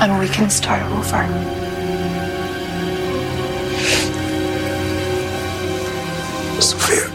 [0.00, 1.26] And we can start over.
[6.60, 7.10] Sofia.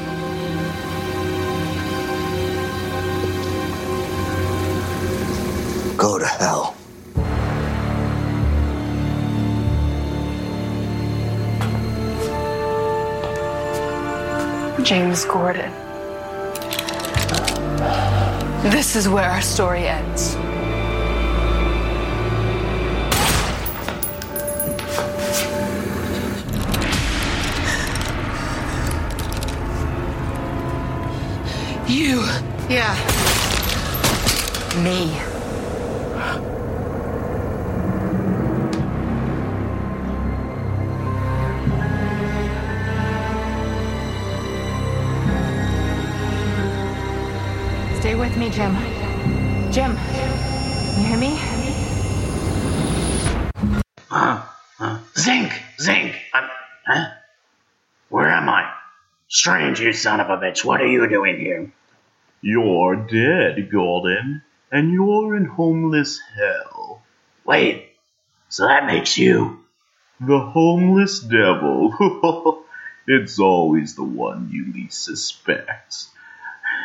[5.97, 6.75] Go to hell.
[14.83, 15.71] James Gordon.
[18.69, 20.35] This is where our story ends.
[31.95, 32.25] You.
[32.67, 32.93] Yeah.
[34.83, 35.15] Me.
[48.01, 48.75] Stay with me, Jim.
[49.71, 49.91] Jim,
[50.97, 51.37] you hear me?
[54.09, 54.43] Huh?
[54.77, 54.99] Huh?
[55.17, 55.53] Zinc!
[55.79, 56.13] Zinc!
[56.33, 56.49] I'm,
[56.85, 57.05] huh?
[58.09, 58.69] Where am I?
[59.29, 60.65] Strange, you son of a bitch.
[60.65, 61.71] What are you doing here?
[62.47, 67.01] You're dead, Gordon, and you're in homeless hell.
[67.43, 67.87] Wait,
[68.49, 69.65] so that makes you.
[70.19, 72.63] The homeless devil.
[73.07, 76.05] it's always the one you least suspect.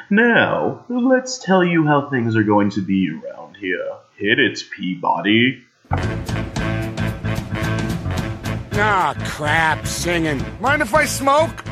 [0.08, 3.96] Now, let's tell you how things are going to be around here.
[4.16, 5.62] Hit it, Peabody.
[8.72, 10.42] Ah, crap, singing.
[10.58, 11.69] Mind if I smoke?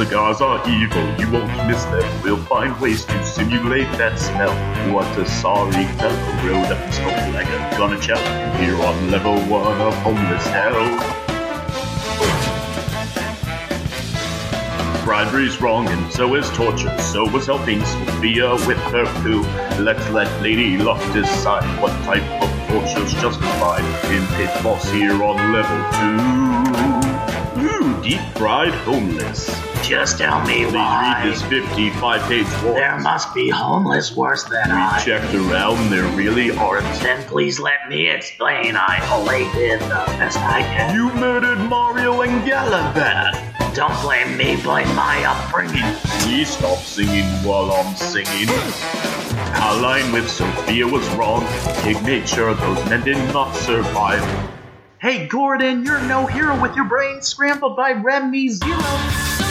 [0.00, 2.22] Cigars are evil, you won't miss them.
[2.22, 4.54] We'll find ways to simulate that smell.
[4.94, 9.78] What a sorry fellow rode up and smoked like a chow here on level one
[9.78, 10.86] of homeless hell.
[15.04, 16.98] Bribery's wrong and so is torture.
[17.00, 19.42] So was helping Sofia with her coup.
[19.82, 25.52] Let's let Lady Luck decide what type of torture's justified in Pit Boss here on
[25.52, 27.66] level two.
[27.66, 29.59] Ooh, deep fried homeless.
[29.82, 31.22] Just tell me Please why.
[31.24, 32.76] read this 55 page warrant.
[32.76, 34.98] There must be homeless worse than I.
[34.98, 36.86] We checked around, there really aren't.
[37.00, 38.76] Then please let me explain.
[38.76, 40.94] I only did the best I can.
[40.94, 43.74] You murdered Mario and Galavan.
[43.74, 45.94] Don't blame me, blame my upbringing.
[46.22, 48.48] Please stop singing while I'm singing.
[49.54, 51.44] Our line with Sofia was wrong.
[51.82, 54.22] Pig nature, those men did not survive.
[54.98, 59.49] Hey Gordon, you're no hero with your brain scrambled by Remy Zero.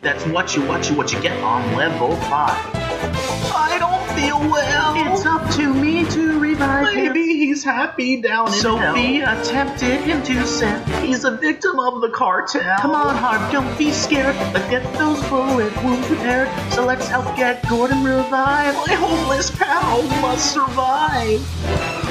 [0.00, 2.58] That's what you what you what you get on level five.
[3.56, 5.14] I don't feel well.
[5.14, 10.46] It's up to me to revive Maybe he's happy down in Sofia tempted him to
[10.46, 10.82] sin.
[11.02, 12.78] He's a victim of the cartel.
[12.80, 14.36] Come on, Harv, don't be scared.
[14.52, 16.48] Let's get those bullet wounds repaired.
[16.72, 18.76] So let's help get Gordon revived.
[18.86, 22.03] My homeless pal must survive.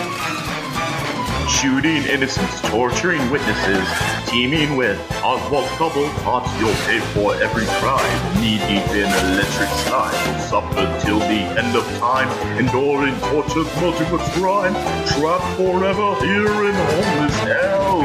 [1.49, 3.87] Shooting innocents, torturing witnesses,
[4.29, 8.41] teaming with Oswald thoughts you'll pay for every crime.
[8.41, 14.73] Knee deep in electric slime, suffer till the end of time, enduring torture's multiple crime,
[15.07, 18.01] trapped forever here in homeless hell.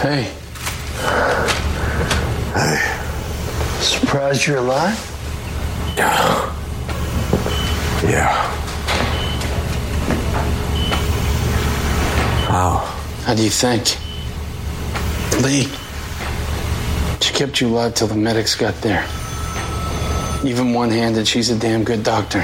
[0.00, 0.30] Hey.
[2.54, 2.99] Hey.
[4.10, 5.94] Surprised you're alive?
[5.96, 6.52] Yeah.
[8.02, 8.32] Yeah.
[12.48, 12.78] How?
[13.22, 13.96] How do you think?
[15.44, 15.68] Lee.
[17.20, 19.06] She kept you alive till the medics got there.
[20.44, 22.40] Even one handed, she's a damn good doctor.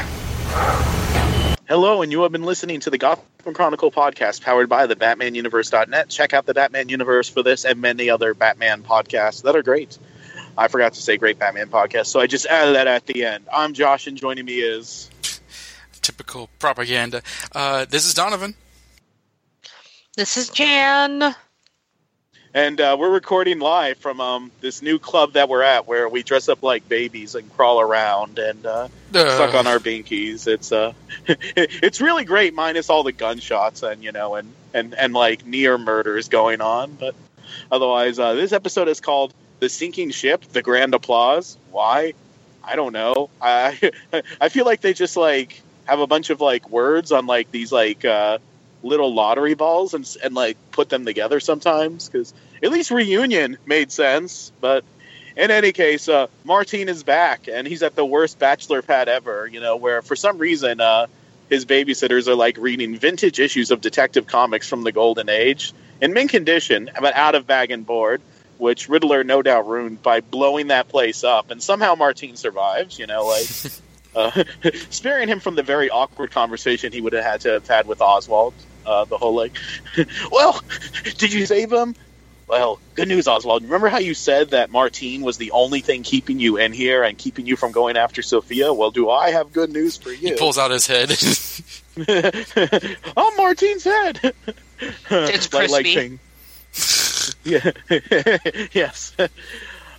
[1.69, 6.11] Hello, and you have been listening to the Gotham Chronicle podcast powered by the BatmanUniverse.net.
[6.11, 9.99] Check out the Batman Universe for this and many other Batman podcasts that are great.
[10.59, 13.45] I forgot to say great Batman podcast, so I just added that at the end.
[13.53, 15.11] I'm Josh, and joining me is.
[16.03, 17.23] Typical propaganda.
[17.53, 18.55] Uh, this is Donovan.
[20.17, 21.35] This is Jan.
[22.55, 26.23] And uh, we're recording live from um, this new club that we're at where we
[26.23, 29.37] dress up like babies and crawl around and uh, Uh.
[29.37, 30.47] suck on our binkies.
[30.47, 30.95] It's uh,
[31.29, 35.77] it's really great, minus all the gunshots and you know and and and like near
[35.77, 36.93] murders going on.
[36.93, 37.15] But
[37.71, 42.15] otherwise, uh, this episode is called "The Sinking Ship: The Grand Applause." Why?
[42.63, 43.31] I don't know.
[43.41, 43.93] I
[44.41, 47.71] I feel like they just like have a bunch of like words on like these
[47.71, 48.39] like uh,
[48.83, 53.93] little lottery balls and and like put them together sometimes because at least reunion made
[53.93, 54.53] sense.
[54.61, 54.85] But
[55.37, 59.47] in any case, uh, Martin is back and he's at the worst bachelor pad ever.
[59.47, 61.07] You know, where for some reason uh,
[61.49, 66.13] his babysitters are like reading vintage issues of Detective Comics from the Golden Age in
[66.13, 68.21] mint condition, but out of bag and board,
[68.59, 71.51] which Riddler no doubt ruined by blowing that place up.
[71.51, 73.47] And somehow Martin survives, you know, like
[74.15, 74.45] uh,
[74.91, 78.01] sparing him from the very awkward conversation he would have had to have had with
[78.01, 78.55] Oswald.
[78.85, 79.57] Uh, the whole like,
[80.31, 80.63] well,
[81.19, 81.95] did you save him?
[82.49, 83.65] Well, good news, Oswald.
[83.65, 87.19] Remember how you said that Martin was the only thing keeping you in here and
[87.19, 88.73] keeping you from going after Sofia?
[88.73, 90.29] Well, do I have good news for you?
[90.29, 91.11] He pulls out his head.
[93.17, 94.21] oh, Martin's head.
[95.11, 95.95] It's Like- like crispy.
[95.95, 96.21] saying-
[97.47, 97.71] yeah.
[98.73, 99.15] yes.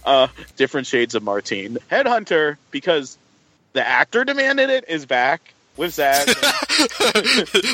[0.06, 1.78] Uh, different shades of Martin.
[1.92, 3.18] Headhunter, because
[3.74, 6.26] the actor demanded it, is back with Zsasz.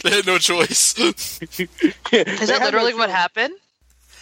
[0.04, 0.98] they had no choice.
[1.00, 3.54] Is that literally what happened?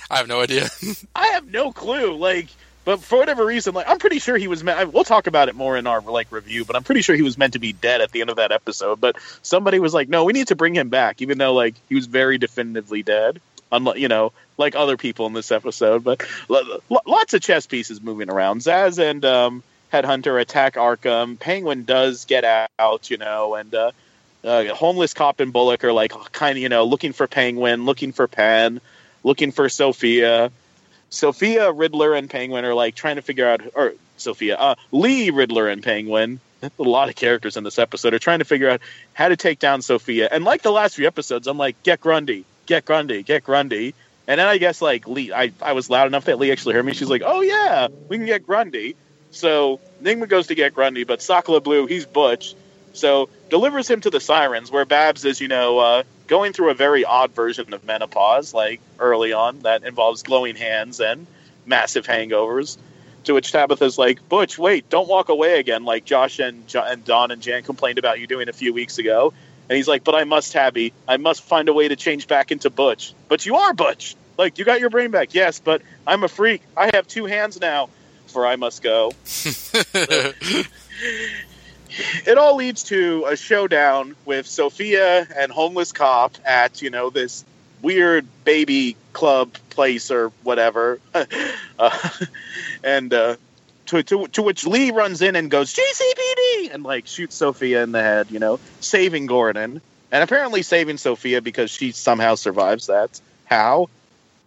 [0.10, 0.70] I have no idea.
[1.16, 2.16] I have no clue.
[2.16, 2.48] Like,
[2.84, 4.94] but for whatever reason, like I'm pretty sure he was meant.
[4.94, 7.38] We'll talk about it more in our like review, but I'm pretty sure he was
[7.38, 9.00] meant to be dead at the end of that episode.
[9.00, 11.96] But somebody was like, "No, we need to bring him back," even though like he
[11.96, 13.40] was very definitively dead.
[13.72, 17.66] Unlike you know, like other people in this episode, but lo- lo- lots of chess
[17.66, 18.62] pieces moving around.
[18.62, 21.40] Zsasz and um, Headhunter attack Arkham.
[21.40, 23.92] Penguin does get out, you know, and uh,
[24.44, 28.12] uh, homeless cop and Bullock are like kind of you know looking for Penguin, looking
[28.12, 28.82] for Pen,
[29.24, 30.52] looking for Sofia.
[31.12, 35.68] Sofia, Riddler, and Penguin are like trying to figure out, or Sofia, uh, Lee, Riddler,
[35.68, 36.40] and Penguin.
[36.64, 38.82] A lot of characters in this episode are trying to figure out
[39.14, 40.30] how to take down Sofia.
[40.32, 43.94] And like the last few episodes, I'm like, get Grundy, get Grundy, get Grundy.
[44.28, 46.86] And then I guess like Lee, I, I was loud enough that Lee actually heard
[46.86, 46.94] me.
[46.94, 48.96] She's like, oh yeah, we can get Grundy.
[49.32, 52.56] So Nigma goes to get Grundy, but Sakala Blue, he's Butch.
[52.94, 56.74] So delivers him to the Sirens, where Babs is, you know, uh, going through a
[56.74, 61.28] very odd version of menopause, like early on, that involves glowing hands and
[61.66, 62.78] massive hangovers.
[63.26, 67.32] To which Tabitha's like, Butch, wait, don't walk away again, like Josh and, and Don
[67.32, 69.34] and Jan complained about you doing a few weeks ago.
[69.72, 70.92] And he's like, but I must, Tabby.
[71.08, 73.14] I must find a way to change back into Butch.
[73.30, 74.18] But you are Butch.
[74.38, 75.34] Like, you got your brain back.
[75.34, 76.62] Yes, but I'm a freak.
[76.76, 77.88] I have two hands now,
[78.28, 79.14] for I must go.
[82.26, 87.46] it all leads to a showdown with Sofia and homeless cop at you know this
[87.82, 91.00] weird baby club place or whatever,
[91.80, 92.10] uh,
[92.84, 93.38] and uh,
[93.92, 97.92] to, to to which Lee runs in and goes GCPD and like shoots Sofia in
[97.92, 103.20] the head, you know, saving Gordon and apparently saving Sofia because she somehow survives that.
[103.46, 103.90] How?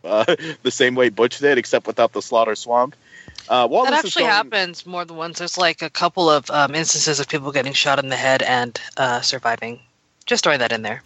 [0.05, 2.95] Uh, the same way Butch did, except without the slaughter swamp.
[3.49, 5.39] Uh, while that actually going- happens more than once.
[5.39, 8.79] There's like a couple of um, instances of people getting shot in the head and
[8.99, 9.81] uh, surviving.
[10.27, 11.03] Just throwing that in there.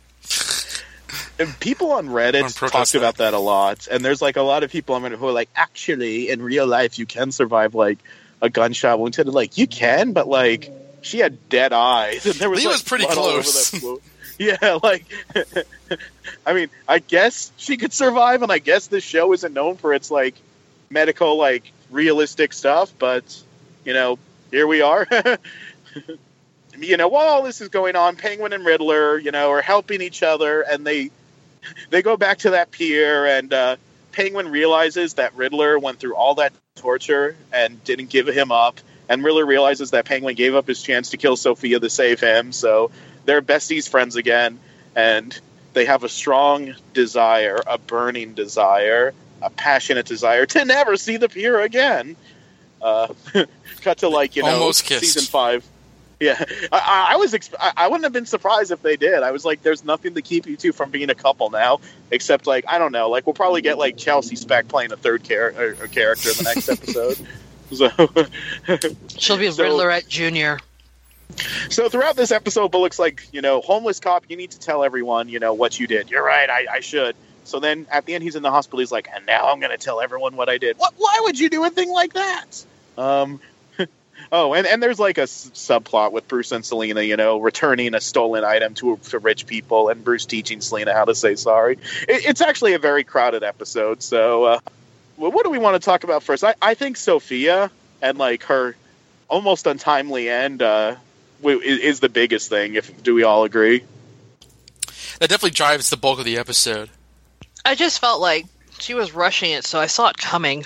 [1.38, 2.98] And people on Reddit On protest talked that.
[2.98, 5.32] about that a lot, and there's like a lot of people on Reddit who are
[5.32, 7.98] like, actually, in real life, you can survive like
[8.40, 9.18] a gunshot wound.
[9.18, 10.70] And like, you can, but like,
[11.00, 14.00] she had dead eyes, and there was Lee like, was pretty blood all over close.
[14.40, 15.04] Yeah, like,
[16.46, 19.92] I mean, I guess she could survive, and I guess this show isn't known for
[19.92, 20.36] its like
[20.90, 23.42] medical, like realistic stuff, but
[23.84, 24.16] you know,
[24.52, 25.08] here we are.
[26.78, 30.00] you know, while all this is going on, Penguin and Riddler, you know, are helping
[30.00, 31.10] each other, and they
[31.90, 33.76] they go back to that pier, and uh,
[34.12, 39.22] Penguin realizes that Riddler went through all that torture and didn't give him up, and
[39.24, 42.90] Riddler realizes that Penguin gave up his chance to kill Sofia to save him, so
[43.24, 44.58] they're besties, friends again,
[44.96, 45.38] and
[45.74, 51.28] they have a strong desire, a burning desire, a passionate desire to never see the
[51.28, 52.16] pier again.
[52.80, 53.12] Uh,
[53.82, 55.00] cut to like you know Almost kissed.
[55.00, 55.64] season five.
[56.20, 57.32] Yeah, I- I, I was.
[57.32, 59.22] Exp- I I wouldn't have been surprised if they did.
[59.22, 61.78] I was like, "There's nothing to keep you two from being a couple now,
[62.10, 63.08] except like I don't know.
[63.08, 66.36] Like we'll probably get like Chelsea Spack playing a third char- or, or character in
[66.38, 67.18] the next episode."
[67.70, 67.90] So,
[69.18, 70.58] She'll be So- Riddlerette Junior.
[71.68, 75.28] so throughout this episode, Bullock's like, you know, homeless cop, you need to tell everyone,
[75.28, 76.10] you know, what you did.
[76.10, 77.14] You're right, I, I should.
[77.44, 78.78] So then at the end, he's in the hospital.
[78.80, 80.78] He's like, and now I'm going to tell everyone what I did.
[80.78, 80.94] What?
[80.96, 82.46] Why would you do a thing like that?
[82.96, 83.40] Um.
[84.30, 87.94] Oh, and, and there's like a s- subplot with Bruce and Selina, you know, returning
[87.94, 91.78] a stolen item to, to rich people, and Bruce teaching Selina how to say sorry.
[92.08, 94.02] It, it's actually a very crowded episode.
[94.02, 94.60] So, uh,
[95.16, 96.44] well, what do we want to talk about first?
[96.44, 97.70] I, I think Sofia
[98.02, 98.76] and like her
[99.28, 100.96] almost untimely end uh,
[101.40, 102.74] w- is, is the biggest thing.
[102.74, 103.84] If do we all agree?
[105.20, 106.90] That definitely drives the bulk of the episode.
[107.64, 108.46] I just felt like
[108.78, 110.64] she was rushing it, so I saw it coming.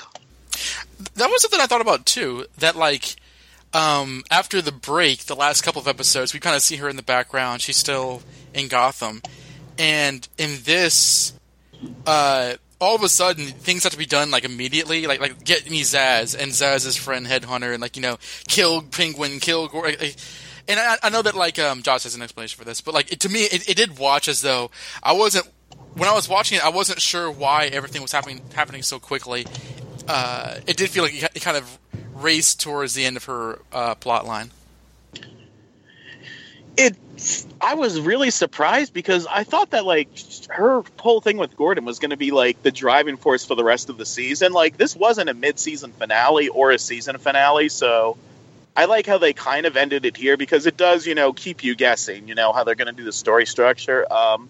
[1.15, 2.47] That was something I thought about too.
[2.59, 3.17] That like
[3.75, 6.97] um, after the break, the last couple of episodes, we kind of see her in
[6.97, 7.63] the background.
[7.63, 8.23] She's still
[8.55, 9.23] in Gotham,
[9.79, 11.33] and in this,
[12.07, 15.07] uh, all of a sudden things have to be done like immediately.
[15.07, 19.41] Like like get me Zsasz and Zsasz's friend Headhunter, and like you know kill Penguin,
[19.41, 19.69] kill.
[19.69, 20.17] Gor- like,
[20.69, 23.13] and I, I know that like um, Josh has an explanation for this, but like
[23.13, 24.71] it, to me, it, it did watch as though
[25.03, 25.49] I wasn't
[25.95, 26.65] when I was watching it.
[26.65, 29.47] I wasn't sure why everything was happening happening so quickly.
[30.09, 31.79] Uh, it did feel like it, it kind of
[32.13, 34.51] raced towards the end of her uh, plot line.
[36.77, 36.97] it
[37.61, 40.09] I was really surprised because I thought that like
[40.51, 43.65] her whole thing with Gordon was going to be like the driving force for the
[43.65, 44.53] rest of the season.
[44.53, 48.17] Like this wasn't a mid-season finale or a season finale, so
[48.77, 51.63] I like how they kind of ended it here because it does, you know, keep
[51.63, 54.11] you guessing, you know, how they're going to do the story structure.
[54.13, 54.49] Um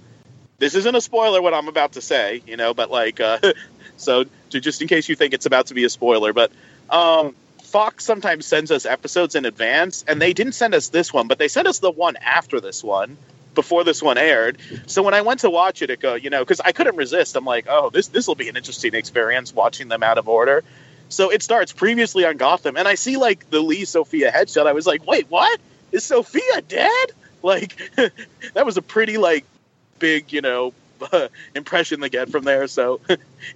[0.59, 3.39] this isn't a spoiler what I'm about to say, you know, but like uh
[3.97, 6.53] so to, just in case you think it's about to be a spoiler, but
[6.89, 7.35] um
[7.73, 11.39] Fox sometimes sends us episodes in advance, and they didn't send us this one, but
[11.39, 13.17] they sent us the one after this one,
[13.55, 14.59] before this one aired.
[14.87, 17.35] So when I went to watch it, it go, you know, because I couldn't resist.
[17.35, 20.63] I'm like, oh, this this will be an interesting experience watching them out of order.
[21.09, 24.67] So it starts previously on Gotham, and I see like the Lee Sofia headshot.
[24.67, 25.59] I was like, wait, what?
[25.93, 26.89] Is Sofia dead?
[27.45, 27.77] Like
[28.55, 29.45] that was a pretty like
[29.99, 30.73] big, you know,
[31.57, 32.69] impression they get from there.
[32.69, 33.01] So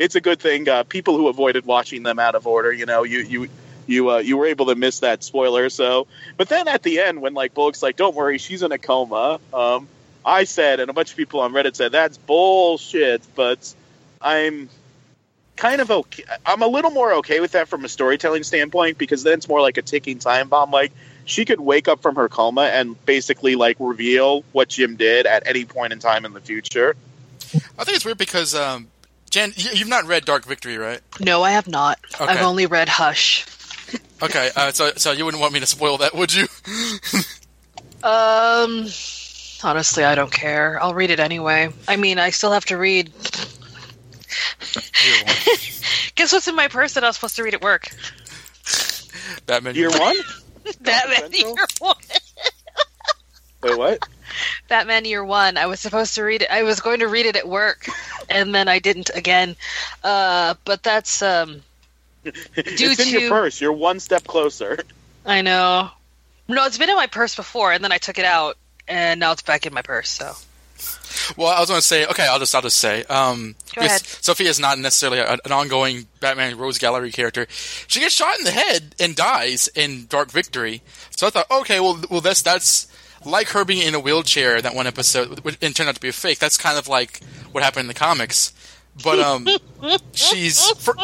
[0.01, 0.69] it's a good thing.
[0.69, 3.49] Uh, people who avoided watching them out of order, you know, you you
[3.87, 5.69] you uh, you were able to miss that spoiler.
[5.71, 8.79] So, but then at the end, when like Bullock's like, "Don't worry, she's in a
[8.79, 9.89] coma," um,
[10.25, 13.75] I said, and a bunch of people on Reddit said, "That's bullshit." But
[14.21, 14.69] I'm
[15.57, 16.25] kind of okay.
[16.45, 19.61] I'm a little more okay with that from a storytelling standpoint because then it's more
[19.61, 20.71] like a ticking time bomb.
[20.71, 20.93] Like
[21.25, 25.47] she could wake up from her coma and basically like reveal what Jim did at
[25.47, 26.95] any point in time in the future.
[27.79, 28.89] I think it's weird because um,
[29.31, 31.01] Jan, you- you've not read Dark Victory, right?
[31.21, 31.99] No, I have not.
[32.15, 32.25] Okay.
[32.25, 33.47] I've only read Hush.
[34.23, 36.47] Okay, uh, so so you wouldn't want me to spoil that, would you?
[38.07, 38.87] Um,
[39.65, 40.81] honestly, I don't care.
[40.81, 41.71] I'll read it anyway.
[41.89, 43.11] I mean, I still have to read.
[45.05, 45.35] Year one.
[46.15, 47.89] Guess what's in my purse that I was supposed to read at work?
[49.47, 49.75] Batman.
[49.75, 50.17] Year one?
[50.81, 51.57] Batman Central?
[51.57, 51.97] Year One.
[53.63, 54.09] Wait, what?
[54.69, 55.57] Batman Year One.
[55.57, 56.51] I was supposed to read it.
[56.51, 57.89] I was going to read it at work,
[58.29, 59.57] and then I didn't again.
[60.05, 61.63] Uh, but that's um.
[62.57, 63.61] It's in to- your purse.
[63.61, 64.79] You're one step closer.
[65.25, 65.91] I know.
[66.49, 68.57] No, it's been in my purse before, and then I took it out,
[68.87, 70.09] and now it's back in my purse.
[70.11, 70.37] So
[71.37, 74.03] Well, I was going to say, okay, I'll just I'll just say, um, Go ahead.
[74.07, 77.47] Sofia is not necessarily a, an ongoing Batman Rogues Gallery character.
[77.51, 80.83] She gets shot in the head and dies in Dark Victory.
[81.17, 82.87] So I thought, okay, well, well, that's that's
[83.25, 84.63] like her being in a wheelchair.
[84.63, 86.39] That one episode, which and turned out to be a fake.
[86.39, 88.53] That's kind of like what happened in the comics.
[89.03, 89.47] But um,
[90.13, 90.95] she's fir-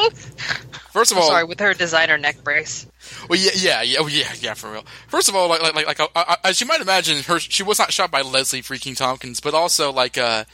[0.90, 2.86] first of all, sorry with her designer neck brace.
[3.28, 4.84] Well, yeah, yeah, yeah, oh, yeah, yeah, for real.
[5.08, 7.62] First of all, like, like, like, like uh, uh, as you might imagine, her she
[7.62, 10.44] was not shot by Leslie freaking Thompkins, but also like, uh,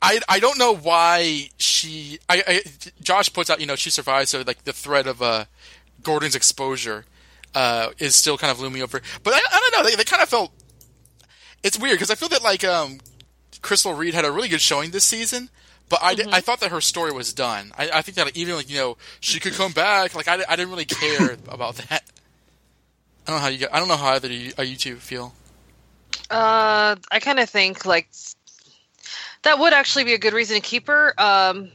[0.00, 2.18] I, I don't know why she.
[2.28, 2.62] I, I
[3.00, 5.46] Josh puts out, you know, she survives, so like the threat of uh,
[6.02, 7.06] Gordon's exposure
[7.54, 9.00] uh, is still kind of looming over.
[9.22, 10.52] But I, I don't know, they, they kind of felt.
[11.62, 12.98] It's weird because I feel that like um,
[13.62, 15.48] Crystal Reed had a really good showing this season.
[15.92, 17.70] But I, di- I thought that her story was done.
[17.76, 20.14] I, I think that even like you know she could come back.
[20.14, 22.02] Like I, I didn't really care about that.
[23.26, 23.66] I don't know how you.
[23.70, 25.34] I don't know how either you, you two feel.
[26.30, 28.08] Uh, I kind of think like
[29.42, 31.12] that would actually be a good reason to keep her.
[31.20, 31.70] Um,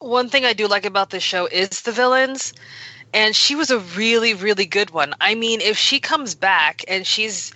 [0.00, 2.52] one thing I do like about this show is the villains,
[3.14, 5.14] and she was a really, really good one.
[5.18, 7.52] I mean, if she comes back and she's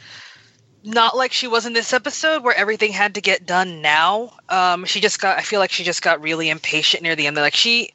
[0.86, 4.32] not like she was in this episode where everything had to get done now.
[4.48, 5.36] Um, she just got.
[5.36, 7.36] I feel like she just got really impatient near the end.
[7.36, 7.92] Like she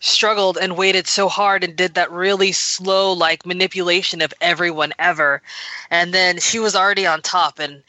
[0.00, 5.40] struggled and waited so hard and did that really slow like manipulation of everyone ever
[5.90, 7.82] and then she was already on top and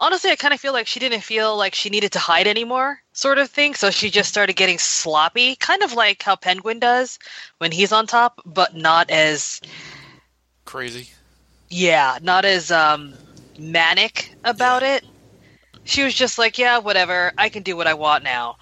[0.00, 3.00] honestly i kind of feel like she didn't feel like she needed to hide anymore
[3.12, 7.20] sort of thing so she just started getting sloppy kind of like how penguin does
[7.58, 9.60] when he's on top but not as
[10.64, 11.10] Crazy.
[11.68, 13.14] yeah not as um
[13.60, 15.04] manic about it
[15.84, 18.56] she was just like yeah whatever i can do what i want now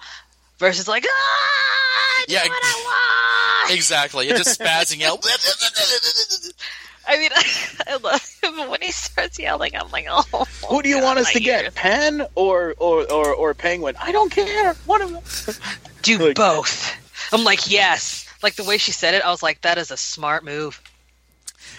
[0.57, 2.83] versus like ah, do Yeah, what I
[3.65, 3.73] want.
[3.75, 4.27] Exactly.
[4.29, 5.23] It just spazzing out.
[7.07, 7.29] I mean,
[7.87, 10.45] I love him, when he starts yelling, I'm like, oh.
[10.69, 11.63] Who do you God, want us my to get?
[11.65, 11.73] ears.
[11.75, 13.95] Pen or or, or or Penguin?
[13.99, 14.73] I don't care.
[14.85, 15.55] One of them.
[16.03, 16.91] Do Like- both.
[17.33, 18.27] I'm like, yes.
[18.43, 20.81] Like the way she said it, I was like, that is a smart move.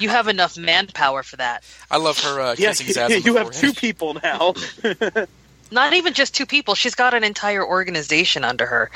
[0.00, 1.62] You have enough manpower for that.
[1.90, 3.04] I love her uh, Yeah, kissing Zsasz.
[3.04, 4.54] on the you have two people now.
[5.71, 6.75] Not even just two people.
[6.75, 8.90] She's got an entire organization under her.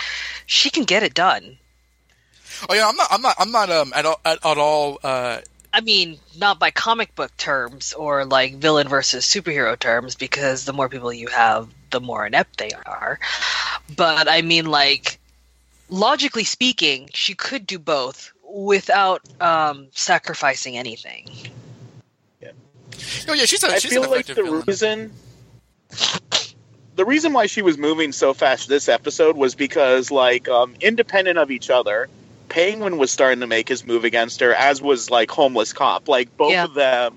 [0.47, 1.59] She can get it done.
[2.69, 3.09] Oh yeah, I'm not.
[3.11, 3.37] I'm not.
[3.39, 3.71] I'm not.
[3.71, 4.21] Um, at all.
[4.25, 4.99] At, at all.
[5.03, 5.41] Uh,
[5.73, 10.73] I mean, not by comic book terms or like villain versus superhero terms, because the
[10.73, 13.19] more people you have, the more inept they are.
[13.97, 15.19] But I mean, like,
[15.89, 21.29] logically speaking, she could do both without um, sacrificing anything.
[22.41, 22.53] Yeah.
[23.29, 24.63] Oh yeah, she's a I she's feel an like the villain.
[24.67, 25.13] reason
[26.97, 31.39] the reason why she was moving so fast this episode was because like um, independent
[31.39, 32.09] of each other,
[32.49, 36.09] Penguin was starting to make his move against her, as was like homeless cop.
[36.09, 36.65] Like both Yeah.
[36.65, 37.17] of them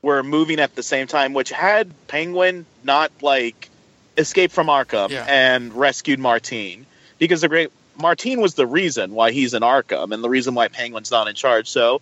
[0.00, 3.68] were moving at the same time, which had Penguin not like
[4.16, 5.26] escaped from Arkham Yeah.
[5.28, 6.86] and rescued Martin
[7.18, 10.68] because the great Martin was the reason why he's in Arkham and the reason why
[10.68, 11.68] Penguin's not in charge.
[11.68, 12.00] So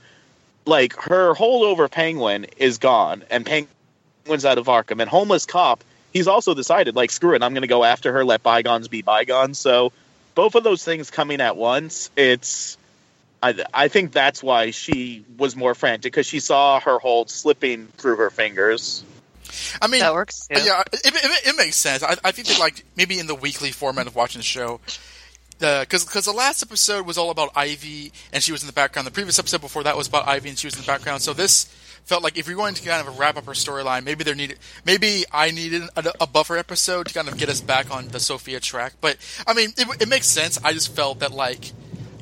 [0.68, 5.82] like her hold over Penguin is gone and Penguin's out of Arkham and homeless cop
[6.12, 9.02] he's also decided like screw it I'm going to go after her let bygones be
[9.02, 9.92] bygones so
[10.34, 12.76] both of those things coming at once it's
[13.42, 17.86] I, I think that's why she was more frantic because she saw her hold slipping
[17.96, 19.04] through her fingers
[19.80, 20.46] I mean, That works.
[20.54, 22.02] Uh, Yeah, it, it, it makes sense.
[22.02, 24.78] I, I think that like maybe in the weekly format of watching the show,
[25.58, 29.06] because because the last episode was all about Ivy and she was in the background.
[29.06, 31.22] The previous episode before that was about Ivy and she was in the background.
[31.22, 31.64] So this
[32.04, 34.58] felt like if you're going to kind of wrap up her storyline, maybe there needed
[34.84, 38.20] maybe I needed a, a buffer episode to kind of get us back on the
[38.20, 38.94] Sofia track.
[39.00, 40.58] But I mean, it, it makes sense.
[40.64, 41.72] I just felt that like.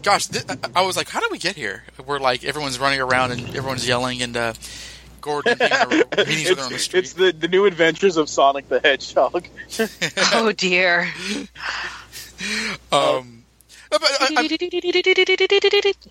[0.03, 0.45] Gosh, th-
[0.77, 3.89] I was like, "How did we get here?" We're like everyone's running around and everyone's
[3.89, 4.53] yelling, and uh,
[5.21, 8.69] Gordon being at a meetings with on the it's the, the new adventures of Sonic
[8.69, 9.49] the Hedgehog
[10.33, 11.13] Oh dear.
[12.93, 13.45] Um,
[13.91, 14.43] but I, I,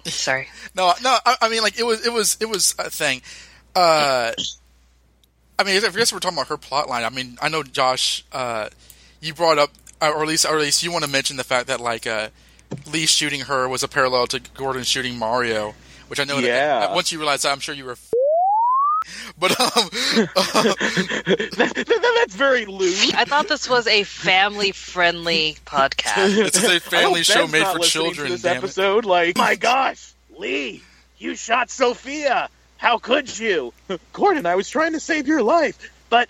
[0.06, 0.48] Sorry.
[0.76, 1.18] no, no.
[1.26, 3.22] I, I mean, like it was, it was, it was a thing.
[3.76, 4.32] Uh,
[5.60, 7.04] I mean, if I guess we're talking about her plot line.
[7.04, 8.70] I mean, I know Josh, uh,
[9.22, 11.44] you brought up, uh, or at least, or at least you want to mention the
[11.44, 12.30] fact that like uh,
[12.92, 15.74] Lee shooting her was a parallel to Gordon shooting Mario,
[16.08, 16.36] which I know.
[16.42, 16.80] that- Yeah.
[16.80, 17.98] that once you realize that, I'm sure you were.
[19.38, 19.68] But um,
[20.36, 26.36] that, that- that's very loose I thought this was a family-friendly podcast.
[26.36, 28.32] this is a I family show made for listening to children.
[28.32, 28.58] This damn it.
[28.60, 30.82] episode, like, my gosh, Lee,
[31.18, 32.50] you shot Sofia.
[32.78, 33.74] How could you,
[34.14, 34.46] Gordon?
[34.46, 36.30] I was trying to save your life, but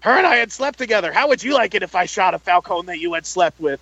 [0.00, 1.12] her and I had slept together.
[1.12, 3.80] How would you like it if I shot a Falcone that you had slept with?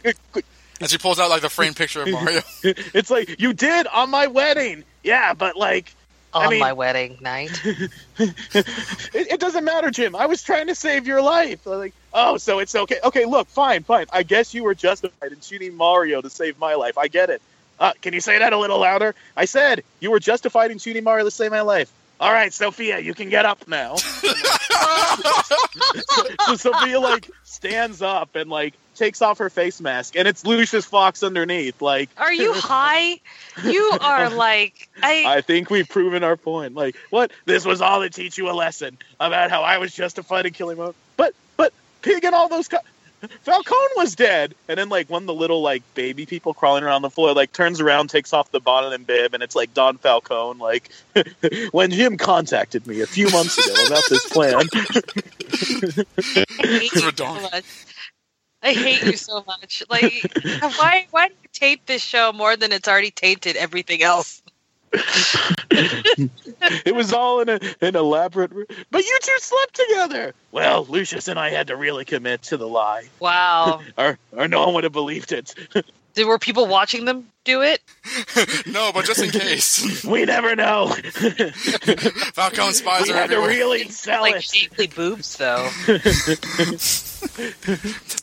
[0.81, 2.41] And she pulls out like the framed picture of Mario.
[2.63, 4.85] it's like you did on my wedding.
[5.03, 5.95] Yeah, but like.
[6.33, 7.61] On I mean, my wedding night.
[7.65, 8.35] it,
[9.13, 10.15] it doesn't matter, Jim.
[10.15, 11.67] I was trying to save your life.
[11.67, 12.99] Like, oh, so it's okay.
[13.03, 14.07] Okay, look, fine, fine.
[14.13, 16.97] I guess you were justified in shooting Mario to save my life.
[16.99, 17.43] I get it.
[17.81, 19.15] Uh, can you say that a little louder?
[19.37, 21.91] I said you were justified in shooting Mario to save my life.
[22.21, 23.97] All right, Sofia, you can get up now.
[26.47, 30.85] so Sofia like stands up and like takes off her face mask, and it's Lucius
[30.87, 31.81] Fox underneath.
[31.81, 33.21] Like, Are you high?
[33.63, 35.25] You are like I.
[35.27, 36.75] I think we've proven our point.
[36.75, 37.31] Like, what?
[37.45, 40.79] This was all to teach you a lesson about how I was justified in killing
[40.79, 40.95] Mo.
[41.17, 42.69] But, but Pig and all those.
[42.69, 42.79] Co-
[43.43, 47.03] Falcone was dead, and then like one of the little like baby people crawling around
[47.03, 49.99] the floor like turns around, takes off the bonnet and bib, and it's like Don
[49.99, 50.59] Falcone.
[50.59, 50.91] Like
[51.73, 54.63] when Jim contacted me a few months ago about this plan.
[56.59, 57.65] I hate you so much.
[58.63, 59.83] I hate you so much.
[59.89, 60.23] Like,
[60.61, 61.07] why?
[61.11, 64.43] Why do you taint this show more than it's already tainted everything else?
[65.73, 68.51] It was all in a, an elaborate.
[68.91, 70.35] But you two slept together.
[70.53, 73.81] Well, Lucius and I had to really commit to the lie, Wow.
[73.99, 75.55] or or no one would have believed it.
[76.15, 77.81] Did, were people watching them do it?
[78.67, 80.89] no, but just in case, We never know.
[82.35, 84.43] Falcone spies we are had to really sell Like it.
[84.43, 85.69] shapely boobs, though.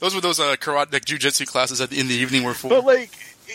[0.01, 2.67] Those were those uh, karate, like jujitsu classes at the, in the evening were for.
[2.69, 3.11] But like,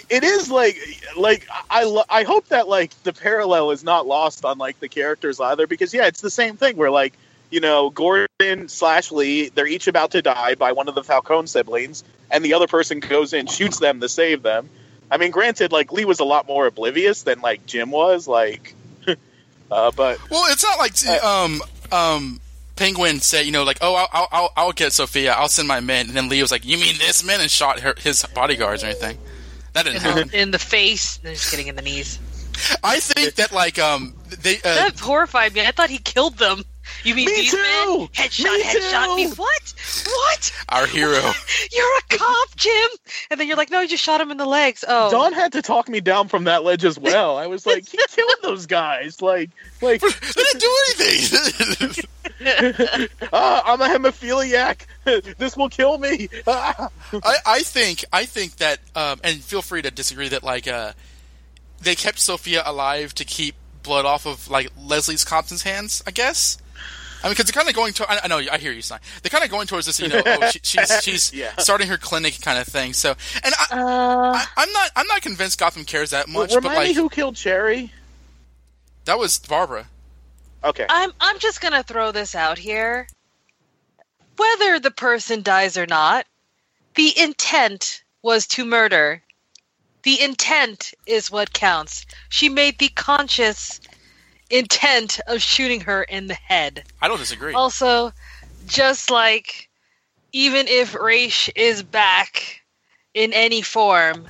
[0.08, 0.76] it is like,
[1.16, 4.88] like I lo- I hope that like the parallel is not lost on like the
[4.88, 7.14] characters either because yeah, it's the same thing where like
[7.50, 11.46] you know Gordon slash Lee they're each about to die by one of the Falcone
[11.46, 14.68] siblings and the other person goes in shoots them to save them.
[15.10, 18.74] I mean, granted, like Lee was a lot more oblivious than like Jim was, like,
[19.70, 21.60] uh, but Well, it's not like um
[21.92, 22.40] um
[22.76, 26.06] Penguin said, you know, like, oh, I'll I'll, I'll get Sofia, I'll send my men,
[26.08, 28.86] and then Lee was like, you mean this man, and shot her, his bodyguards or
[28.86, 29.18] anything.
[29.72, 30.28] That didn't In happen.
[30.28, 31.20] the, in the face.
[31.22, 31.68] No, just kidding.
[31.68, 32.18] In the knees.
[32.84, 35.62] I think that like um they uh, That horrified me.
[35.66, 36.62] I thought he killed them.
[37.04, 37.56] You mean Me these too!
[37.56, 38.08] men?
[38.08, 39.28] Headshot, Me headshot me.
[39.30, 39.74] What?
[40.06, 40.52] What?
[40.68, 41.20] our hero.
[41.72, 42.88] You're a cop, Jim.
[43.30, 44.84] And then you're like, no, you just shot him in the legs.
[44.86, 45.10] Oh.
[45.10, 47.36] Don had to talk me down from that ledge as well.
[47.38, 50.00] I was like, he killed those guys, like, like.
[50.00, 50.08] they
[50.42, 52.04] didn't do anything.
[53.32, 54.86] ah, I'm a hemophiliac.
[55.38, 56.28] this will kill me.
[56.46, 56.88] Ah.
[57.22, 60.92] I, I think I think that um, and feel free to disagree that like uh,
[61.80, 66.02] they kept Sofia alive to keep blood off of like Leslie's Thompkins's hands.
[66.06, 66.58] I guess.
[67.24, 68.10] I mean, because they're kind of going to.
[68.10, 68.38] I, I know.
[68.50, 68.98] I hear you, Stein.
[69.22, 70.00] They're kind of going towards this.
[70.00, 71.52] You know, oh, she, she's she's Yeah.
[71.58, 72.92] starting her clinic kind of thing.
[72.94, 74.90] So, and I, Uh, I, I'm not.
[74.96, 76.50] I'm not convinced Gotham cares that much.
[76.50, 77.92] Remind but like me who killed Cherry?
[79.04, 79.86] that was Barbara.
[80.64, 80.86] Okay.
[80.88, 83.06] I'm I'm just gonna throw this out here.
[84.36, 86.26] Whether the person dies or not,
[86.94, 89.22] the intent was to murder.
[90.02, 92.06] The intent is what counts.
[92.28, 93.80] She made the conscious
[94.50, 96.84] intent of shooting her in the head.
[97.00, 97.54] I don't disagree.
[97.54, 98.12] Also,
[98.66, 99.68] just like
[100.32, 102.62] even if Ra's is back
[103.14, 104.26] in any form,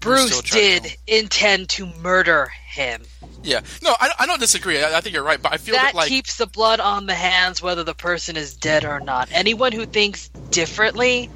[0.00, 3.02] Bruce Bruce still tried to did intend to murder him.
[3.46, 4.82] Yeah, no, I, I don't disagree.
[4.82, 7.06] I, I think you're right, but I feel that that like keeps the blood on
[7.06, 9.28] the hands whether the person is dead or not.
[9.32, 11.30] Anyone who thinks differently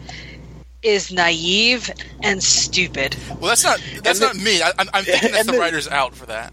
[0.82, 1.90] is naive
[2.22, 3.16] and stupid.
[3.40, 4.60] well, that's not that's And not me.
[4.62, 6.52] I, I'm, I'm thinking that's the the- writers out for that.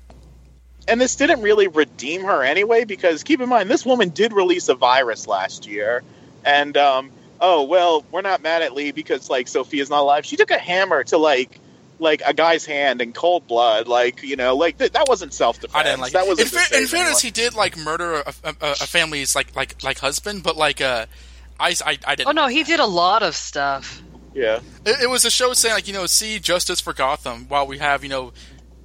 [0.88, 4.70] and this didn't really redeem her anyway because keep in mind this woman did release
[4.70, 6.04] a virus last year
[6.46, 10.36] and um oh well we're not mad at lee because like sofia's not alive she
[10.38, 11.60] took a hammer to like
[12.00, 15.76] like a guy's hand in cold blood like you know like th- that wasn't self-defense
[15.76, 16.30] I didn't like that it.
[16.30, 19.84] was In, fair, in fairness, he did like murder a, a, a family's like like
[19.84, 21.06] like husband, but like uh,
[21.60, 22.30] I I, I didn't.
[22.30, 24.02] Oh no, he did a lot of stuff.
[24.34, 27.66] yeah It, it was a show saying like you know, see justice for Gotham while
[27.66, 28.34] we have you know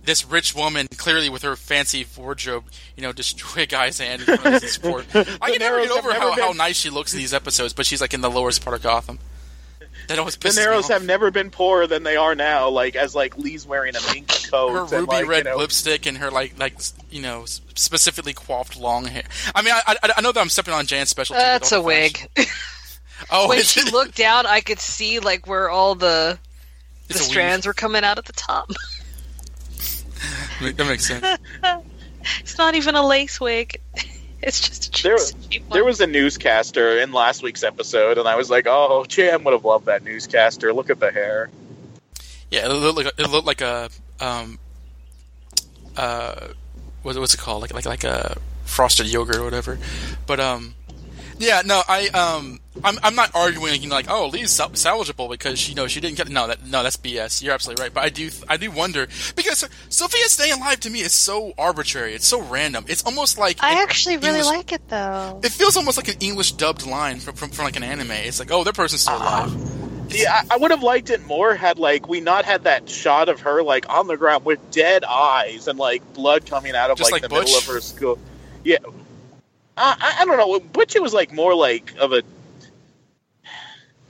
[0.05, 2.64] this rich woman clearly with her fancy wardrobe,
[2.96, 4.79] you know, destroy a guy's hand in front of his.
[5.40, 7.72] I can never get over have how, never how nice she looks in these episodes,
[7.72, 9.18] but she's like in the lowest part of Gotham.
[10.08, 12.96] That always the pisses me narrows have never been poorer than they are now like
[12.96, 16.06] as like lee's wearing a mink coat her and, ruby like, red you know, lipstick
[16.06, 16.74] and her like like
[17.10, 19.24] you know specifically coiffed long hair.
[19.54, 21.38] I mean, I, I, I know that I'm stepping on Jan's specialty.
[21.38, 22.28] with That's a the wig.
[23.30, 23.92] Oh, when she it?
[23.92, 26.38] looked down, I could see like where all the
[27.08, 28.70] the It's strands were coming out at the top.
[30.60, 31.26] That makes sense.
[32.40, 33.80] it's not even a lace wig.
[34.48, 35.18] It's just a There-
[35.50, 39.44] cheap There was a newscaster in last week's episode, and I was like, "Oh, Jan
[39.44, 40.72] would have loved that newscaster.
[40.72, 41.48] Look at the hair."
[42.50, 43.88] Yeah, it looked like a, it looked like a
[44.20, 44.59] um
[45.96, 46.48] uh
[47.02, 47.62] what, what's it called?
[47.62, 49.78] Like like like a frosted yogurt or whatever.
[50.26, 50.74] But um
[51.38, 55.30] yeah, no, I um I'm I'm not arguing you know like oh Lee's sal- salvageable
[55.30, 57.42] because you know she didn't get no that no that's BS.
[57.42, 57.92] You're absolutely right.
[57.92, 62.14] But I do I do wonder because Sofia staying alive to me is so arbitrary.
[62.14, 62.84] It's so random.
[62.88, 65.40] It's almost like I actually really English- like it though.
[65.42, 68.10] It feels almost like an English dubbed line from, from, from like an anime.
[68.12, 69.52] It's like, oh, that person's still alive.
[70.14, 73.30] Yeah, I, I would have liked it more had like we not had that shot
[73.30, 76.98] of her like on the ground with dead eyes and like blood coming out of
[76.98, 78.18] Just like, like the middle of her skull.
[78.62, 78.76] Yeah,
[79.76, 80.61] I, I- I don't know.
[80.61, 82.22] Butch was like more like of a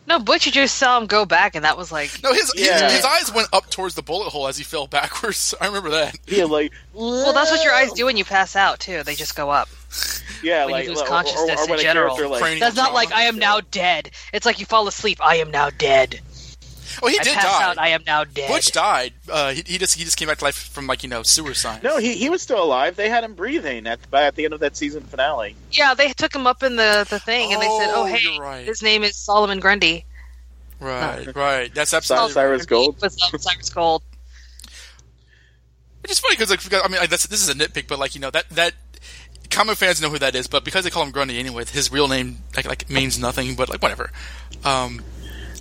[0.04, 0.46] no, Butch.
[0.46, 2.82] You just saw him go back, and that was like No, his, Yeah.
[2.82, 5.54] his his eyes went up towards the bullet hole as he fell backwards.
[5.60, 6.16] I remember that.
[6.26, 9.02] yeah like well, that's what your eyes do when you pass out too.
[9.04, 9.68] They just go up.
[10.42, 12.16] yeah when like you lose or- or- consciousness or in general.
[12.30, 12.94] like, That's not trauma.
[12.94, 14.10] like I am now dead.
[14.32, 15.18] It's like you fall asleep.
[15.24, 16.20] I am now dead.
[17.02, 17.62] Oh, he I did die.
[17.62, 17.78] out.
[17.78, 18.48] I am now dead.
[18.48, 19.12] Butch died.
[19.30, 21.82] Uh, he, he just he just came back to life from like you know suicide.
[21.82, 22.96] No, he, he was still alive.
[22.96, 25.54] They had him breathing at the, at the end of that season finale.
[25.70, 28.38] Yeah, they took him up in the, the thing, and they said, Oh, "Oh, hey,
[28.38, 28.66] right.
[28.66, 30.04] his name is Solomon Grundy."
[30.80, 31.72] Right, right.
[31.72, 32.68] That's Cy- absolutely Cyrus right.
[32.68, 33.02] Gold.
[33.02, 34.02] Was Cyrus Gold.
[36.02, 38.14] Which is funny because like I mean like, that's, this is a nitpick, but like
[38.16, 38.74] you know that that
[39.50, 42.08] comic fans know who that is, but because they call him Grundy anyway, his real
[42.08, 43.54] name like like means nothing.
[43.54, 44.10] But like whatever.
[44.64, 45.02] Um,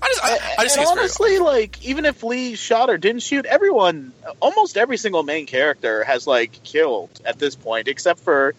[0.01, 2.89] I just I, I just and think it's very honestly, like even if Lee shot
[2.89, 7.87] or didn't shoot, everyone, almost every single main character has like killed at this point,
[7.87, 8.55] except for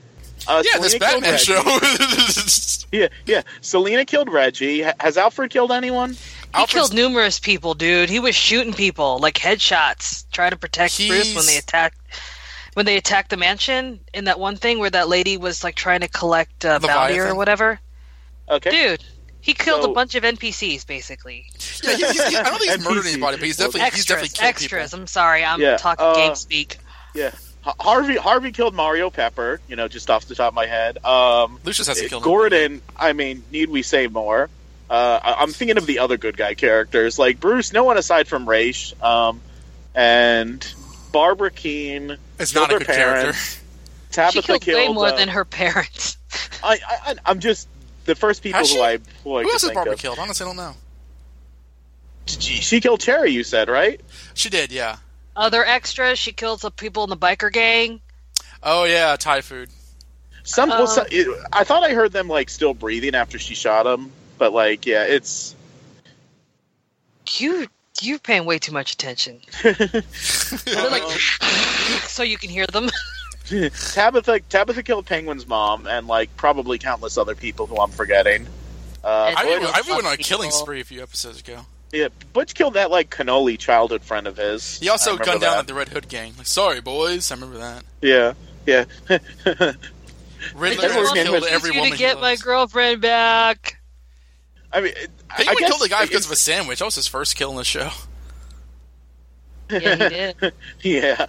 [0.49, 2.69] uh, yeah, this Selina killed Batman show.
[2.93, 3.41] Yeah, yeah.
[3.63, 4.83] Selina killed Reggie.
[4.83, 6.11] Ha- Has Alfred killed anyone?
[6.13, 6.19] He
[6.53, 8.11] Alfred's- killed numerous people, dude.
[8.11, 11.97] He was shooting people like headshots, trying to protect Bruce when they attacked
[12.75, 16.01] when they attacked the mansion in that one thing where that lady was like trying
[16.01, 17.81] to collect uh, bounty or whatever.
[18.51, 18.71] Okay.
[18.71, 19.05] Dude,
[19.43, 21.45] he killed So- a bunch of NPCs basically.
[21.85, 24.31] Yeah, he, he, he- I don't think he's murdered anybody, but he's definitely he's definitely
[24.31, 24.91] killed extras.
[24.93, 25.01] people.
[25.03, 26.79] I'm sorry, I'm Yeah, talking uh, game speak.
[27.15, 27.33] Yeah.
[27.65, 29.61] Harvey Harvey killed Mario Pepper.
[29.69, 31.05] You know, just off the top of my head.
[31.05, 32.25] Um, Lucius hasn't killed him.
[32.25, 32.83] Gordon.
[32.97, 34.49] I mean, need we say more?
[34.91, 37.73] Uh, I- I'm thinking of the other good guy characters like Bruce.
[37.73, 39.41] No one aside from Ra's, um,
[39.95, 40.75] and
[41.13, 42.17] Barbara Kean.
[42.39, 43.39] It's killed not a her good character.
[44.11, 46.17] Tabitha She killed, killed way more uh, than her parents.
[46.63, 47.69] I, I, I'm just
[48.05, 48.83] the first people Has who she?
[48.83, 49.99] I who I Who could else has Barbara of.
[50.01, 50.19] killed?
[50.19, 50.75] Honestly, I don't know.
[52.27, 53.31] She, she killed Cherry.
[53.33, 54.01] You said right?
[54.35, 54.97] She did, yeah.
[55.35, 58.01] Other extras, she killed some people in the biker gang.
[58.63, 59.71] Oh yeah, Thai food.
[60.45, 63.55] Some, well, Uh, some it, I thought I heard them like still breathing after she
[63.55, 65.55] shot him, but like yeah, it's
[67.39, 67.67] You
[68.01, 69.41] you're paying way too much attention.
[69.63, 71.03] They're like,
[72.07, 72.89] so you can hear them.
[73.93, 74.41] Tabitha.
[74.49, 78.47] Tabitha killed Penguin's mom, and like probably countless other people who I'm forgetting.
[79.05, 81.67] Uh, I, Butch, even, I went on a killing spree a few episodes ago.
[81.93, 84.79] yeah, Butch killed that like cannoli childhood friend of his.
[84.79, 86.35] He also gunned down at the Red Hood gang.
[86.39, 87.85] Like, sorry boys, I remember that.
[88.01, 88.35] Yeah.
[88.65, 88.85] Yeah.
[90.55, 93.81] Riddler Everyone has can killed with- every you woman to get my girlfriend back.
[94.73, 96.79] I mean, He I would guess kill the guy because of a sandwich.
[96.79, 97.91] That was his first kill in the show.
[99.71, 100.53] Yeah, he did.
[100.83, 101.27] Yeah.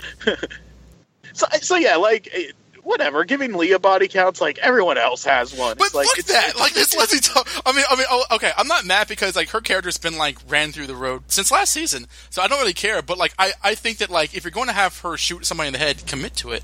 [1.33, 2.51] So, so yeah, like eh,
[2.83, 3.23] whatever.
[3.25, 5.77] Giving Leah body counts like everyone else has one.
[5.77, 6.57] But It's like fuck it's, that!
[6.57, 7.19] Like this Leslie.
[7.19, 8.51] Talk- I mean, I mean, oh, okay.
[8.57, 11.71] I'm not mad because like her character's been like ran through the road since last
[11.71, 13.01] season, so I don't really care.
[13.01, 15.67] But like, I, I think that like if you're going to have her shoot somebody
[15.67, 16.63] in the head, commit to it.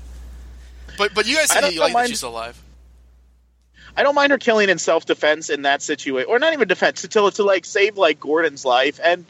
[0.98, 2.62] But but you guys say you like that mind- she's alive.
[3.96, 7.02] I don't mind her killing in self defense in that situation, or not even defense,
[7.02, 9.00] to to like save like Gordon's life.
[9.02, 9.24] And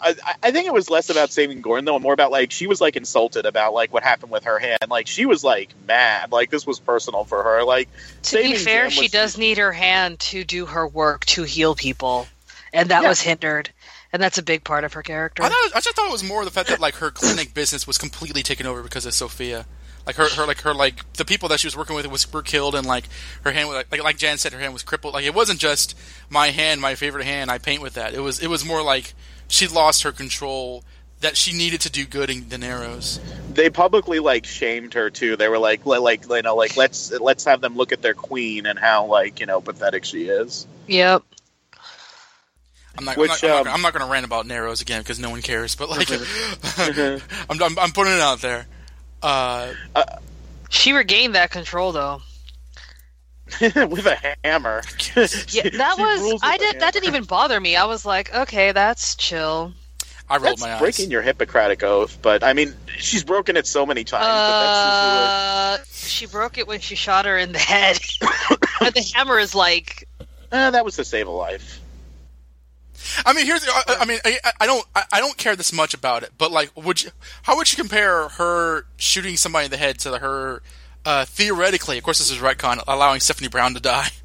[0.00, 2.50] I, I- I think it was less about saving Gordon though, and more about like
[2.50, 4.78] she was like insulted about like what happened with her hand.
[4.88, 6.32] Like she was like mad.
[6.32, 7.64] Like this was personal for her.
[7.64, 7.88] Like
[8.24, 11.74] To be fair, Jim she does need her hand to do her work to heal
[11.74, 12.26] people,
[12.72, 13.08] and that Yeah.
[13.08, 13.70] was hindered,
[14.12, 15.42] and that's a big part of her character.
[15.42, 17.86] I, thought, I just thought it was more the fact that like her clinic business
[17.86, 19.66] was completely taken over because of Sofia.
[20.06, 22.40] Like her, her, like her, like the people that she was working with was were
[22.40, 23.04] killed, and like
[23.44, 25.12] her hand, was, like, like like Jan said, her hand was crippled.
[25.12, 25.94] Like it wasn't just
[26.30, 27.50] my hand, my favorite hand.
[27.50, 28.14] I paint with that.
[28.14, 29.12] It was, it was more like
[29.48, 30.84] she lost her control
[31.20, 33.18] that she needed to do good in the Narrows.
[33.52, 35.36] they publicly like shamed her too.
[35.36, 38.66] They were like, like you know, like let's let's have them look at their queen
[38.66, 40.66] and how like you know pathetic she is.
[40.86, 41.22] Yep.
[42.96, 44.80] I'm not, Which, I'm, not, I'm, um, not, I'm not going to rant about Narrows
[44.80, 45.76] again because no one cares.
[45.76, 46.10] But like,
[46.78, 48.66] I'm, I'm, I'm putting it out there.
[49.22, 49.72] Uh,
[50.68, 52.22] She regained that control though.
[53.60, 54.82] with a hammer.
[55.48, 57.76] Yeah, that was I did that didn't even bother me.
[57.76, 59.72] I was like, okay, that's chill.
[60.30, 60.80] I rolled That's my eyes.
[60.80, 64.26] breaking your Hippocratic oath, but I mean, she's broken it so many times.
[64.26, 67.98] but that's Uh, she broke it when she shot her in the head.
[68.80, 70.06] and the hammer is like,
[70.52, 71.80] uh, that was to save a life.
[73.24, 73.66] I mean, here's.
[73.66, 74.84] I, I mean, I, I don't.
[74.94, 77.10] I, I don't care this much about it, but like, would you?
[77.42, 80.62] How would you compare her shooting somebody in the head to her
[81.04, 81.98] uh, theoretically?
[81.98, 84.08] Of course, this is retcon allowing Stephanie Brown to die.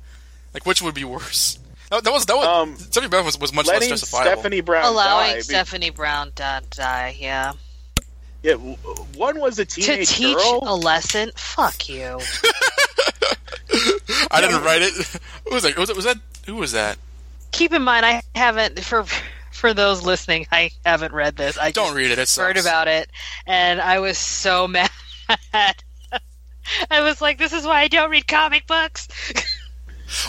[0.54, 1.58] Like, which would be worse?
[1.90, 4.34] That, that was that was Um, Stephanie Brown was, was much less Letting justifiable.
[4.34, 5.36] Stephanie Brown allowing die.
[5.38, 7.18] be- Stephanie Brown to die.
[7.20, 7.54] Yeah.
[8.44, 10.60] yeah, one was a teenage To teach girl.
[10.68, 11.32] a lesson.
[11.36, 12.20] Fuck you.
[14.32, 14.94] I didn't write it.
[15.48, 15.76] Who was that?
[15.76, 16.18] Was, it, was that?
[16.46, 17.00] Who was that?
[17.52, 19.06] Keep in mind, I haven't for
[19.52, 20.46] for those listening.
[20.52, 21.58] I haven't read this.
[21.58, 22.20] I Don't just read it.
[22.20, 23.10] It heard about it,
[23.48, 24.92] and I was so mad.
[26.90, 29.08] I was like, "This is why I don't read comic books.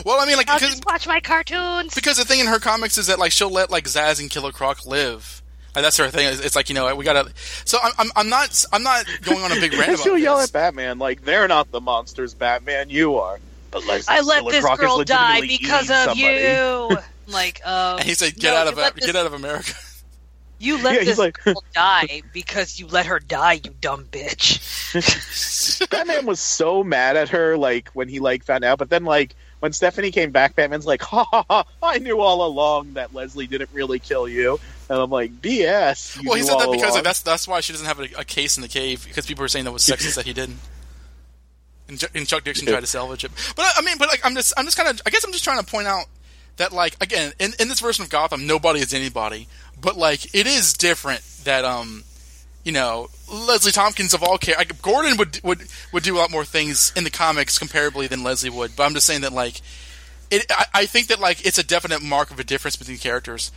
[0.05, 2.97] Well, I mean, like I'll just watch my cartoons." because the thing in her comics
[2.99, 5.42] is that like she'll let like Zsasz and Killer Croc live.
[5.75, 6.29] Like, that's her thing.
[6.29, 7.33] It's, it's like you know we gotta.
[7.64, 10.38] So I'm, I'm I'm not I'm not going on a big rant about she'll yell
[10.40, 12.90] at Batman like, "They're not the monsters, Batman.
[12.90, 13.38] You are."
[13.70, 16.20] But Leslie I let Killer this Croc girl die because of somebody.
[16.20, 16.97] you.
[17.27, 19.73] like, um, And he said, "Get no, out of get this- out of America."
[20.64, 24.61] You let Yeah, this like- girl die because you let her die, you dumb bitch.
[25.90, 28.79] Batman was so mad at her, like when he like found out.
[28.79, 31.64] But then, like when Stephanie came back, Batman's like, "Ha ha ha!
[31.83, 36.29] I knew all along that Leslie didn't really kill you." And I'm like, "BS." you
[36.29, 38.57] well, he said that because like, that's that's why she doesn't have a, a case
[38.57, 40.59] in the cave because people were saying that was sexist that he didn't.
[41.88, 44.20] And, Ch- and Chuck Dixon tried to salvage it, but I, I mean, but like
[44.24, 46.07] I'm just I'm just kind of I guess I'm just trying to point out
[46.56, 49.48] that like again in, in this version of Gotham nobody is anybody,
[49.80, 52.04] but like it is different that um
[52.64, 56.30] you know Leslie Thompkins of all care like, Gordon would would would do a lot
[56.30, 59.60] more things in the comics comparably than Leslie would, but I'm just saying that like
[60.30, 63.52] it I, I think that like it's a definite mark of a difference between characters.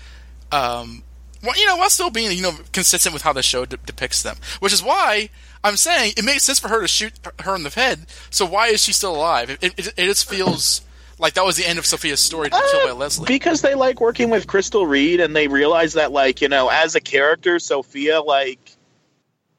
[0.51, 1.03] Um,
[1.43, 4.23] well, you know, while still being you know consistent with how the show de- depicts
[4.23, 5.29] them, which is why
[5.63, 8.05] I'm saying it makes sense for her to shoot her in the head.
[8.29, 9.49] So why is she still alive?
[9.49, 10.81] It, it, it just feels
[11.19, 13.25] like that was the end of Sofia's story to be killed by uh, Leslie.
[13.25, 16.95] because they like working with Crystal Reed, and they realize that, like, you know, as
[16.95, 18.59] a character, Sofia like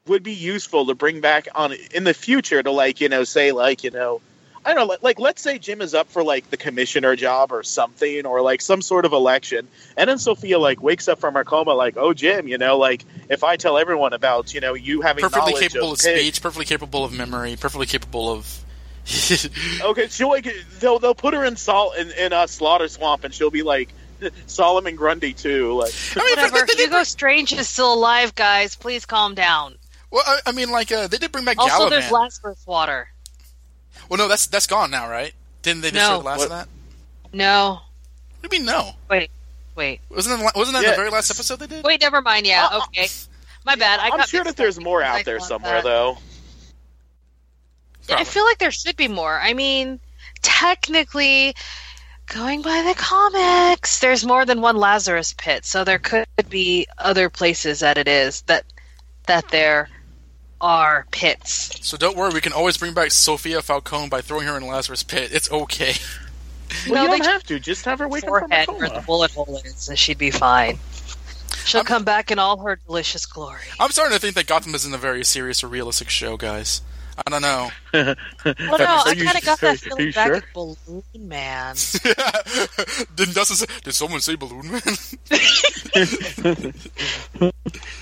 [0.07, 3.51] would be useful to bring back on in the future to, like, you know, say,
[3.51, 4.21] like, you know,
[4.65, 7.51] I don't know, like, like let's say Jim is up for like the commissioner job
[7.51, 9.67] or something, or like some sort of election,
[9.97, 13.05] and then Sofia like wakes up from her coma, like, oh, Jim, you know, like
[13.29, 16.65] if I tell everyone about, you know, you having perfectly capable of, of speech, perfectly
[16.65, 18.65] capable of memory, perfectly capable of.
[19.81, 20.47] Okay, she'll like
[20.79, 23.89] they'll they'll put her in salt in, in a slaughter swamp, and she'll be like
[24.47, 25.73] Solomon Grundy too.
[25.73, 26.65] Like, I mean, Whatever.
[26.67, 28.75] they, they, Hugo Strange is still alive, guys.
[28.75, 29.75] Please calm down.
[30.11, 31.89] well, I, I mean, like uh, they did bring back Also, Galavan.
[31.89, 33.07] there's Lazarus water.
[34.09, 35.33] well, no, that's that's gone now, right?
[35.61, 35.99] Didn't they No.
[35.99, 36.67] destroy the last What- of that?
[37.33, 37.79] No.
[38.41, 38.91] What do you mean no?
[39.09, 39.29] Wait.
[39.75, 39.99] Wait.
[40.09, 40.91] Wasn't that, wasn't that Yeah.
[40.91, 41.83] the very last episode they did?
[41.83, 41.99] Wait.
[42.01, 42.45] Never mind.
[42.47, 42.67] Yeah.
[42.71, 43.07] Uh, Okay.
[43.65, 43.99] My bad.
[43.99, 46.17] I I'm sure that there's more out there somewhere, that- though.
[48.17, 49.39] I feel like there should be more.
[49.39, 49.99] I mean,
[50.41, 51.55] technically,
[52.27, 57.29] going by the comics, there's more than one Lazarus pit, so there could be other
[57.29, 58.65] places that it is that
[59.27, 59.51] that hmm.
[59.51, 59.89] there
[60.61, 61.85] are pits.
[61.87, 65.03] So don't worry, we can always bring back Sofia Falcone by throwing her in Lazarus
[65.03, 65.31] Pit.
[65.33, 65.93] It's okay.
[66.87, 67.59] Well, No, you don't have to.
[67.59, 70.17] Just have her wake up from a Forehead where the bullet hole is, and she'd
[70.17, 70.77] be fine.
[71.65, 73.61] She'll come back in all her delicious glory.
[73.79, 76.81] I'm starting to think that Gotham isn't a very serious or realistic show, guys.
[77.25, 77.69] I don't know.
[78.45, 80.35] Well, no, I kind of got that feeling back sure?
[80.35, 81.75] at Balloon Man.
[83.15, 84.81] did, Dustin say, did someone say Balloon Man?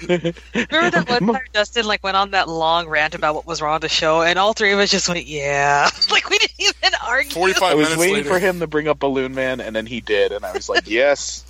[0.07, 3.75] Remember that one time Justin like went on that long rant about what was wrong
[3.75, 6.91] with the show, and all three of us just went, "Yeah," like we didn't even
[7.05, 7.31] argue.
[7.31, 8.29] 45 I was minutes waiting later.
[8.29, 10.87] for him to bring up Balloon Man, and then he did, and I was like,
[10.87, 11.45] yes.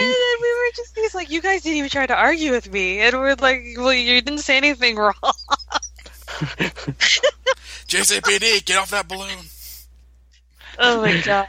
[0.00, 2.70] And then we were just he's like, "You guys didn't even try to argue with
[2.70, 5.14] me," and we're like, "Well, you didn't say anything wrong."
[7.88, 9.46] GCPD, get off that balloon.
[10.78, 11.48] Oh my god.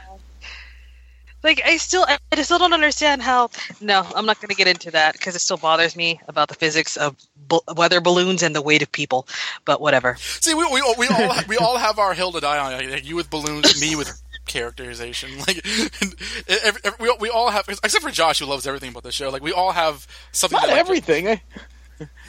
[1.42, 3.50] Like I still, I I still don't understand how.
[3.80, 6.54] No, I'm not going to get into that because it still bothers me about the
[6.54, 7.16] physics of
[7.48, 9.26] bu- weather balloons and the weight of people.
[9.64, 10.16] But whatever.
[10.18, 12.90] See, we, we, we all we all have our hill to die on.
[12.90, 15.30] Like, you with balloons, me with characterization.
[15.38, 15.64] Like
[16.48, 19.30] every, every, we, we all have, except for Josh, who loves everything about the show.
[19.30, 20.56] Like we all have something.
[20.56, 21.40] Not that, like, everything.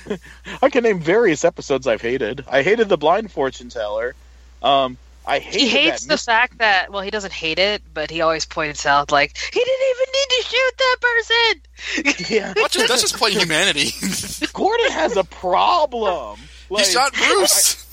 [0.10, 0.18] I,
[0.64, 2.44] I can name various episodes I've hated.
[2.50, 4.16] I hated the blind fortune teller.
[4.64, 7.82] Um, I hated He hates that the mis- fact that well, he doesn't hate it,
[7.94, 11.62] but he always points out like he didn't even need to shoot that person.
[12.36, 13.92] Yeah, That's just, that's just plain humanity.
[14.54, 16.40] Gordon has a problem.
[16.70, 17.86] he shot Bruce.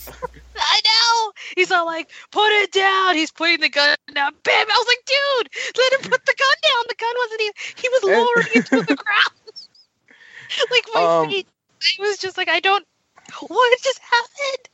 [0.60, 1.32] I know.
[1.56, 4.32] He's all like, "Put it down." He's putting the gun down.
[4.42, 4.54] Bam!
[4.54, 7.52] I was like, "Dude, let him put the gun down." The gun wasn't even.
[7.76, 10.70] He was lowering it to the ground.
[10.70, 11.46] like my Um, feet.
[11.82, 12.84] I was just like, I don't.
[13.46, 14.68] What just happened?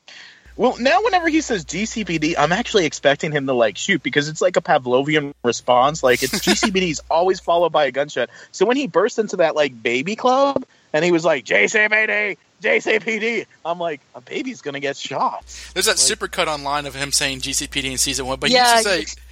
[0.56, 4.40] Well, now whenever he says GCPD, I'm actually expecting him to like shoot because it's
[4.40, 6.02] like a Pavlovian response.
[6.02, 8.30] Like it's GCPD is always followed by a gunshot.
[8.52, 13.46] So when he burst into that like baby club and he was like GCPD, GCPD,
[13.64, 15.44] I'm like a baby's gonna get shot.
[15.74, 18.88] There's that super cut online of him saying GCPD in season one, but Yeah, he
[18.88, 19.22] used to say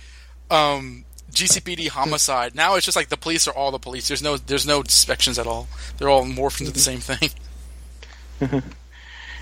[0.51, 2.57] um, GCPD homicide.
[2.57, 4.09] Now it's just like the police are all the police.
[4.09, 5.69] There's no there's no distinctions at all.
[5.99, 7.31] They're all morphed into the same thing.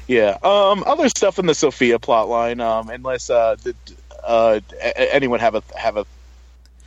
[0.06, 0.38] Yeah.
[0.42, 0.82] Um.
[0.86, 2.60] Other stuff in the Sofia plotline.
[2.60, 2.88] Um.
[2.90, 3.76] Unless uh, th-
[4.24, 6.04] uh, a- anyone have a have a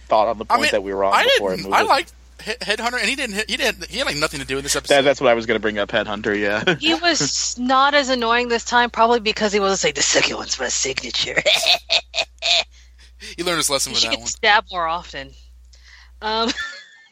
[0.08, 1.73] thought on the I point mean, that we were on I before didn't.
[1.73, 1.88] I it?
[1.88, 3.49] liked Headhunter, and he didn't.
[3.49, 3.86] He didn't.
[3.89, 4.95] He had like nothing to do in this episode.
[4.95, 5.89] That, that's what I was going to bring up.
[5.89, 6.38] Headhunter.
[6.38, 6.76] Yeah.
[6.80, 10.60] He was not as annoying this time, probably because he wasn't like the second one's
[10.60, 11.41] my signature.
[13.38, 14.28] he learned his lesson he with should that get one.
[14.28, 15.32] stabbed more often.
[16.21, 16.52] Um,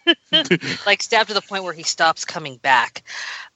[0.85, 3.03] like stabbed to the point where he stops coming back.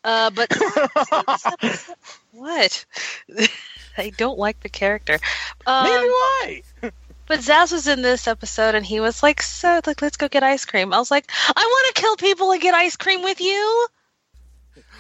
[0.04, 0.52] Uh, but
[2.32, 2.86] what?
[3.98, 5.20] I don't like the character.
[5.66, 6.64] Um, do I.
[7.28, 10.44] But Zsasz was in this episode, and he was like, "So, like, let's go get
[10.44, 13.42] ice cream." I was like, "I want to kill people and get ice cream with
[13.42, 13.88] you.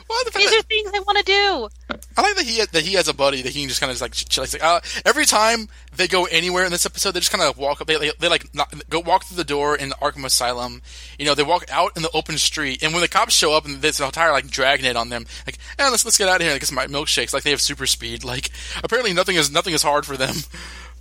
[0.09, 1.69] Well, the fact These that- are things I want to do."
[2.17, 3.99] I like that he that he has a buddy that he can just kind of
[3.99, 4.43] like chill.
[4.43, 7.81] Like, uh, every time they go anywhere in this episode, they just kind of walk
[7.81, 7.87] up.
[7.87, 10.81] They, they, they like not, go walk through the door in the Arkham Asylum.
[11.19, 13.65] You know, they walk out in the open street, and when the cops show up
[13.65, 16.41] and there's an entire like dragnet on them, like, eh, let's let's get out of
[16.43, 17.33] here and get some milkshakes.
[17.33, 18.23] Like they have super speed.
[18.23, 18.51] Like
[18.83, 20.35] apparently nothing is nothing is hard for them,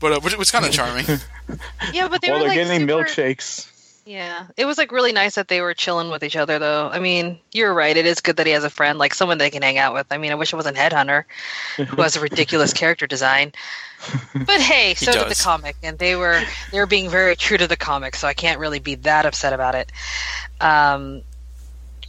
[0.00, 1.06] but uh, which was kind of charming.
[1.92, 3.70] Yeah, but they well, were they're like getting super- milkshakes.
[4.06, 6.90] Yeah, it was like really nice that they were chilling with each other, though.
[6.92, 7.96] I mean, you're right.
[7.96, 10.06] It is good that he has a friend, like someone they can hang out with.
[10.10, 11.24] I mean, I wish it wasn't Headhunter,
[11.76, 13.52] who has a ridiculous character design.
[14.34, 17.66] But hey, so did the comic, and they were they were being very true to
[17.66, 19.90] the comic, so I can't really be that upset about it.
[20.60, 21.22] Um,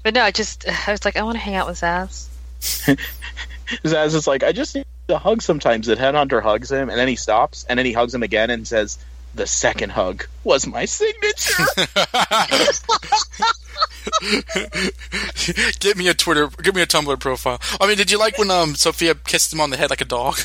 [0.03, 2.27] but no, I just I was like, I want to hang out with Zsasz.
[2.60, 5.88] Zsasz is like, I just need a hug sometimes.
[5.88, 8.67] That Headhunter hugs him, and then he stops, and then he hugs him again and
[8.67, 8.97] says,
[9.36, 11.63] "The second hug was my signature."
[15.80, 17.60] Get me a Twitter, give me a Tumblr profile.
[17.80, 20.06] I mean, did you like when um Sofia kissed him on the head like a
[20.06, 20.39] dog?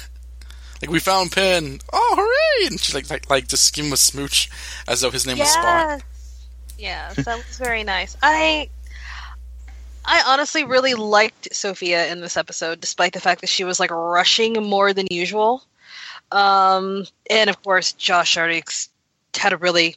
[0.81, 1.81] Like we found Pen.
[1.93, 2.69] Oh, hooray!
[2.69, 4.49] And she like like like just give him a smooch
[4.89, 6.01] as though his name was Spot.
[6.79, 8.17] Yes, that was very nice.
[8.23, 8.71] I
[10.05, 13.91] I honestly really liked Sofia in this episode, despite the fact that she was like
[13.91, 15.63] rushing more than usual.
[16.33, 18.89] Um, and of course, Josh Hardix
[19.37, 19.97] had a really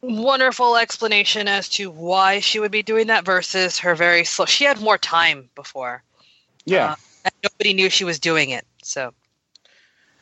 [0.00, 4.46] wonderful explanation as to why she would be doing that versus her very slow.
[4.46, 6.02] She had more time before,
[6.64, 8.66] yeah, Uh, and nobody knew she was doing it.
[8.82, 9.12] So,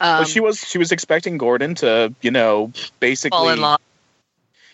[0.00, 3.80] um, but she was she was expecting Gordon to, you know, basically fall in love.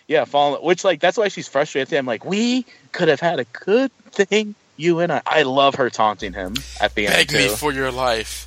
[0.08, 0.62] Yeah, fall.
[0.64, 1.96] Which like that's why she's frustrated.
[1.98, 5.22] I'm like, we could have had a good thing, you and I.
[5.26, 7.56] I love her taunting him at the end Beg me too.
[7.56, 8.45] for your life.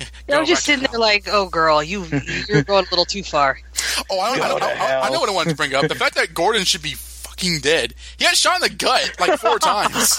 [0.00, 2.04] I Go just sitting there like, "Oh, girl, you
[2.48, 3.58] you're going a little too far."
[4.10, 5.88] Oh, I, I, Go to I, I, I know what I wanted to bring up.
[5.88, 7.94] The fact that Gordon should be fucking dead.
[8.16, 10.18] He got shot in the gut like four times.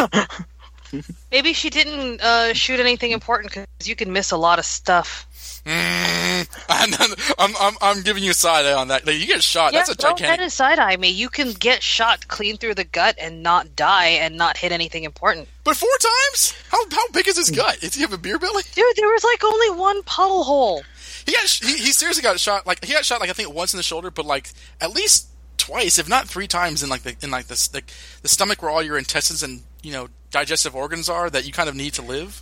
[1.32, 5.28] Maybe she didn't uh, shoot anything important because you can miss a lot of stuff.
[5.70, 9.06] Mm, I'm, I'm, I'm, I'm giving you side eye on that.
[9.06, 9.74] Like, you get shot.
[9.74, 10.42] yeah, that's a don't gigantic.
[10.42, 11.10] and side eye me.
[11.10, 15.04] You can get shot clean through the gut and not die and not hit anything
[15.04, 15.48] important.
[15.64, 16.54] But four times?
[16.70, 17.80] How how big is his gut?
[17.82, 18.64] Does he have a beer belly?
[18.74, 20.84] Dude, there was like only one puddle hole.
[21.26, 22.66] He got sh- he, he seriously got shot.
[22.66, 24.50] Like he got shot like I think once in the shoulder, but like
[24.82, 27.84] at least twice, if not three times, in like the in like the the,
[28.22, 31.70] the stomach where all your intestines and you know digestive organs are that you kind
[31.70, 32.42] of need to live.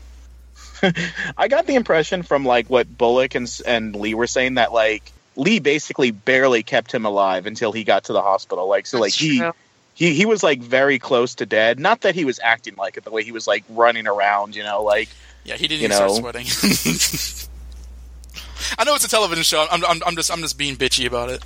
[1.38, 5.12] I got the impression from like what Bullock and and Lee were saying that like
[5.36, 8.68] Lee basically barely kept him alive until he got to the hospital.
[8.68, 9.54] Like so, like That's he true.
[9.94, 11.80] he he was like very close to dead.
[11.80, 14.64] Not that he was acting like it, the way he was like running around, you
[14.64, 15.10] know, like
[15.44, 16.14] Yeah, he didn't You even know.
[16.14, 17.50] start sweating.
[18.80, 19.66] I know it's a television show.
[19.72, 21.44] I'm, I'm, I'm just I'm just being bitchy about it.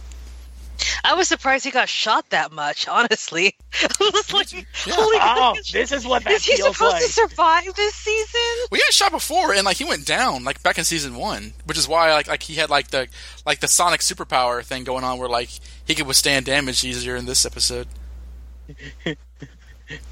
[1.04, 3.56] I was surprised he got shot that much, honestly.
[3.74, 7.04] I was like, holy oh, gosh, this is what that is he feels supposed like.
[7.04, 8.68] to survive this season?
[8.72, 11.78] We got shot before, and like he went down, like back in season one, which
[11.78, 13.08] is why like like he had like the
[13.46, 15.50] like the Sonic superpower thing going on, where like
[15.86, 17.88] he could withstand damage easier in this episode.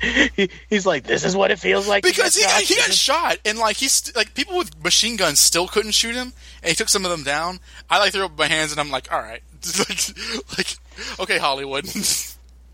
[0.01, 2.61] He, he's like, this is what it feels like because he got, shot.
[2.63, 6.33] he got shot, and like he's like people with machine guns still couldn't shoot him,
[6.61, 7.59] and he took some of them down.
[7.89, 9.41] I like threw up my hands, and I'm like, all right,
[10.57, 10.75] like,
[11.19, 11.85] okay, Hollywood.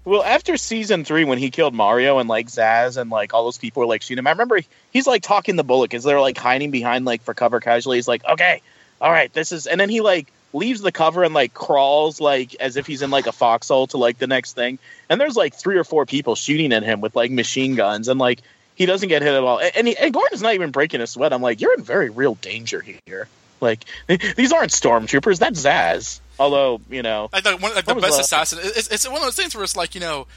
[0.05, 3.57] Well, after season three, when he killed Mario and like Zsasz and like all those
[3.57, 4.59] people were like shooting him, I remember
[4.93, 7.97] he's like talking the Bullock as they're like hiding behind like for cover casually.
[7.97, 8.61] He's like, okay,
[9.01, 12.55] all right, this is, and then he like leaves the cover and like crawls like
[12.59, 14.77] as if he's in like a foxhole to like the next thing.
[15.09, 18.19] And there's like three or four people shooting at him with like machine guns, and
[18.19, 18.41] like
[18.75, 19.59] he doesn't get hit at all.
[19.59, 21.33] And, he, and Gordon's not even breaking a sweat.
[21.33, 23.27] I'm like, you're in very real danger here.
[23.59, 25.39] Like these aren't stormtroopers.
[25.39, 26.19] That's Zsasz.
[26.39, 28.25] Although you know, like the, one, like the best that?
[28.25, 28.59] assassin.
[28.61, 30.27] It's, it's one of those things where it's like you know,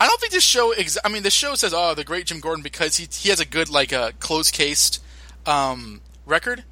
[0.00, 0.72] I don't think this show.
[0.72, 3.40] Ex- I mean, the show says, "Oh, the great Jim Gordon," because he he has
[3.40, 5.02] a good like a uh, close cased
[5.46, 6.64] um, record.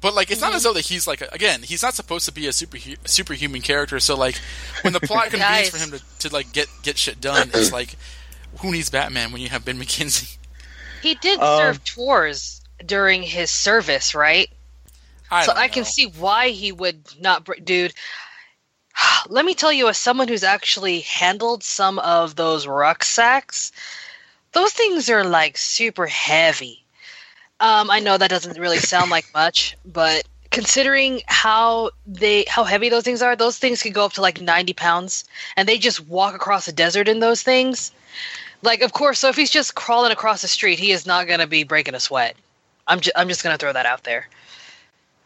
[0.00, 2.32] But like, it's not as though that he's like a, again, he's not supposed to
[2.32, 4.00] be a super superhuman character.
[4.00, 4.34] So like,
[4.82, 5.70] when the plot convenes Guys.
[5.70, 7.94] for him to, to like get get shit done, it's like,
[8.58, 10.36] who needs Batman when you have Ben McKenzie?
[11.02, 14.50] He did Um, serve tours during his service, right?
[15.30, 17.94] I so don't I can see why he would not, br- dude.
[19.28, 23.72] Let me tell you, as someone who's actually handled some of those rucksacks,
[24.52, 26.82] those things are like super heavy.
[27.60, 32.88] Um, I know that doesn't really sound like much, but considering how they how heavy
[32.88, 35.24] those things are, those things can go up to like ninety pounds,
[35.56, 37.92] and they just walk across the desert in those things.
[38.62, 41.40] Like, of course, so if he's just crawling across the street, he is not going
[41.40, 42.36] to be breaking a sweat.
[42.86, 44.28] I'm ju- I'm just going to throw that out there.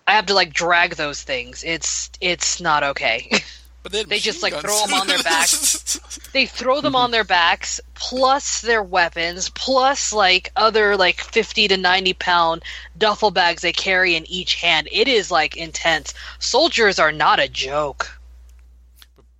[0.07, 1.65] I have to like drag those things.
[1.65, 3.31] It's it's not okay.
[3.83, 4.65] But they, they just, like, guns.
[4.85, 6.01] them on their backs.
[6.33, 11.77] they throw them on their backs plus their weapons plus like other like 50 to
[11.77, 12.65] 90 pound
[12.99, 14.89] duffel bags they carry in each hand.
[14.91, 16.15] It is like intense.
[16.41, 18.19] Soldiers are not a joke.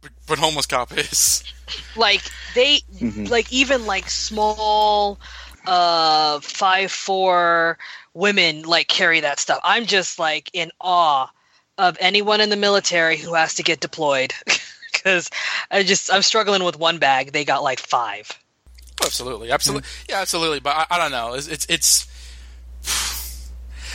[0.01, 1.43] but, but homeless cop is.
[1.97, 2.23] like
[2.55, 3.29] they Mhm.
[3.29, 5.19] like even like small
[5.67, 7.79] uh five four
[8.17, 11.29] women like carry that stuff i'm just like in awe
[11.79, 14.33] of anyone in the military who has to get deployed
[14.93, 15.31] because
[15.71, 18.39] i just i'm struggling with one bag they got like five
[19.05, 20.11] Absolutely, absolutely, mm-hmm.
[20.11, 20.61] yeah, absolutely.
[20.61, 21.35] But I, I don't know.
[21.35, 21.67] It's it's.
[21.69, 22.07] it's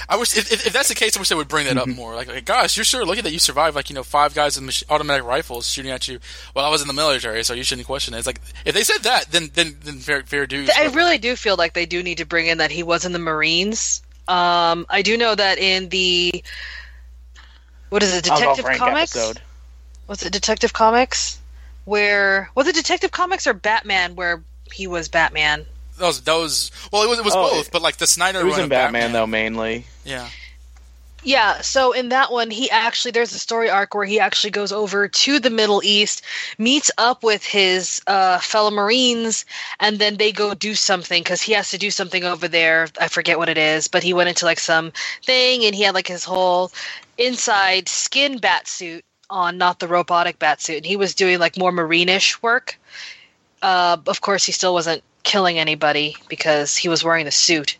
[0.09, 1.95] I wish if, if that's the case, I wish they would bring that up mm-hmm.
[1.95, 2.15] more.
[2.15, 3.75] Like, like, gosh, you're sure lucky that you survived.
[3.75, 6.19] Like, you know, five guys with mach- automatic rifles shooting at you.
[6.55, 8.17] Well, I was in the military, so you shouldn't question it.
[8.17, 10.69] It's like if they said that, then then then fair fair dues.
[10.75, 13.11] I really do feel like they do need to bring in that he was in
[13.11, 14.01] the Marines.
[14.31, 16.43] Um, I do know that in the
[17.89, 19.15] what is it, Detective Comics?
[19.15, 19.41] episode.
[20.07, 21.39] Was it Detective Comics?
[21.83, 24.15] Where was it Detective Comics or Batman?
[24.15, 25.65] Where he was Batman?
[25.97, 28.45] Those, was that well, it was it was Oh, both, but like the Snyder It
[28.45, 29.85] was run in of Batman, though mainly.
[30.05, 30.29] Yeah,
[31.23, 34.71] Yeah, so in that one, he actually there's a story arc where he actually goes
[34.71, 36.23] over to the Middle East,
[36.57, 39.45] meets up with his uh, fellow Marines,
[39.79, 42.87] and then they go do something because he has to do something over there.
[42.99, 44.93] I forget what it is, but he went into like some
[45.23, 46.71] thing, and he had like his whole
[47.19, 51.55] inside skin bat suit on, not the robotic bat suit, and he was doing like
[51.55, 52.79] more marine-ish work.
[53.61, 57.77] Uh, of course, he still wasn't killing anybody because he was wearing the suit.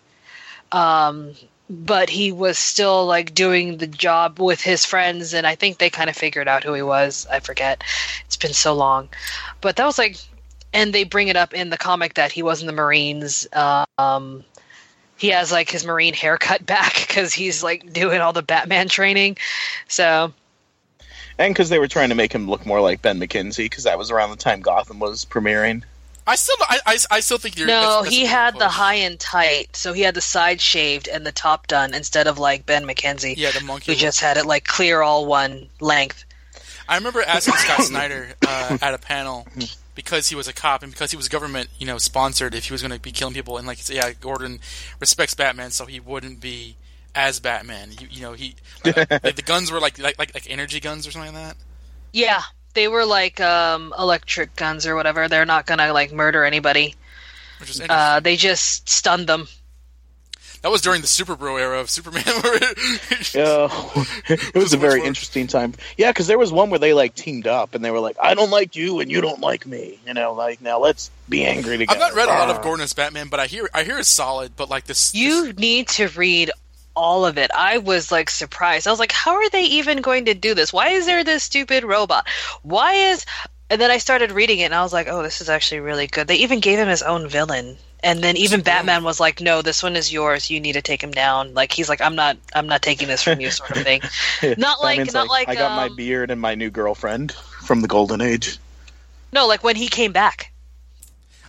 [0.72, 1.34] Um,
[1.72, 5.90] but he was still like doing the job with his friends and i think they
[5.90, 7.26] kind of figured out who he was.
[7.32, 7.84] I forget.
[8.26, 9.08] It's been so long.
[9.62, 10.18] But that was like
[10.74, 13.48] and they bring it up in the comic that he was in the marines.
[13.98, 14.44] Um
[15.18, 19.38] he has like his marine haircut back because he's like doing all the batman training.
[19.88, 20.34] So
[21.38, 23.98] And because they were trying to make him look more like Ben McKenzie, because that
[23.98, 25.84] was around the time Gotham was premiering.
[26.32, 27.68] I still, I, I, I still think you're.
[27.68, 31.08] No, that's- that's he had the high and tight, so he had the side shaved
[31.08, 33.92] and the top done instead of like Ben McKenzie, Yeah, the monkey.
[33.92, 36.24] who just had it like clear all one length.
[36.88, 39.46] I remember asking Scott Snyder uh, at a panel
[39.96, 42.56] because he was a cop and because he was government, you know, sponsored.
[42.56, 44.60] If he was going to be killing people, and like, yeah, Gordon
[45.00, 46.76] respects Batman, so he wouldn't be
[47.14, 47.92] as Batman.
[48.00, 48.56] You, you know, he
[48.86, 51.58] like, like, the guns were like, like like like energy guns or something like that.
[52.14, 52.42] Yeah,
[52.74, 55.28] they were like um, electric guns or whatever.
[55.28, 56.96] They're not gonna like murder anybody.
[57.60, 57.82] Which was.
[57.88, 59.48] Uh, they just stunned them.
[60.64, 62.24] that was during the Super Bro era of Superman.
[62.26, 62.56] where-
[63.34, 63.68] Yeah,
[64.30, 65.08] it was a very fun.
[65.08, 65.74] interesting time.
[65.98, 68.34] Yeah, because there was one where they like teamed up and they were like, "I
[68.34, 71.78] don't like you and you don't like me." You know, like now let's be angry
[71.78, 71.94] together.
[72.02, 74.56] I've not read a lot of Gordon's Batman, but I hear I hear it's solid.
[74.56, 76.52] But like this, You need to read
[76.96, 77.52] all of it.
[77.56, 78.88] I was like surprised.
[78.88, 80.74] I was like, how are they even going to do this?
[80.74, 82.28] Why is there this stupid robot?
[82.64, 83.26] Why is.
[83.70, 86.08] And then I started reading it and I was like, oh, this is actually really
[86.08, 86.28] good.
[86.28, 87.78] They even gave him his own villain.
[88.04, 90.50] And then even Batman was like, "No, this one is yours.
[90.50, 93.22] You need to take him down." Like he's like, "I'm not, I'm not taking this
[93.22, 94.02] from you," sort of thing.
[94.58, 97.82] Not like, Batman's not like, I got my um, beard and my new girlfriend from
[97.82, 98.58] the Golden Age.
[99.32, 100.51] no, like when he came back.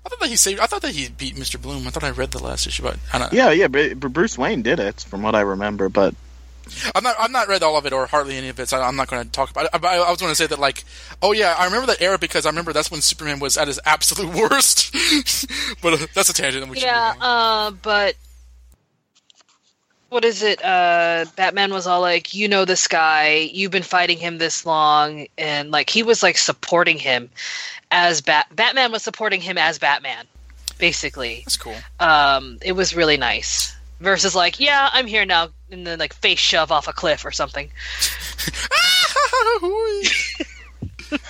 [0.05, 0.61] I thought that he saved.
[0.61, 1.61] I thought that he beat Mr.
[1.61, 1.87] Bloom.
[1.87, 3.33] I thought I read the last issue, but I don't.
[3.33, 5.89] Yeah, yeah, Br- Br- Bruce Wayne did it, from what I remember.
[5.89, 6.15] But
[6.95, 7.15] I'm not.
[7.19, 8.69] I'm not read all of it or hardly any of it.
[8.69, 9.71] So I'm not going to talk about it.
[9.73, 10.85] But I, I was going to say that, like,
[11.23, 13.79] oh yeah, I remember that era because I remember that's when Superman was at his
[13.85, 14.93] absolute worst.
[15.83, 16.65] but uh, that's a tangent.
[16.65, 18.17] and Yeah, uh, but
[20.09, 20.63] what is it?
[20.65, 23.49] Uh, Batman was all like, "You know this guy.
[23.53, 27.31] You've been fighting him this long," and like he was like supporting him
[27.93, 28.49] as Bat.
[28.57, 30.27] Batman was supporting him as Batman,
[30.79, 31.43] basically.
[31.45, 31.77] that's cool.
[32.01, 33.77] Um, it was really nice.
[34.01, 37.31] Versus like, yeah, I'm here now, and then like face shove off a cliff or
[37.31, 37.71] something.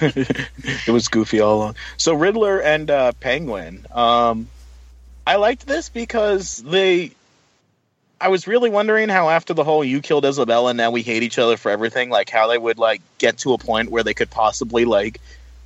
[0.01, 1.77] it was goofy all along.
[1.99, 3.85] So Riddler and uh, Penguin.
[3.93, 4.49] Um,
[5.27, 7.13] I liked this because they.
[8.21, 11.23] I was really wondering how after the whole "you killed Isabella, and now we hate
[11.23, 14.15] each other for everything," like how they would like get to a point where they
[14.15, 15.21] could possibly like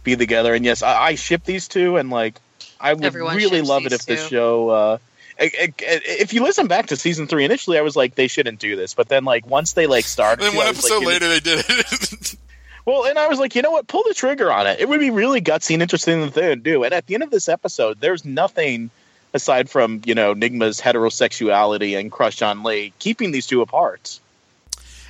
[0.06, 0.54] be together.
[0.54, 2.40] And yes, I, I ship these two, and like
[2.80, 4.28] I would Everyone really love it if this two.
[4.36, 4.68] show.
[4.70, 4.98] Uh,
[5.38, 8.58] I- I- if you listen back to season three, initially I was like they shouldn't
[8.58, 10.92] do this, but then like once they like started, And then one I was like,
[10.92, 12.36] episode you know- later, they did it.
[12.86, 13.86] well, and I was like, you know what?
[13.86, 14.80] Pull the trigger on it.
[14.80, 16.84] It would be really gutsy and interesting thing to do.
[16.84, 18.88] And at the end of this episode, there's nothing
[19.34, 24.20] aside from you know Nygma's heterosexuality and crush on Lee keeping these two apart.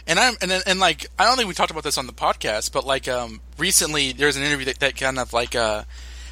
[0.06, 2.72] And I'm and and like I don't think we talked about this on the podcast,
[2.72, 5.84] but like um recently there's an interview that, that kind of like uh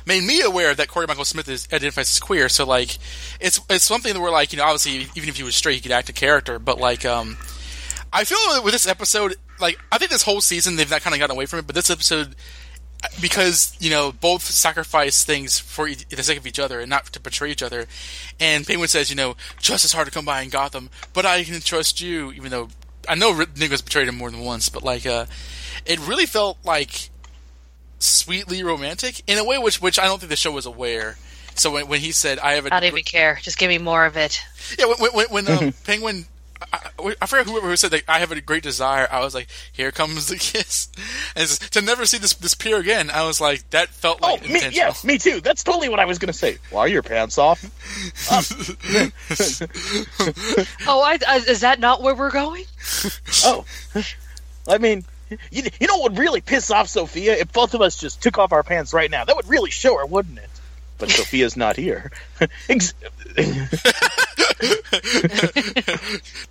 [0.06, 2.48] made me aware that Cory Michael Smith is identifies as queer.
[2.48, 2.98] So like
[3.40, 5.80] it's it's something that we're like you know obviously even if he was straight he
[5.80, 7.36] could act a character, but like um
[8.12, 11.20] I feel with this episode like I think this whole season they've not kind of
[11.20, 12.36] gotten away from it, but this episode
[13.20, 17.20] because you know both sacrifice things for the sake of each other and not to
[17.20, 17.86] betray each other.
[18.40, 21.44] And Penguin says, you know, trust is hard to come by in Gotham, but I
[21.44, 22.68] can trust you, even though
[23.08, 24.68] I know Ri- Nicholas betrayed him more than once.
[24.68, 25.26] But like, uh,
[25.86, 27.10] it really felt like
[27.98, 31.16] sweetly romantic in a way which which I don't think the show was aware.
[31.54, 33.38] So when, when he said, "I have a," I don't even care.
[33.40, 34.40] Just give me more of it.
[34.78, 36.26] yeah, when when, when um, Penguin.
[36.72, 39.08] I, I I forget whoever who said that I have a great desire.
[39.10, 40.88] I was like, "Here comes the kiss,"
[41.34, 43.10] and it's, to never see this this peer again.
[43.10, 44.74] I was like, that felt Oh, like me, intentional.
[44.76, 45.40] yes, me too.
[45.40, 46.58] That's totally what I was going to say.
[46.70, 47.62] Why are your pants off?
[50.86, 52.64] Oh, I, I, is that not where we're going?
[53.44, 53.64] Oh,
[54.68, 55.04] I mean,
[55.50, 58.38] you, you know what would really piss off Sofia if both of us just took
[58.38, 59.24] off our pants right now?
[59.24, 60.50] That would really show her, wouldn't it?
[60.98, 62.12] But Sofia's not here.
[62.68, 62.94] Ex-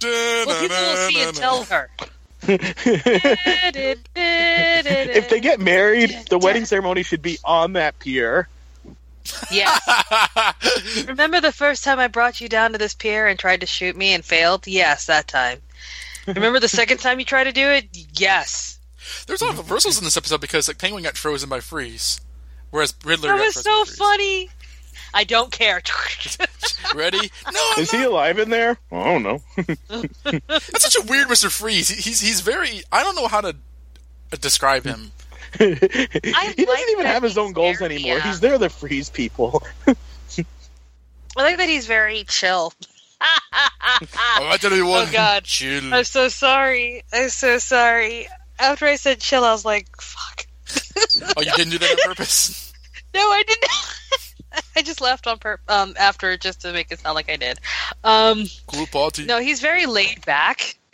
[0.01, 1.89] Well, people will see and tell her.
[4.15, 8.49] if they get married, the wedding ceremony should be on that pier.
[9.49, 9.77] Yeah.
[11.07, 13.95] Remember the first time I brought you down to this pier and tried to shoot
[13.95, 14.67] me and failed?
[14.67, 15.59] Yes, that time.
[16.27, 17.85] Remember the second time you tried to do it?
[18.13, 18.79] Yes.
[19.27, 22.19] There's a lot of reversals in this episode because like Penguin got frozen by freeze,
[22.73, 23.97] whereas Riddler That was so by freeze.
[23.97, 24.49] funny.
[25.13, 25.79] I don't care.
[26.95, 27.31] Ready?
[27.51, 28.77] No, I'm Is he alive in there?
[28.91, 29.41] I don't know.
[30.49, 31.87] That's such a weird Mister Freeze.
[31.89, 32.81] He- He's he's very.
[32.91, 35.11] I don't know how to uh, describe him.
[35.59, 35.79] he like
[36.57, 38.17] doesn't even have his he's own goals very, anymore.
[38.17, 39.61] uh, He's there to freeze people.
[39.87, 39.93] I
[41.43, 42.73] like that he's very chill.
[43.21, 45.09] I tell you what.
[45.09, 45.43] Oh, God.
[45.43, 45.93] chill.
[45.93, 47.03] I'm so sorry.
[47.13, 48.27] I'm so sorry.
[48.59, 50.47] After I said chill, I was like, fuck.
[51.37, 52.62] Oh, you didn't do that on purpose.
[53.13, 53.71] No, I didn't.
[54.75, 57.59] I just laughed on pur- um after just to make it sound like I did.
[58.03, 59.25] Um, Cool party.
[59.25, 60.75] no, he's very laid back.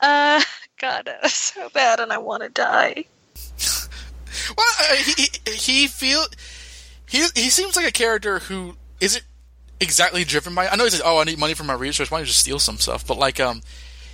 [0.00, 0.40] uh,
[0.80, 3.04] God, that was so bad, and I want to die.
[4.56, 6.24] well, uh, he, he he feel
[7.08, 9.24] he he seems like a character who isn't
[9.80, 10.68] exactly driven by.
[10.68, 12.10] I know he's like, oh, I need money for my research.
[12.10, 13.06] Why don't you just steal some stuff?
[13.06, 13.62] But like, um,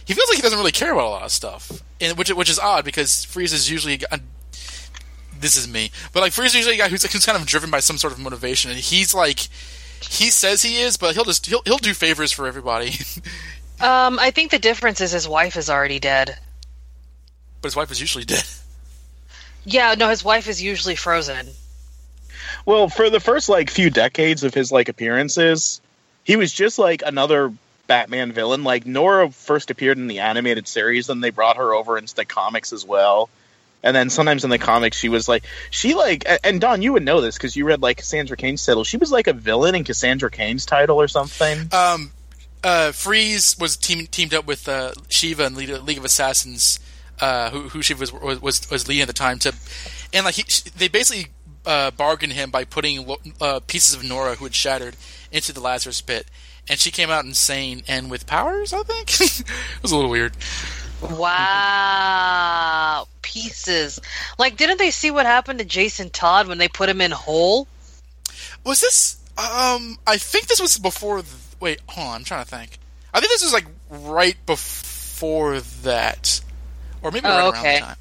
[0.04, 2.50] he feels like he doesn't really care about a lot of stuff, and which which
[2.50, 4.00] is odd because Freeze is usually.
[4.11, 4.18] Uh,
[5.41, 7.80] this is me, but like Freeze usually a guy who's, who's kind of driven by
[7.80, 9.41] some sort of motivation, and he's like,
[10.01, 12.93] he says he is, but he'll just he'll he'll do favors for everybody.
[13.80, 16.36] Um, I think the difference is his wife is already dead.
[17.62, 18.43] but his wife is usually dead.
[19.64, 21.47] Yeah, no, his wife is usually frozen.
[22.66, 25.80] Well, for the first like few decades of his like appearances,
[26.24, 27.53] he was just like another
[27.86, 28.64] Batman villain.
[28.64, 32.24] Like Nora first appeared in the animated series, then they brought her over into the
[32.24, 33.28] comics as well.
[33.83, 37.05] And then sometimes in the comics, she was like, she like, and Don, you would
[37.05, 38.83] know this because you read like Cassandra Cain's title.
[38.85, 41.72] She was like a villain in Cassandra Cain's title or something.
[41.72, 42.11] Um,
[42.64, 46.81] uh, Freeze was team, teamed up with uh, Shiva and League, League of Assassins,
[47.20, 49.39] uh, who, who Shiva was, was was was leading at the time.
[49.41, 49.55] To
[50.12, 50.45] and like he,
[50.76, 51.33] they basically
[51.64, 54.97] uh, bargained him by putting uh, pieces of Nora who had shattered
[55.31, 56.26] into the Lazarus pit,
[56.68, 58.72] and she came out insane and with powers.
[58.72, 60.33] I think it was a little weird.
[61.99, 64.01] Wow, pieces.
[64.38, 67.66] Like, didn't they see what happened to Jason Todd when they put him in hole?
[68.64, 69.16] Was this?
[69.36, 71.22] Um, I think this was before.
[71.22, 72.14] th- wait, hold on.
[72.16, 72.78] I'm trying to think.
[73.14, 76.40] I think this was like right before that,
[77.03, 77.96] or maybe Oh, right around that time.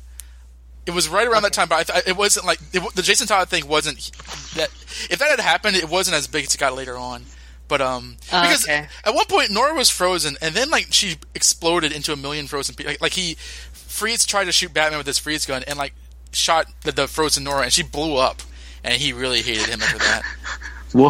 [0.88, 3.02] It was right around that time, but I th- it wasn't like it, w- the
[3.02, 4.10] Jason Todd thing wasn't
[4.56, 4.70] that.
[5.10, 7.26] If that had happened, it wasn't as big as it got later on.
[7.68, 8.88] But um, Oh, because okay.
[9.04, 12.76] at one point Nora was frozen, and then like she exploded into a million frozen
[12.76, 12.94] people.
[12.94, 13.36] Like, like he,
[13.74, 15.94] Freeze tried to shoot Batman with his freeze gun, and like
[16.32, 18.42] shot the, the frozen Nora, and she blew up,
[18.84, 20.22] and he really hated him after that.
[20.94, 21.10] Whoa.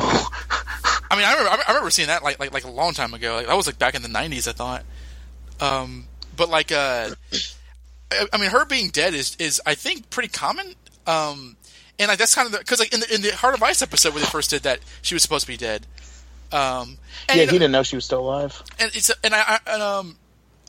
[1.10, 3.36] I mean, I remember, I remember seeing that like like like a long time ago.
[3.36, 4.84] Like that was like back in the '90s, I thought.
[5.60, 6.06] Um,
[6.36, 7.10] but like, uh,
[8.12, 10.74] I, I mean, her being dead is is I think pretty common.
[11.06, 11.56] Um,
[12.00, 14.14] and like that's kind of because like in the in the Heart of Ice episode
[14.14, 15.86] where they first did that, she was supposed to be dead.
[16.52, 16.98] Um,
[17.30, 18.62] and, yeah, he didn't know she was still alive.
[18.80, 20.18] and it's and I, I and, um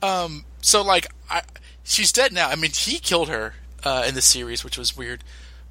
[0.02, 1.42] um so like I
[1.84, 2.48] she's dead now.
[2.48, 3.54] I mean, he killed her
[3.84, 5.24] uh, in the series, which was weird.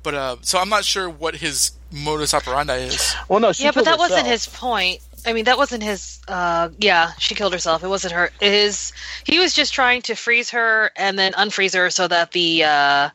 [0.03, 3.15] But uh, so I'm not sure what his modus operandi is.
[3.27, 4.99] Well, no, she yeah, but killed that wasn't his point.
[5.25, 6.21] I mean, that wasn't his.
[6.27, 7.83] Uh, yeah, she killed herself.
[7.83, 8.31] It wasn't her.
[8.39, 8.93] His.
[9.25, 13.09] He was just trying to freeze her and then unfreeze her so that the uh,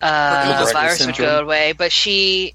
[0.00, 1.72] uh, virus would go away.
[1.72, 2.54] But she.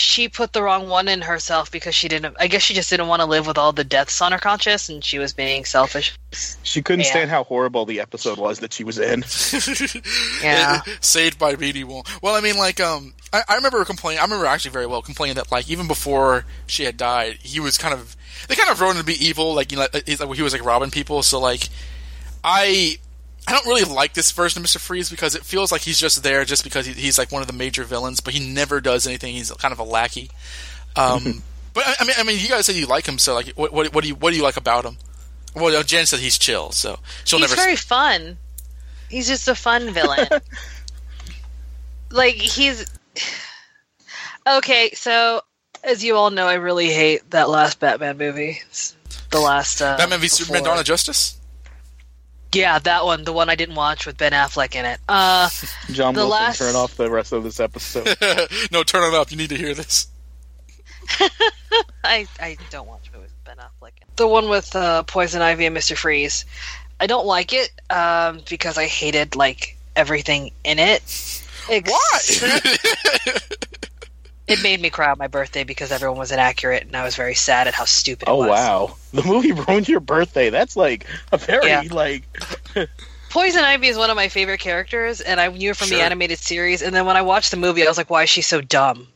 [0.00, 2.36] She put the wrong one in herself because she didn't.
[2.38, 4.88] I guess she just didn't want to live with all the deaths on her conscience,
[4.88, 6.16] and she was being selfish.
[6.62, 7.10] She couldn't Yeah.
[7.10, 9.24] stand how horrible the episode was that she was in.
[10.42, 10.82] Yeah.
[11.00, 12.06] saved by BD Wall.
[12.22, 14.20] Well, I mean, like, um, I, I remember complaining.
[14.20, 17.76] I remember actually very well complaining that, like, even before she had died, he was
[17.76, 18.14] kind of.
[18.48, 20.64] They kind of wrote him to be evil, like you know, like he was like
[20.64, 21.24] robbing people.
[21.24, 21.68] So like,
[22.44, 22.98] I.
[23.48, 26.22] I don't really like this version of Mister Freeze because it feels like he's just
[26.22, 29.06] there just because he, he's like one of the major villains, but he never does
[29.06, 29.34] anything.
[29.34, 30.30] He's kind of a lackey.
[30.96, 31.42] Um,
[31.72, 33.72] but I, I mean, I mean, you guys said you like him, so like, what,
[33.72, 34.98] what, what do you what do you like about him?
[35.56, 37.60] Well, Jan said he's chill, so she'll he's never.
[37.60, 38.36] very fun.
[39.08, 40.28] He's just a fun villain.
[42.10, 42.84] like he's
[44.46, 44.90] okay.
[44.92, 45.40] So
[45.82, 48.60] as you all know, I really hate that last Batman movie.
[48.66, 48.94] It's
[49.30, 51.37] the last uh, Batman v Superman: before- Dawn of Justice.
[52.52, 54.98] Yeah, that one, the one I didn't watch with Ben Affleck in it.
[55.08, 55.50] Uh,
[55.92, 58.06] John The Wilson, last- turn off the rest of this episode.
[58.72, 59.30] no, turn it off.
[59.30, 60.06] You need to hear this.
[62.04, 63.96] I I don't watch movies with Ben Affleck.
[63.96, 64.16] in it.
[64.16, 66.44] The one with uh, Poison Ivy and Mister Freeze.
[67.00, 71.02] I don't like it um, because I hated like everything in it.
[71.68, 73.34] Except- Why?
[74.48, 77.34] It made me cry on my birthday because everyone was inaccurate, and I was very
[77.34, 78.46] sad at how stupid it was.
[78.46, 78.48] oh was.
[78.48, 80.50] wow, the movie ruined your birthday.
[80.50, 81.82] That's like a very Yeah.
[81.90, 82.24] like.
[83.30, 85.98] Poison Ivy is one of my favorite characters, and I knew her from Sure.
[85.98, 86.80] the animated series.
[86.80, 89.06] And then when I watched the movie, I was like, "Why is she so dumb?"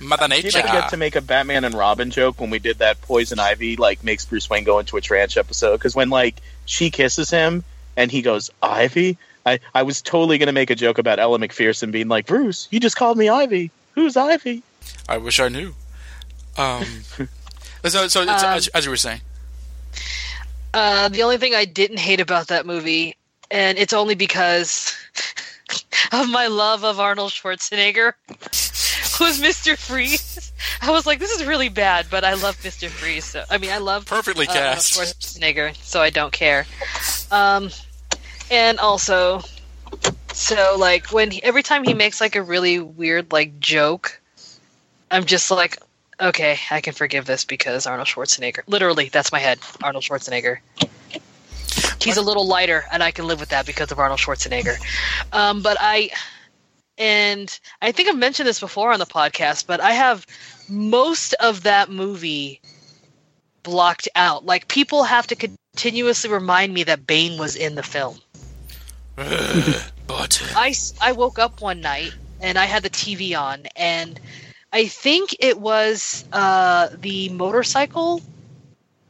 [0.00, 0.50] Mother Nature.
[0.50, 3.40] Did I get to make a Batman and Robin joke when we did that Poison
[3.40, 5.72] Ivy like makes Bruce Wayne go into a trance episode?
[5.78, 6.36] Because when like
[6.66, 7.64] she kisses him
[7.96, 11.90] and he goes Ivy, I I was totally gonna make a joke about Elle Macpherson
[11.90, 13.72] being like Bruce, you just called me Ivy.
[13.98, 14.62] Who's Ivy?
[15.08, 15.74] I wish I knew.
[16.56, 16.84] Um,
[17.84, 19.22] so, so Um, as, as you were saying,
[20.72, 23.16] Uh, the only thing I didn't hate about that movie,
[23.50, 24.94] and it's only because
[26.12, 28.12] of my love of Arnold Schwarzenegger,
[29.20, 30.52] was Mister Freeze.
[30.80, 33.24] I was like, "This is really bad," but I love Mister Freeze.
[33.24, 34.92] So, I mean, I love perfectly uh, cast.
[34.92, 36.66] Schwarzenegger, so I don't care.
[37.32, 37.70] Um,
[38.48, 39.42] and also,
[40.38, 44.20] so like when he, every time he makes like a really weird like joke,
[45.10, 45.78] I'm just like,
[46.20, 48.60] okay, I can forgive this because Arnold Schwarzenegger.
[48.68, 50.58] Literally, that's my head, Arnold Schwarzenegger.
[52.00, 54.76] He's a little lighter, and I can live with that because of Arnold Schwarzenegger.
[55.32, 56.10] Um, but I,
[56.96, 60.24] and I think I've mentioned this before on the podcast, but I have
[60.68, 62.60] most of that movie
[63.64, 64.46] blocked out.
[64.46, 68.20] Like people have to continuously remind me that Bane was in the film.
[70.06, 74.18] But I, s- I woke up one night and I had the TV on, and
[74.72, 78.22] I think it was uh, the motorcycle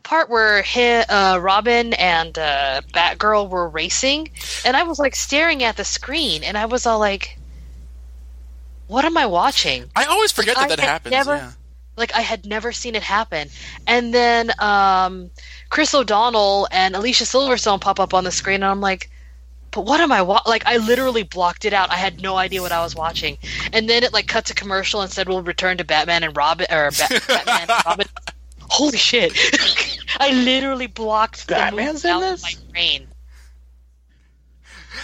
[0.02, 4.30] part where he, uh, Robin and uh, Batgirl were racing,
[4.64, 7.38] and I was like staring at the screen, and I was all like,
[8.86, 11.10] "What am I watching?" I always forget that I that happens.
[11.12, 11.52] never- yeah.
[11.96, 13.50] Like I had never seen it happen,
[13.86, 15.30] and then um,
[15.68, 19.10] Chris O'Donnell and Alicia Silverstone pop up on the screen, and I'm like.
[19.70, 20.64] But what am I wa- like?
[20.66, 21.90] I literally blocked it out.
[21.90, 23.36] I had no idea what I was watching,
[23.72, 26.66] and then it like cuts a commercial and said we'll return to Batman and Robin
[26.70, 28.06] or Ba- Batman and Robin.
[28.62, 29.32] Holy shit!
[30.18, 32.42] I literally blocked Batman's the in out this?
[32.54, 33.08] of my brain.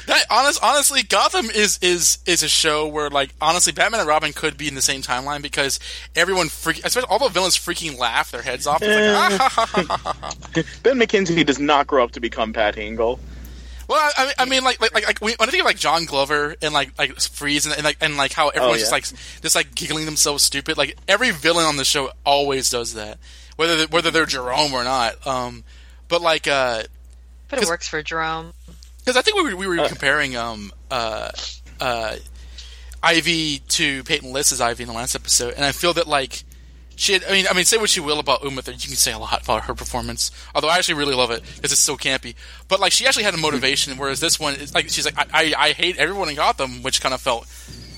[0.06, 4.32] That honest, honestly, Gotham is is is a show where like honestly, Batman and Robin
[4.32, 5.78] could be in the same timeline because
[6.16, 8.82] everyone freak, especially all the villains freaking laugh their heads off.
[8.82, 10.62] It's like, ah, ha, ha, ha, ha, ha.
[10.82, 13.18] Ben McKenzie does not grow up to become Pat Hingle.
[13.88, 15.78] Well, I, I mean- I mean, like, like, like, like when I think of like
[15.78, 18.82] John Glover and like, like Freeze and, and like, and like how everyone's yeah.
[18.82, 20.76] just like, just like giggling themselves stupid.
[20.78, 23.18] Like every villain on the show always does that,
[23.56, 25.26] whether they, whether they're Jerome or not.
[25.26, 25.64] Um,
[26.08, 26.82] but like, uh,
[27.48, 28.52] But it works for Jerome.
[28.98, 31.30] because I think we were, we were comparing um uh
[31.80, 32.16] uh
[33.02, 36.43] Ivy to Peyton List's Ivy in the last episode, and I feel that like
[36.96, 38.96] she had, I mean I mean say what you will about Uma Thurman, you can
[38.96, 40.30] say a lot about her performance.
[40.54, 42.34] Although I actually really love it because it's so campy.
[42.68, 45.26] But like she actually had a motivation, whereas this one is like she's like I,
[45.32, 47.46] I, I hate everyone in Gotham, which kind of felt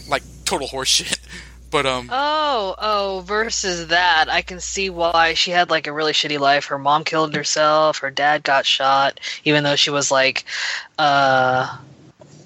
[0.08, 1.18] like total horseshit.
[1.68, 6.12] But um Oh, oh, versus that, I can see why she had like a really
[6.12, 6.66] shitty life.
[6.66, 10.44] Her mom killed herself, her dad got shot, even though she was like
[10.98, 11.76] uh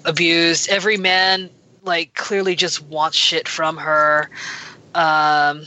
[0.05, 0.69] abused.
[0.69, 1.49] Every man
[1.83, 4.29] like clearly just wants shit from her.
[4.95, 5.65] Um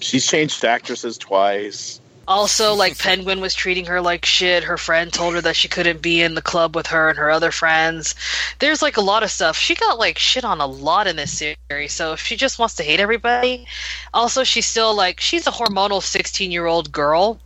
[0.00, 2.00] She's changed actresses twice.
[2.26, 4.64] also like Penguin was treating her like shit.
[4.64, 7.30] Her friend told her that she couldn't be in the club with her and her
[7.30, 8.14] other friends.
[8.58, 9.56] There's like a lot of stuff.
[9.56, 11.92] She got like shit on a lot in this series.
[11.92, 13.66] So if she just wants to hate everybody,
[14.14, 17.40] also she's still like she's a hormonal 16 year old girl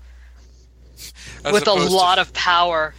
[1.45, 2.95] as with a opposed to- lot of power.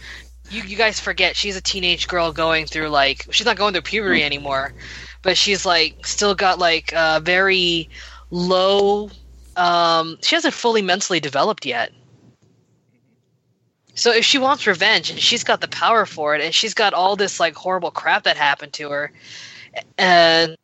[0.50, 3.82] You you guys forget she's a teenage girl going through like she's not going through
[3.82, 4.26] puberty hmm.
[4.26, 4.74] anymore,
[5.22, 7.88] but she's like still got like a very
[8.30, 9.10] low.
[9.56, 11.92] Um, she hasn't fully mentally developed yet.
[13.94, 16.94] So if she wants revenge and she's got the power for it and she's got
[16.94, 19.12] all this like horrible crap that happened to her
[19.96, 20.56] and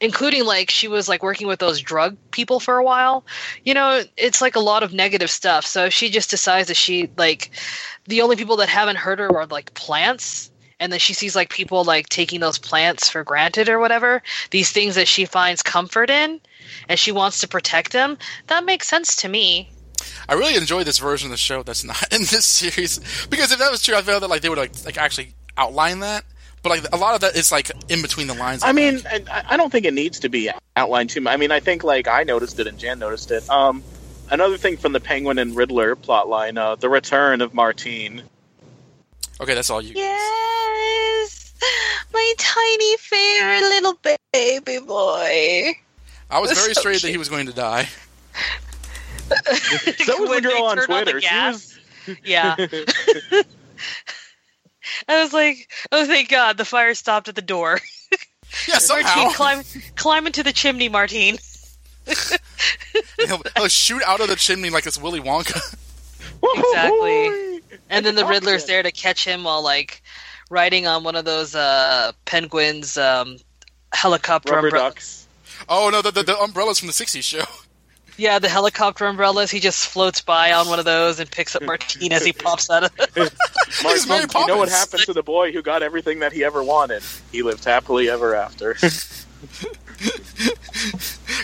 [0.00, 3.24] including like she was like working with those drug people for a while
[3.64, 6.76] you know it's like a lot of negative stuff so if she just decides that
[6.76, 7.50] she like
[8.04, 11.50] the only people that haven't hurt her are like plants and then she sees like
[11.50, 16.10] people like taking those plants for granted or whatever these things that she finds comfort
[16.10, 16.40] in
[16.88, 19.70] and she wants to protect them that makes sense to me
[20.28, 23.58] I really enjoy this version of the show that's not in this series because if
[23.58, 26.24] that was true, I feel that like they would like like actually outline that.
[26.62, 28.62] But like a lot of that is like in between the lines.
[28.64, 29.00] I mean.
[29.06, 31.32] I, I don't think it needs to be outlined too much.
[31.32, 33.48] I mean, I think like I noticed it and Jan noticed it.
[33.48, 33.82] Um,
[34.30, 38.22] another thing from the Penguin and Riddler plotline, uh, the return of Martin.
[39.40, 39.92] Okay, that's all you.
[39.94, 41.54] yes
[42.12, 43.98] my tiny fair little
[44.32, 45.74] baby boy
[46.30, 47.88] I was That's very so straight that he was going to die.
[49.28, 51.20] That was When the girl on turned on Twitter.
[51.20, 51.78] She was
[52.24, 52.54] Yeah.
[55.08, 57.80] I was like, oh, thank God, the fire stopped at the door.
[58.68, 59.64] Yeah, somehow Martin, climb,
[59.96, 61.38] climb into the chimney, Martin.
[63.26, 65.76] he'll, he'll shoot out of the chimney like it's Willy Wonka.
[66.42, 67.55] Exactly.
[67.90, 70.02] And then the Riddler's there to catch him while, like,
[70.50, 73.36] riding on one of those uh, penguins' um,
[73.92, 74.94] helicopter rubber umbrellas.
[74.94, 75.26] ducks.
[75.68, 77.44] Oh no, the, the, the umbrellas from the '60s show.
[78.18, 79.50] Yeah, the helicopter umbrellas.
[79.50, 82.70] He just floats by on one of those and picks up Martin as he pops
[82.70, 83.10] out of it.
[83.14, 84.72] He's Mary you know what Poppins.
[84.72, 87.02] happened to the boy who got everything that he ever wanted?
[87.30, 88.76] He lived happily ever after.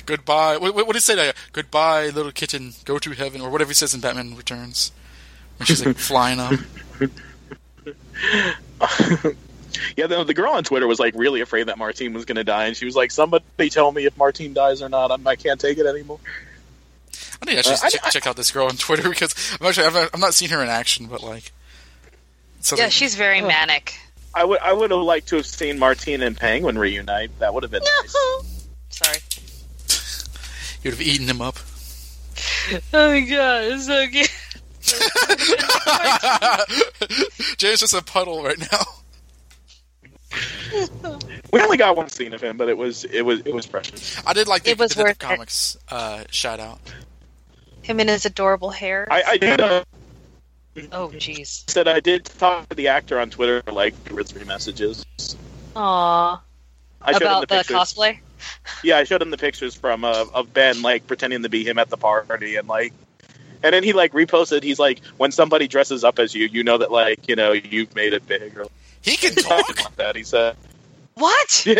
[0.06, 0.56] Goodbye.
[0.56, 1.16] What, what, what did he say?
[1.16, 2.72] Like, Goodbye, little kitten.
[2.84, 4.92] Go to heaven, or whatever he says in Batman Returns.
[5.62, 6.52] When she's like flying up.
[9.96, 12.44] yeah, the, the girl on Twitter was like really afraid that Martin was going to
[12.44, 15.10] die, and she was like, "Somebody tell me if Martin dies or not.
[15.10, 16.18] I'm, I can't take it anymore."
[17.40, 19.34] I need to actually Uh, I- check, I- check out this girl on Twitter because
[19.60, 21.52] I'm actually I've, I've not seen her in action, but like,
[22.60, 23.94] so yeah, she's very manic.
[24.34, 27.38] I would I would have liked to have seen Martin and Penguin reunite.
[27.38, 28.14] That would have been nice.
[28.90, 29.18] Sorry.
[30.82, 31.56] you'd have eaten him up.
[32.94, 34.30] Oh my god, it's so cute.
[37.56, 38.82] Jay's just a puddle right now.
[41.52, 44.20] we only got one scene of him, but it was it was it was precious.
[44.26, 45.18] I did like the, It was the worth it.
[45.18, 46.80] comics uh, shout out.
[47.82, 49.06] Him and his adorable hair.
[49.10, 49.84] I, I did uh,
[50.92, 51.68] oh, jeez.
[51.70, 55.04] said I did talk to the actor on Twitter for like two or three messages.
[55.76, 56.40] Aw.
[57.02, 58.18] I showed him About the the, cosplay?
[58.82, 61.78] Yeah, I showed him the pictures from uh, of Ben like pretending to be him
[61.78, 62.92] at the party and like.
[63.62, 64.62] And then he like reposted.
[64.62, 67.94] He's like, when somebody dresses up as you, you know that like you know you've
[67.94, 68.66] made it big or
[69.02, 69.68] He can talk.
[69.84, 70.16] like that.
[70.16, 70.56] He said.
[71.14, 71.66] What?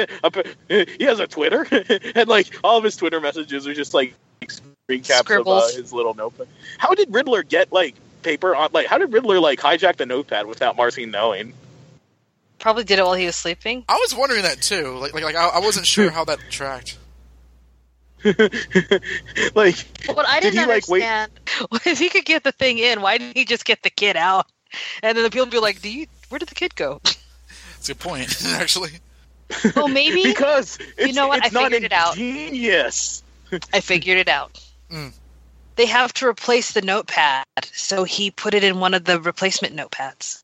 [0.68, 1.66] Yeah, he has a Twitter,
[2.14, 4.14] and like all of his Twitter messages are just like
[4.48, 6.48] screen caps of uh, his little notepad.
[6.78, 8.70] How did Riddler get like paper on?
[8.72, 11.54] Like, how did Riddler like hijack the notepad without Marcy knowing?
[12.58, 13.84] Probably did it while he was sleeping.
[13.88, 14.98] I was wondering that too.
[14.98, 16.98] Like, like, like I, I wasn't sure how that tracked.
[18.24, 19.76] like,
[20.06, 21.00] What I Did didn't he, like, wait-
[21.70, 23.90] understand was if he could get the thing in, why didn't he just get the
[23.90, 24.46] kid out?
[25.02, 26.06] And then the people would be like, "Do you?
[26.28, 28.90] Where did the kid go?" That's a good point, actually.
[29.76, 31.44] Oh, maybe because it's, know what?
[31.44, 32.14] it's I figured it out.
[32.14, 33.22] Genius.
[33.72, 34.64] I figured it out.
[34.90, 35.12] Mm.
[35.76, 39.76] They have to replace the notepad, so he put it in one of the replacement
[39.76, 40.42] notepads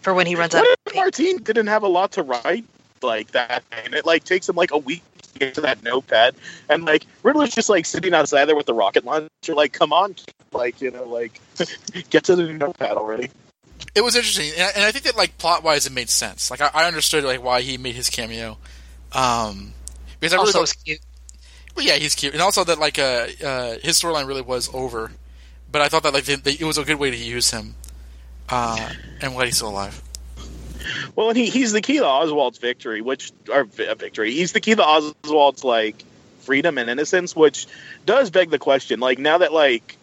[0.00, 1.04] for when he runs out What of if paper.
[1.04, 2.64] Martine didn't have a lot to write
[3.02, 5.02] like that, and it like takes him like a week
[5.32, 6.34] to get to that notepad,
[6.68, 10.14] and like Riddler's just like sitting outside there with the rocket launcher, like, come on,
[10.52, 11.40] like you know, like
[12.10, 13.30] get to the notepad already.
[13.94, 16.50] It was interesting, and I, and I think that like plot wise, it made sense.
[16.50, 18.58] Like I, I understood like why he made his cameo.
[19.12, 19.72] Um,
[20.20, 21.00] because I really Also, thought, was cute.
[21.74, 25.12] well, yeah, he's cute, and also that like uh, uh his storyline really was over.
[25.72, 27.74] But I thought that like they, they, it was a good way to use him,
[28.48, 30.02] uh, and why he's still alive.
[31.16, 34.32] Well, and he, he's the key to Oswald's victory, which or vi- victory.
[34.32, 36.04] He's the key to Oswald's like
[36.40, 37.66] freedom and innocence, which
[38.06, 39.00] does beg the question.
[39.00, 39.96] Like now that like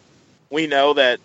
[0.50, 1.20] we know that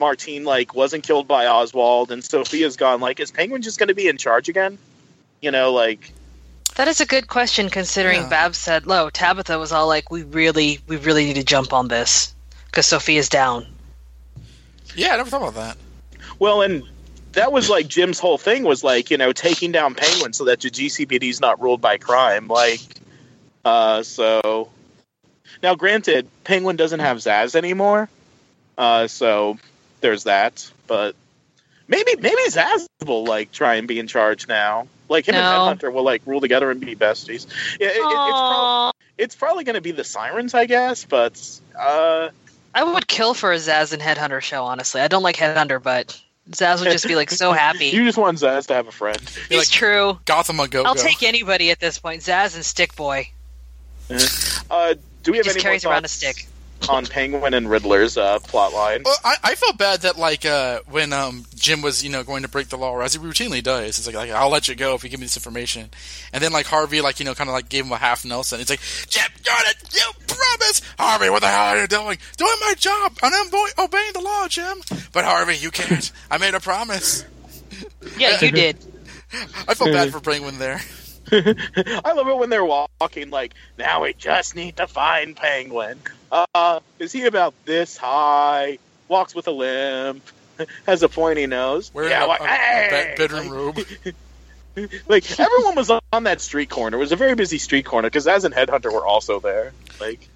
[0.00, 3.94] Martin like wasn't killed by Oswald and Sofia's gone, like is Penguin just going to
[3.94, 4.78] be in charge again?
[5.40, 6.12] You know, like
[6.76, 8.28] That is a good question, considering Yeah.
[8.28, 11.88] Babs said, "Low." Tabitha was all like, "We really, we really need to jump on
[11.88, 12.34] this
[12.66, 13.66] because Sofia's down."
[14.94, 15.76] Yeah, I never thought about that.
[16.38, 16.82] well, and
[17.36, 20.60] that was like Jim's whole thing was like you know taking down Penguin so that
[20.60, 22.48] the GCPD's not ruled by crime.
[22.48, 22.80] Like,
[23.64, 24.70] uh, so
[25.62, 28.08] now granted, Penguin doesn't have Zsasz anymore,
[28.76, 29.58] uh, so
[30.00, 30.70] there's that.
[30.86, 31.14] But
[31.88, 34.88] maybe maybe Zsasz will like try and be in charge now.
[35.08, 35.68] Like him No.
[35.70, 37.46] and Headhunter will like rule together and be besties.
[37.78, 41.04] Yeah, it, it, it's, prob- it's probably going to be the Sirens, I guess.
[41.04, 42.30] But uh,
[42.74, 44.64] I would kill for a Zsasz and Headhunter show.
[44.64, 46.20] Honestly, I don't like Headhunter, but
[46.50, 47.86] Zsasz would just be like so happy.
[47.92, 49.18] you just want Zsasz to have a friend.
[49.50, 50.18] You're like true.
[50.24, 50.84] Gotham on go.
[50.84, 52.22] I'll take anybody at this point.
[52.22, 53.30] Zsasz and Stick Boy.
[54.70, 56.46] Uh, do we have Just any more carries around a stick.
[56.88, 59.02] On Penguin and Riddler's uh, plot line?
[59.04, 62.42] Well, I, I felt bad that like uh, when um, Jim was you know going
[62.42, 63.98] to break the law, as he routinely does.
[63.98, 65.90] It's like, like I'll let you go if you give me this information,
[66.32, 68.60] and then like Harvey like you know kind of like gave him a half Nelson.
[68.60, 71.30] It's like Jim, you're it, you promise, Harvey.
[71.30, 72.18] What the hell are you doing?
[72.36, 74.78] Doing my job, and I'm bo- obeying the law, Jim.
[75.12, 76.10] But Harvey, you can't.
[76.30, 77.24] I made a promise.
[78.18, 78.76] Yeah, you did.
[79.68, 80.80] I felt bad for Penguin there.
[81.32, 85.98] I love it when they're walking like, now we just need to find Penguin.
[86.30, 88.78] Uh, is he about this high?
[89.08, 90.22] Walks with a limp.
[90.86, 91.92] Has a pointy nose.
[91.92, 93.14] Wearing yeah, a, like, a- a hey!
[93.16, 93.78] be- bedroom robe.
[95.08, 96.96] Like everyone was on that street corner.
[96.98, 99.72] It was a very busy street corner because Zsasz and Headhunter were also there.
[100.00, 100.28] Like,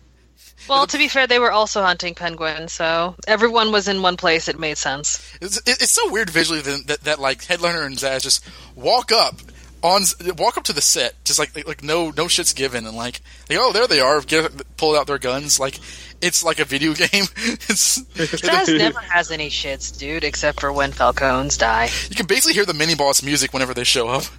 [0.69, 4.49] Well, to be fair, they were also hunting penguin, so everyone was in one place.
[4.49, 5.37] It made sense.
[5.43, 9.35] It's, it's so weird visually that, that, that like Headhunter and Zsasz just walk up
[9.83, 10.03] on
[10.37, 13.21] walk up to the set, just like like, like no no shit's given, and like
[13.49, 15.79] like oh there they are, get, pull out their guns, like
[16.21, 17.25] it's like a video game.
[17.37, 21.89] it's Zsasz never has any shits, dude, except for when Falcones die.
[22.09, 24.25] you can basically hear the mini boss music whenever they show up.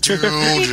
[0.00, 0.30] Do, do, do.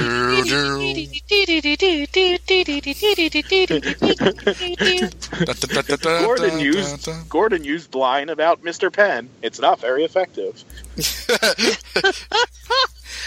[5.97, 7.23] Gordon da, used da, da.
[7.27, 8.93] Gordon used line about Mr.
[8.93, 9.29] Penn.
[9.41, 10.63] It's not very effective.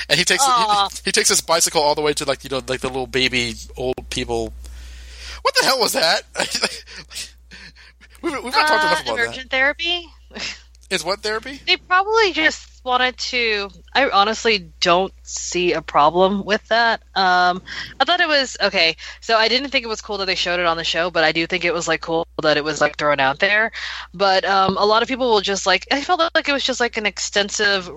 [0.09, 2.63] And he takes he, he takes his bicycle all the way to like you know
[2.67, 4.53] like the little baby old people.
[5.43, 6.23] What the hell was that?
[8.23, 9.25] we've, we've not talked enough Uh, about that.
[9.25, 10.07] emergent therapy?
[10.91, 11.61] Is what therapy?
[11.67, 13.71] They probably just wanted to.
[13.95, 17.01] I honestly don't see a problem with that.
[17.15, 17.63] Um,
[18.01, 18.97] I thought it was okay.
[19.21, 21.23] So I didn't think it was cool that they showed it on the show, but
[21.23, 23.71] I do think it was like cool that it was like thrown out there.
[24.13, 25.87] But um, a lot of people will just like.
[25.93, 27.89] I felt like it was just like an extensive,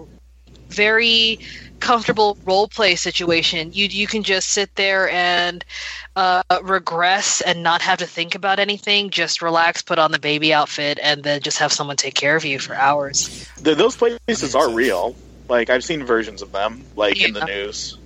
[0.73, 1.39] very
[1.79, 3.71] comfortable role play situation.
[3.73, 5.63] You you can just sit there and
[6.15, 9.09] uh, regress and not have to think about anything.
[9.09, 12.45] Just relax, put on the baby outfit, and then just have someone take care of
[12.45, 13.47] you for hours.
[13.63, 15.15] Th those places are real.
[15.49, 17.97] Like I've seen versions of them, like in the news.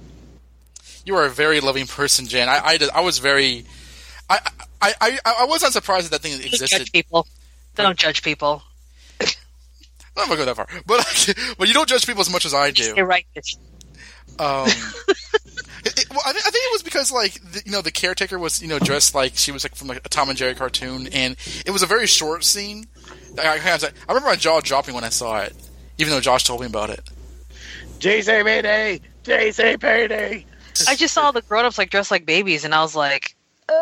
[1.05, 2.49] You are a very loving person, Jan.
[2.49, 3.63] I, I, I was very,
[4.29, 4.39] I,
[4.81, 6.79] I, I, I wasn't surprised that that thing Don't existed.
[6.79, 7.27] judge people.
[7.75, 8.63] Don't judge people.
[10.17, 12.53] I'm not gonna go that far, but but you don't judge people as much as
[12.53, 12.93] I do.
[12.95, 13.25] You're right.
[14.39, 14.67] Um,
[15.85, 17.91] it, it- well, I, thi- I think it was because like the, you know the
[17.91, 20.55] caretaker was you know dressed like she was like from like a Tom and Jerry
[20.55, 22.85] cartoon, and it was a very short scene.
[23.41, 25.55] I, I, kind of- I remember my jaw dropping when I saw it,
[25.97, 27.01] even though Josh told me about it.
[27.99, 30.45] JC Mayday, JC Payday.
[30.87, 33.35] I just saw the grown-ups like dressed like babies, and I was like,
[33.67, 33.73] uh,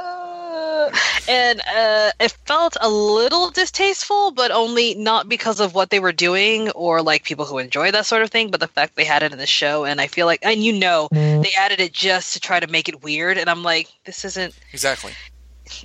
[1.29, 6.11] and uh, it felt a little distasteful, but only not because of what they were
[6.11, 9.23] doing or like people who enjoy that sort of thing, but the fact they had
[9.23, 9.85] it in the show.
[9.85, 12.89] And I feel like, and you know, they added it just to try to make
[12.89, 14.53] it weird, and I'm like, this isn't.
[14.73, 15.13] Exactly.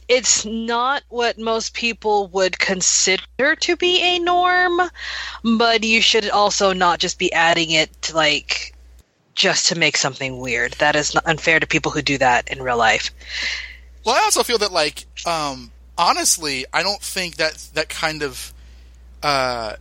[0.08, 4.80] It's not what most people would consider to be a norm,
[5.42, 8.74] but you should also not just be adding it to like
[9.34, 10.72] just to make something weird.
[10.74, 13.10] That is not unfair to people who do that in real life.
[14.04, 18.52] Well, I also feel that like um, honestly, I don't think that that kind of
[19.22, 19.74] uh,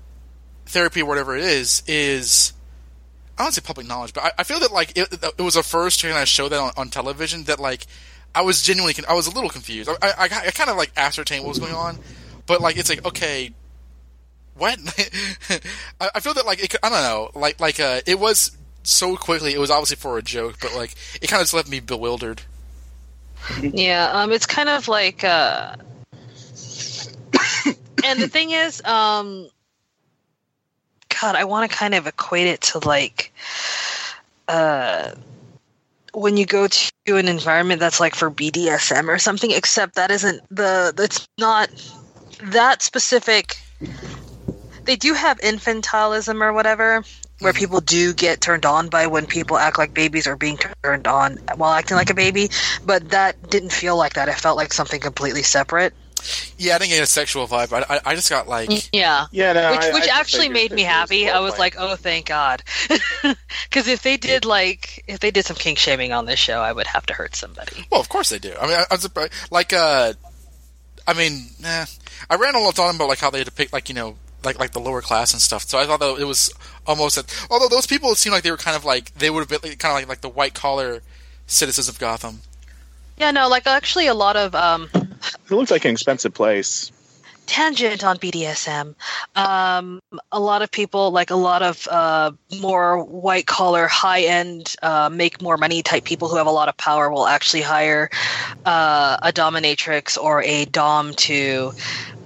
[0.65, 2.53] therapy or whatever it is is.
[3.37, 5.63] I don't say public knowledge, but I, I feel that like it, it was a
[5.63, 7.87] first to kind of show that on, on television that like
[8.35, 9.89] I was genuinely I was a little confused.
[10.01, 11.97] I, I, I kind of like ascertained what was going on,
[12.45, 13.53] but like it's like okay,
[14.55, 14.77] what?
[16.01, 19.15] I, I feel that like it, I don't know, like like uh, it was so
[19.15, 19.53] quickly.
[19.53, 22.41] It was obviously for a joke, but like it kind of just left me bewildered.
[23.61, 25.75] Yeah, um, it's kind of like, uh,
[28.03, 29.49] and the thing is, um,
[31.21, 33.33] God, I want to kind of equate it to like,
[34.47, 35.11] uh,
[36.13, 40.41] when you go to an environment that's like for BDSM or something, except that isn't
[40.49, 41.69] the, that's not
[42.43, 43.57] that specific.
[44.85, 47.03] They do have infantilism or whatever,
[47.39, 51.07] where people do get turned on by when people act like babies or being turned
[51.07, 52.49] on while acting like a baby,
[52.85, 54.27] but that didn't feel like that.
[54.29, 55.93] It felt like something completely separate.
[56.57, 57.71] Yeah, I didn't get a sexual vibe.
[57.71, 59.27] I, I, I just got like Yeah.
[59.31, 61.29] Yeah, no, which I- which I actually made me it was happy.
[61.29, 62.61] I was like, "Oh, thank God,"
[63.69, 66.73] because if they did like if they did some kink shaming on this show, I
[66.73, 67.85] would have to hurt somebody.
[67.89, 68.53] Well, of course they do.
[68.59, 69.31] I mean, I, I was surprised.
[69.49, 70.11] Like, uh,
[71.07, 71.85] I mean, nah,
[72.29, 74.71] I ran a lot talking about like how they depict like you know like like
[74.71, 75.63] the lower class and stuff.
[75.63, 76.51] So I thought that it was
[76.89, 77.47] almost that.
[77.49, 79.75] Although those people, it seemed like they were kind of like they would have been
[79.77, 81.01] kind of like like the white collar
[81.47, 82.41] citizens of Gotham.
[83.17, 86.91] Yeah, no, like actually a lot of um, It looks like an expensive place.
[87.49, 88.93] Tangent on BDSM.
[89.35, 89.99] Um,
[90.31, 92.31] a lot of people, like a lot of uh,
[92.61, 96.69] more white collar, high end, uh, make more money type people who have a lot
[96.69, 98.09] of power will actually hire
[98.65, 101.73] uh, a dominatrix or a dom to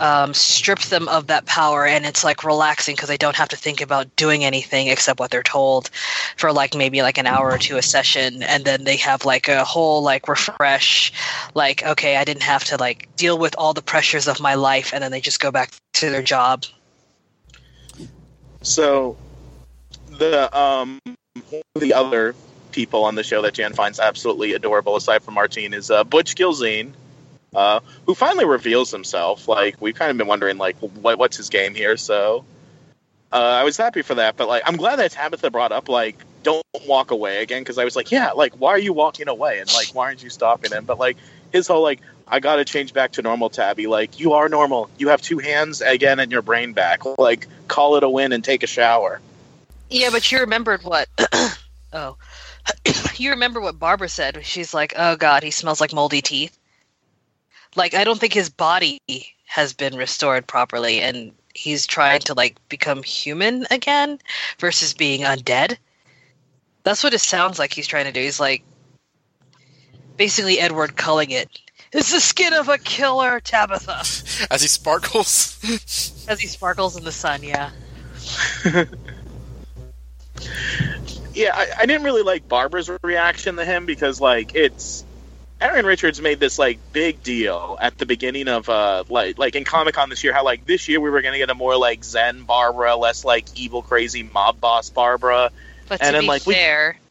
[0.03, 3.55] um, strip them of that power, and it's like relaxing because they don't have to
[3.55, 5.89] think about doing anything except what they're told
[6.35, 9.47] for like maybe like an hour or two a session, and then they have like
[9.47, 11.13] a whole like refresh,
[11.53, 14.93] like okay, I didn't have to like deal with all the pressures of my life,
[14.93, 16.65] and then they just go back to their job.
[18.61, 19.17] So,
[20.09, 20.99] the um,
[21.75, 22.33] the other
[22.71, 26.35] people on the show that Jan finds absolutely adorable, aside from Martine, is uh, Butch
[26.35, 26.93] Gilzean,
[27.53, 29.47] uh, who finally reveals himself.
[29.47, 31.97] Like we've kind of been wondering, like, what, what's his game here?
[31.97, 32.45] So,
[33.31, 34.37] uh, I was happy for that.
[34.37, 37.83] But like, I'm glad that Tabitha brought up like, don't walk away again, because I
[37.83, 39.59] was like, yeah, like, why are you walking away?
[39.59, 40.85] And like, why aren't you stopping him?
[40.85, 41.17] But like,
[41.51, 41.99] his whole like.
[42.27, 43.87] I gotta change back to normal, Tabby.
[43.87, 44.89] Like, you are normal.
[44.97, 47.01] You have two hands again and your brain back.
[47.17, 49.19] Like, call it a win and take a shower.
[49.89, 51.07] Yeah, but you remembered what?
[51.93, 52.17] oh,
[53.17, 54.39] you remember what Barbara said?
[54.43, 56.57] She's like, "Oh God, he smells like moldy teeth."
[57.75, 58.99] Like, I don't think his body
[59.45, 64.19] has been restored properly, and he's trying to like become human again
[64.59, 65.77] versus being undead.
[66.83, 68.19] That's what it sounds like he's trying to do.
[68.19, 68.63] He's like
[70.17, 71.49] basically Edward culling it.
[71.93, 73.99] It's the skin of a killer, Tabitha,
[74.51, 75.59] As he sparkles,
[76.27, 77.43] as he sparkles in the sun.
[77.43, 77.69] Yeah.
[81.33, 85.05] yeah, I, I didn't really like Barbara's reaction to him because like it's
[85.61, 89.63] Erin Richards made this like big deal at the beginning of uh like like in
[89.63, 92.03] Comic Con this year how like this year we were gonna get a more like
[92.03, 95.51] Zen Barbara, less like evil crazy mob boss Barbara.
[95.87, 97.02] But And to then, be like, fair, We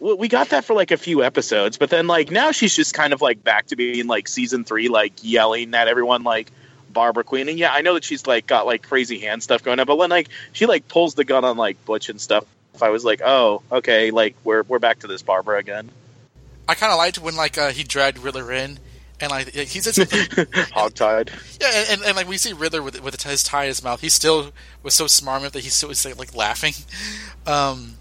[0.00, 3.12] we got that for like a few episodes, but then like now she's just kind
[3.12, 6.50] of like back to being like season three, like yelling at everyone like
[6.90, 7.48] Barbara Kean.
[7.48, 9.96] And yeah, I know that she's like got like crazy hand stuff going on, but
[9.96, 12.44] when like she like pulls the gun on like Butch and stuff,
[12.80, 15.90] I was like, oh, okay, like we're we're back to this Barbara again.
[16.66, 18.78] I kind of liked when like uh, he dragged Riddler in,
[19.20, 20.18] and like he said something.
[20.72, 21.30] Hogtied.
[21.60, 24.00] Yeah, and, and, and like we see Riddler with with his tie in his mouth,
[24.00, 25.62] he still was so smart with it.
[25.62, 26.74] He still was like laughing.
[27.46, 27.94] Um,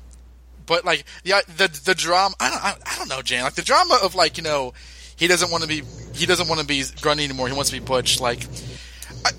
[0.70, 2.34] but like yeah, the the drama.
[2.40, 3.44] I don't I, I don't know, Jan.
[3.44, 4.74] Like the drama of like you know
[5.18, 5.82] he doesn't want to be
[6.14, 7.50] he doesn't want to be Grundy anymore.
[7.50, 8.22] He wants to be Butch.
[8.22, 8.46] Like
[9.26, 9.32] I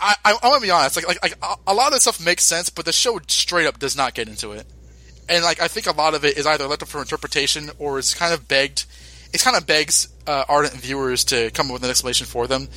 [0.00, 0.96] I I, I want to be honest.
[0.96, 3.66] Like like like a, a lot of this stuff makes sense, but the show straight
[3.66, 4.66] up does not get into it.
[5.28, 7.98] And like I think a lot of it is either left up for interpretation or
[7.98, 8.86] it's kind of begged.
[9.32, 12.68] It kind of begs uh, ardent viewers to come up with an explanation for them.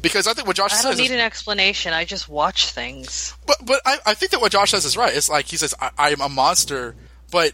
[0.00, 1.92] Because I think what Josh I says don't is- need an explanation.
[1.92, 3.34] I just watch things.
[3.46, 5.14] but but I, I think that what Josh says is right.
[5.16, 6.94] It's like he says I, I am a monster,
[7.34, 7.52] but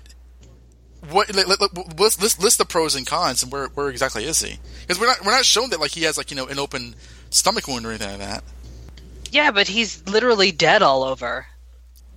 [1.09, 4.24] what let, let, let, let's list, list the pros and cons and where where exactly
[4.26, 4.59] is he?
[4.83, 6.95] Because we're not we're not shown that like he has like you know an open
[7.31, 8.45] stomach wound or anything like that
[9.31, 11.47] Yeah, but he's literally dead all over.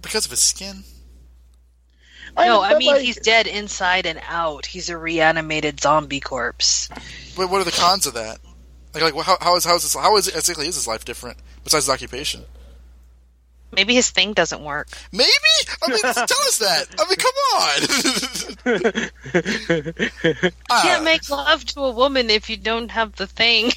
[0.01, 0.83] because of his skin.
[2.35, 4.65] No, I mean like- he's dead inside and out.
[4.65, 6.89] He's a reanimated zombie corpse.
[7.37, 8.39] But what are the cons of that?
[8.93, 11.37] Like like how how is how is this, how is exactly is his life different
[11.63, 12.43] besides his occupation?
[13.75, 14.87] Maybe his thing doesn't work.
[15.11, 15.29] Maybe
[15.81, 16.87] I mean tell us that.
[16.99, 19.09] I mean come on.
[20.69, 23.71] Uh, you Can't make love to a woman if you don't have the thing.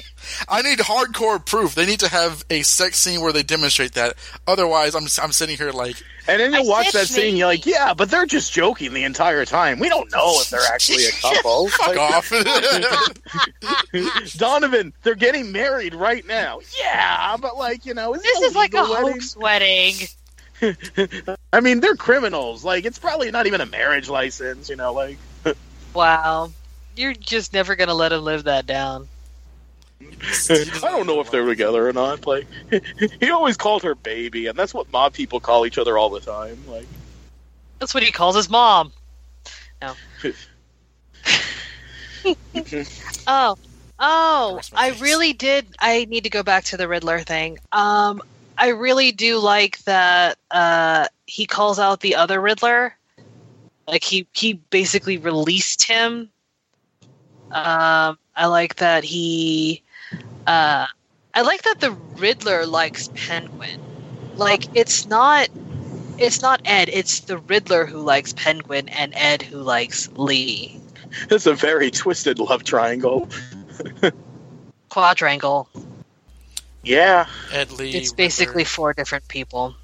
[0.47, 1.75] I need hardcore proof.
[1.75, 4.15] They need to have a sex scene where they demonstrate that.
[4.47, 5.95] Otherwise, I'm I'm sitting here like
[6.27, 8.93] And then you I watch said that scene, you're like, yeah, but they're just joking
[8.93, 9.79] the entire time.
[9.79, 11.67] We don't know if they're actually a couple.
[11.69, 12.31] fuck Like, off.
[14.37, 16.59] Donovan, they're getting married right now.
[16.79, 19.11] Yeah, but like, you know, This is like a wedding.
[19.13, 19.93] hoax wedding.
[21.53, 22.63] I mean, they're criminals.
[22.63, 25.17] Like, it's probably not even a marriage license, you know, like.
[25.93, 26.51] Wow.
[26.95, 29.07] You're just never gonna let him live that down.
[30.49, 32.27] I don't know if they're together or not.
[32.27, 32.45] Like,
[33.19, 36.19] he always called her baby, and that's what mob people call each other all the
[36.19, 36.57] time.
[36.67, 36.87] Like,
[37.79, 38.91] That's what he calls his mom.
[39.81, 39.93] No.
[43.27, 43.57] oh.
[43.99, 47.57] Oh, I really did I need to go back to the Riddler thing.
[47.71, 48.21] Um
[48.57, 52.95] I really do like that uh he calls out the other Riddler.
[53.87, 56.29] Like he he basically released him.
[57.51, 59.81] Um I like that he
[60.47, 60.87] uh
[61.33, 63.79] I like that the Riddler likes Penguin.
[64.35, 65.49] Like it's not
[66.17, 70.79] it's not Ed, it's the Riddler who likes Penguin and Ed who likes Lee.
[71.29, 73.29] it's a very twisted love triangle.
[74.89, 75.69] Quadrangle.
[76.83, 77.27] Yeah.
[77.51, 77.91] Ed Lee.
[77.91, 78.15] It's Riddler.
[78.15, 79.75] basically four different people.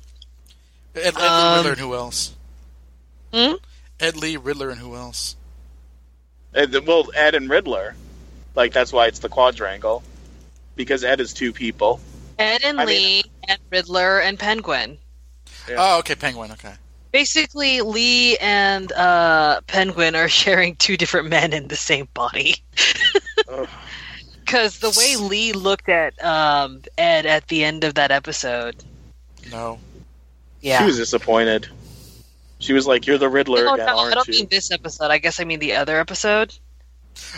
[0.95, 2.36] Ed, Ed Lee, um, Riddler, and who else?
[3.34, 3.53] Hmm?
[3.99, 5.36] Ed Lee, Riddler, and who else?
[6.53, 7.95] And, well, Ed and Riddler.
[8.55, 10.03] Like, that's why it's the quadrangle.
[10.76, 11.99] Because Ed is two people.
[12.39, 14.97] Ed and I Lee mean- and Riddler and Penguin.
[15.69, 15.76] Yeah.
[15.78, 16.51] Oh, okay, Penguin.
[16.51, 16.74] Okay.
[17.11, 22.55] Basically, Lee and uh, Penguin are sharing two different men in the same body.
[24.45, 28.76] Because the way Lee looked at um, Ed at the end of that episode,
[29.49, 29.80] No.
[30.61, 30.80] yeah.
[30.80, 31.67] She was disappointed.
[32.59, 34.69] She was like, "You're the Riddler no, again, no, I aren't don't you?" mean this
[34.69, 35.09] episode.
[35.11, 36.53] I guess I mean the other episode.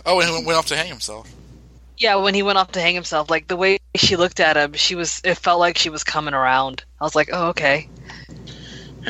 [0.05, 1.31] Oh, and he went off to hang himself.
[1.97, 4.73] Yeah, when he went off to hang himself, like the way she looked at him,
[4.73, 5.21] she was.
[5.23, 6.83] It felt like she was coming around.
[6.99, 7.89] I was like, oh okay.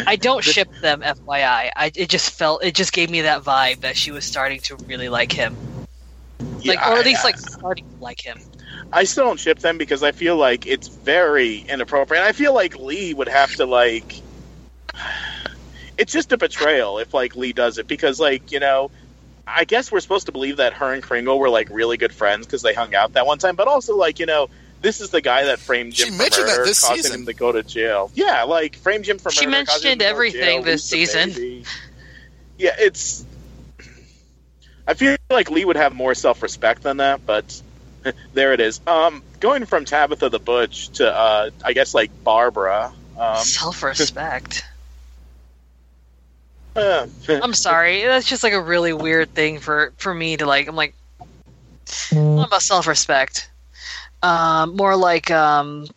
[0.08, 1.72] I don't ship them, FYI.
[1.76, 4.78] I it just felt it just gave me that vibe that she was starting to
[4.88, 5.54] really like him,
[6.66, 8.38] like Yeah, or at least I- like starting to like him.
[8.92, 12.24] I still don't ship them because I feel like it's very inappropriate.
[12.24, 14.22] I feel like Lee would have to like.
[15.98, 18.92] It's just a betrayal if like Lee does it because like you know,
[19.48, 22.46] I guess we're supposed to believe that her and Kringle were like really good friends
[22.46, 23.56] because they hung out that one time.
[23.56, 24.50] But also like you know,
[24.82, 27.20] this is the guy that framed She for mentioned that this causing season.
[27.22, 28.12] him to go to jail.
[28.16, 29.66] Yeah, like framed Jim for She murder.
[29.66, 31.30] causing him mentioned to everything jail, this season.
[31.30, 31.66] baby.
[32.58, 33.26] Yeah, it's.
[34.88, 37.62] I feel like Lee would have more self respect than that, but
[38.34, 38.80] there it is.
[38.88, 42.94] Um, going from Tabitha the Butch to uh, I guess like Barbara.
[43.18, 44.66] Um, Self respect.
[46.76, 48.04] Uh, I'm sorry.
[48.04, 50.68] That's just like a really weird thing for for me to like.
[50.68, 50.94] I'm like,
[52.12, 53.50] not about self respect.
[54.24, 55.88] Um, more like um,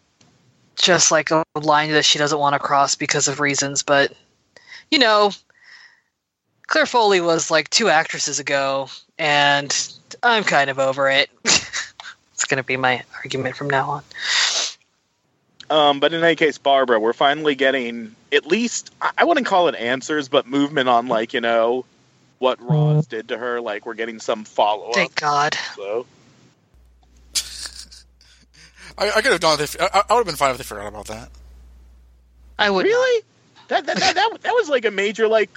[0.77, 3.83] just like a line that she doesn't want to cross because of reasons.
[3.83, 4.13] But
[4.91, 5.33] you know,
[6.67, 8.89] Claire Foley was like two actresses ago,
[9.19, 9.75] and
[10.23, 11.31] I'm kind of over it.
[11.45, 14.03] it's gonna be my argument from now on.
[15.71, 19.69] Um, but in any case, Barbara, we're finally getting at least I I wouldn't call
[19.69, 21.85] it answers, but movement on like you know
[22.39, 23.61] what Ra's did to her.
[23.61, 24.95] Like we're getting some follow up.
[24.95, 25.57] Thank God.
[25.77, 26.07] So
[28.99, 29.75] I, I could have done it.
[29.75, 31.31] If, I, I would have been fine if they forgot about that.
[32.59, 32.87] I would.
[32.87, 33.25] really,
[33.69, 35.51] that that, that that that was like a major like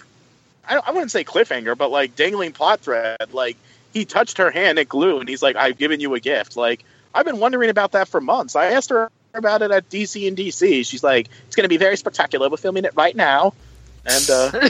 [0.67, 3.33] I, I wouldn't say cliffhanger, but like dangling plot thread.
[3.33, 3.57] Like
[3.93, 6.55] he touched her hand at glue and he's like, I've given you a gift.
[6.55, 6.83] Like,
[7.13, 8.55] I've been wondering about that for months.
[8.55, 10.85] I asked her about it at DC and DC.
[10.85, 12.49] She's like, it's going to be very spectacular.
[12.49, 13.53] We're filming it right now.
[14.05, 14.51] And, uh,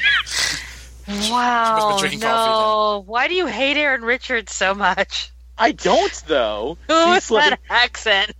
[1.07, 1.97] Wow.
[2.01, 2.17] No.
[2.19, 5.31] coffee Why do you hate Erin Richards so much?
[5.57, 6.77] I don't, though.
[6.87, 8.31] Who He's is that like- accent?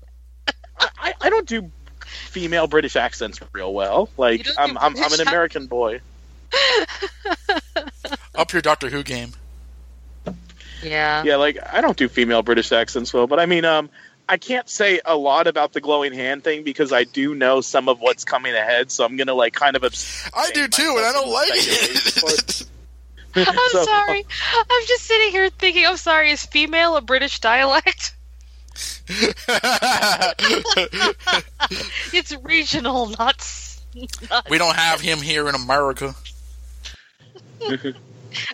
[0.97, 1.69] I, I don't do
[2.07, 4.09] female British accents real well.
[4.17, 6.01] Like, I'm, I'm, I'm an American boy.
[8.35, 9.33] Up your Doctor Who game.
[10.83, 11.23] Yeah.
[11.23, 13.89] Yeah, like I don't do female British accents well, but I mean, um,
[14.31, 17.89] I can't say a lot about the glowing hand thing because I do know some
[17.89, 19.83] of what's coming ahead, so I'm gonna like kind of.
[20.33, 22.65] I do too, and I don't like it.
[23.35, 24.25] I'm So- sorry.
[24.69, 28.15] I'm just sitting here thinking, I'm sorry, is female a British dialect?
[32.13, 33.45] It's regional, not.
[34.29, 36.15] not we don't have him here in America.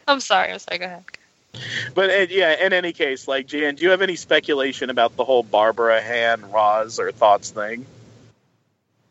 [0.07, 0.51] I'm sorry.
[0.51, 0.79] I'm sorry.
[0.79, 1.03] Go ahead.
[1.93, 5.25] But uh, yeah, in any case, like Jan, do you have any speculation about the
[5.25, 7.85] whole Barbara Han Ra's or thoughts thing?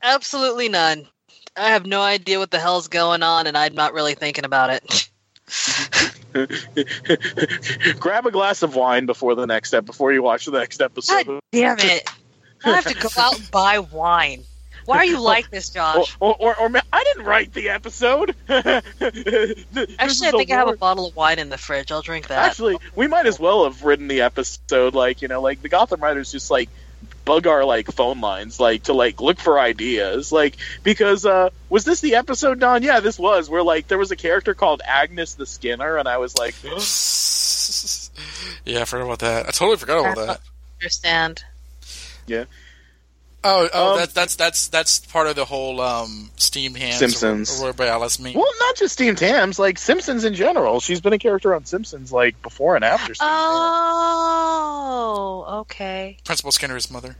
[0.02, 1.06] Absolutely none.
[1.56, 4.70] I have no idea what the hell's going on, and I'm not really thinking about
[4.70, 5.10] it.
[7.98, 11.26] Grab a glass of wine before the next step before you watch the next episode.
[11.26, 12.08] God damn it!
[12.64, 14.44] I have to go out and buy wine.
[14.86, 16.16] Why are you like this, Josh?
[16.20, 18.34] or, or, or ma- I didn't write the episode.
[18.48, 21.92] Actually, I think I have a bottle of wine in the fridge.
[21.92, 22.46] I'll drink that.
[22.46, 26.00] Actually, we might as well have written the episode like you know, like the Gotham
[26.00, 26.68] writers just like
[27.24, 31.84] bug our like phone lines, like to like look for ideas, like because uh was
[31.84, 32.82] this the episode, Don?
[32.82, 33.50] Yeah, this was.
[33.50, 36.54] Where like there was a character called Agnes the Skinner, and I was like,
[38.64, 39.48] yeah, I forgot about that.
[39.48, 40.40] I totally forgot about that.
[40.80, 41.44] understand.
[43.48, 46.96] Oh, oh, Um, that's that's that's that's part of the whole um, steamed hams.
[46.96, 47.62] Simpsons.
[47.62, 48.34] Or, or by Alice meat.
[48.34, 50.80] well, not just Steamed Hams, like Simpsons in general.
[50.80, 53.14] She's been a character on Simpsons like before and after.
[53.14, 53.38] Steamed Hams.
[53.38, 56.16] Oh, okay.
[56.24, 57.16] Principal Skinner's mother.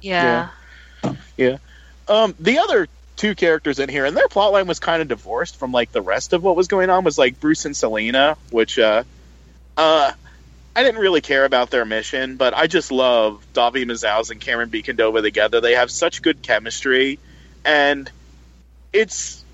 [0.00, 0.50] Yeah.
[1.36, 1.58] Yeah.
[2.06, 5.72] Um, the other two characters in here, and their plotline was kind of divorced from
[5.72, 7.04] like the rest of what was going on.
[7.04, 9.02] Was like Bruce and Selina, which uh,
[9.76, 10.12] uh,
[10.78, 14.68] I didn't really care about their mission, but I just love David Mazouz and Camren
[14.68, 15.60] Bicondova together.
[15.60, 17.18] They have such good chemistry,
[17.64, 18.08] and
[18.92, 19.44] it's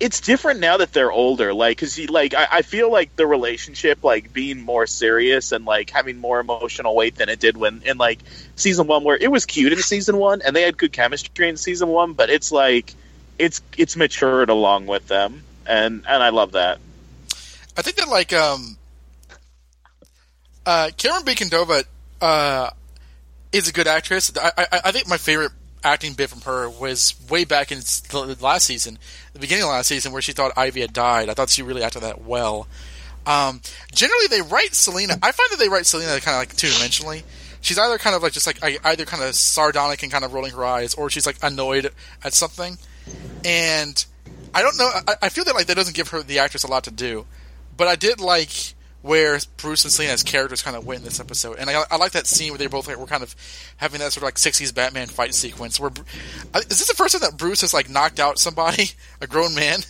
[0.00, 1.54] it's different now that they're older.
[1.54, 5.64] Like, cause you, like I, I feel like the relationship like being more serious and
[5.64, 8.18] like having more emotional weight than it did when in like
[8.56, 11.56] season one, where it was cute in season one and they had good chemistry in
[11.56, 12.92] season one, but it's like
[13.38, 16.80] it's it's matured along with them, and and I love that.
[17.76, 18.76] I think that like um,
[20.68, 21.84] uh, Camren Bicondova
[22.20, 22.70] uh,
[23.52, 24.30] is a good actress.
[24.36, 28.36] I, I I think my favorite acting bit from her was way back in the
[28.40, 28.98] last season,
[29.32, 31.30] the beginning of last season, where she thought Ivy had died.
[31.30, 32.68] I thought she really acted that well.
[33.24, 33.62] Um,
[33.92, 35.14] generally, they write Selina.
[35.22, 37.22] I find that they write Selina kind of like two dimensionally.
[37.62, 40.52] She's either kind of like just like either kind of sardonic and kind of rolling
[40.52, 41.90] her eyes, or she's like annoyed
[42.22, 42.76] at something.
[43.42, 44.04] And
[44.52, 44.90] I don't know.
[45.08, 47.24] I, I feel that like that doesn't give her the actress a lot to do.
[47.74, 51.20] But I did like where Bruce and Selina as characters kind of went in this
[51.20, 53.34] episode, and I, I like that scene where they both like, were kind of
[53.76, 55.78] having that sort of like '60s Batman fight sequence.
[55.78, 56.04] Where Bru-
[56.54, 59.54] I- is this the first time that Bruce has like knocked out somebody, a grown
[59.54, 59.80] man?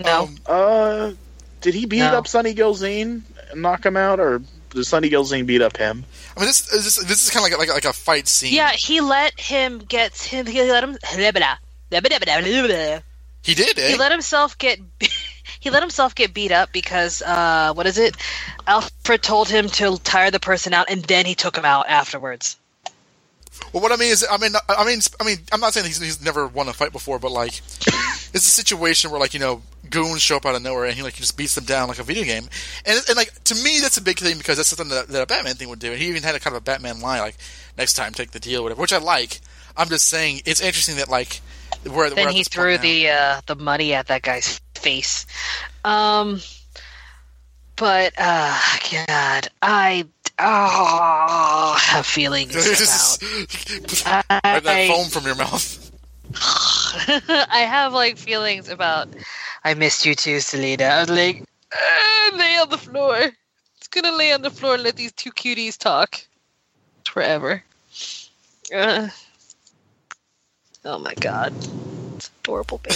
[0.00, 0.22] No.
[0.24, 1.12] Um, Uh,
[1.60, 2.18] did he beat No.
[2.18, 4.40] up Sonny Gilzean and knock him out, or
[4.70, 6.04] did Sonny Gilzean beat up him?
[6.36, 8.54] I mean, this is this, this is kind of like, like like a fight scene.
[8.54, 10.46] Yeah, he let him get him.
[10.46, 10.96] He let him.
[13.42, 13.78] he did.
[13.78, 13.90] Eh?
[13.90, 14.78] He let himself get.
[15.62, 18.16] He let himself get beat up because uh, what is it?
[18.66, 22.56] Alfred told him to tire the person out, and then he took him out afterwards.
[23.72, 26.00] Well, what I mean is, I mean, I mean, I mean, I'm not saying he's,
[26.00, 29.62] he's never won a fight before, but like, it's a situation where like you know
[29.88, 32.02] goons show up out of nowhere and he like just beats them down like a
[32.02, 32.48] video game,
[32.84, 35.26] and and like to me that's a big thing because that's something that, that a
[35.26, 37.36] Batman thing would do, and he even had a kind of a Batman line like
[37.78, 39.40] next time take the deal, whatever, which I like.
[39.76, 41.40] I'm just saying it's interesting that like
[41.88, 45.26] where Then he threw the uh, the money at that guy's face.
[45.84, 46.40] Um,
[47.76, 48.58] but uh,
[49.08, 50.06] God, I
[50.38, 53.18] oh have feelings about.
[54.42, 55.78] That I- foam from your mouth.
[56.34, 59.08] I have like feelings about.
[59.64, 60.84] I missed you too, Selina.
[60.84, 63.16] I was like, "Uh, lay on the floor.
[63.76, 66.24] It's gonna lay on the floor and let these two cuties talk
[67.04, 67.62] forever.
[68.74, 69.08] Uh,
[70.84, 71.52] oh my god,
[72.16, 72.94] it's adorable baby.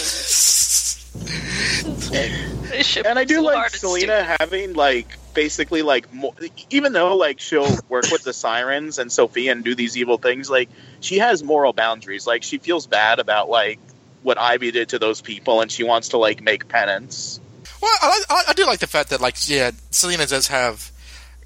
[1.17, 6.33] This ship And I do like Selina having like basically like more,
[6.69, 10.49] even though like she'll work with the sirens and Sofia and do these evil things,
[10.49, 10.69] like
[10.99, 12.27] she has moral boundaries.
[12.27, 13.79] Like she feels bad about like
[14.23, 17.39] what Ivy did to those people, and she wants to like make penance.
[17.81, 20.91] Well, I, I, I do like the fact that like yeah, Selina does have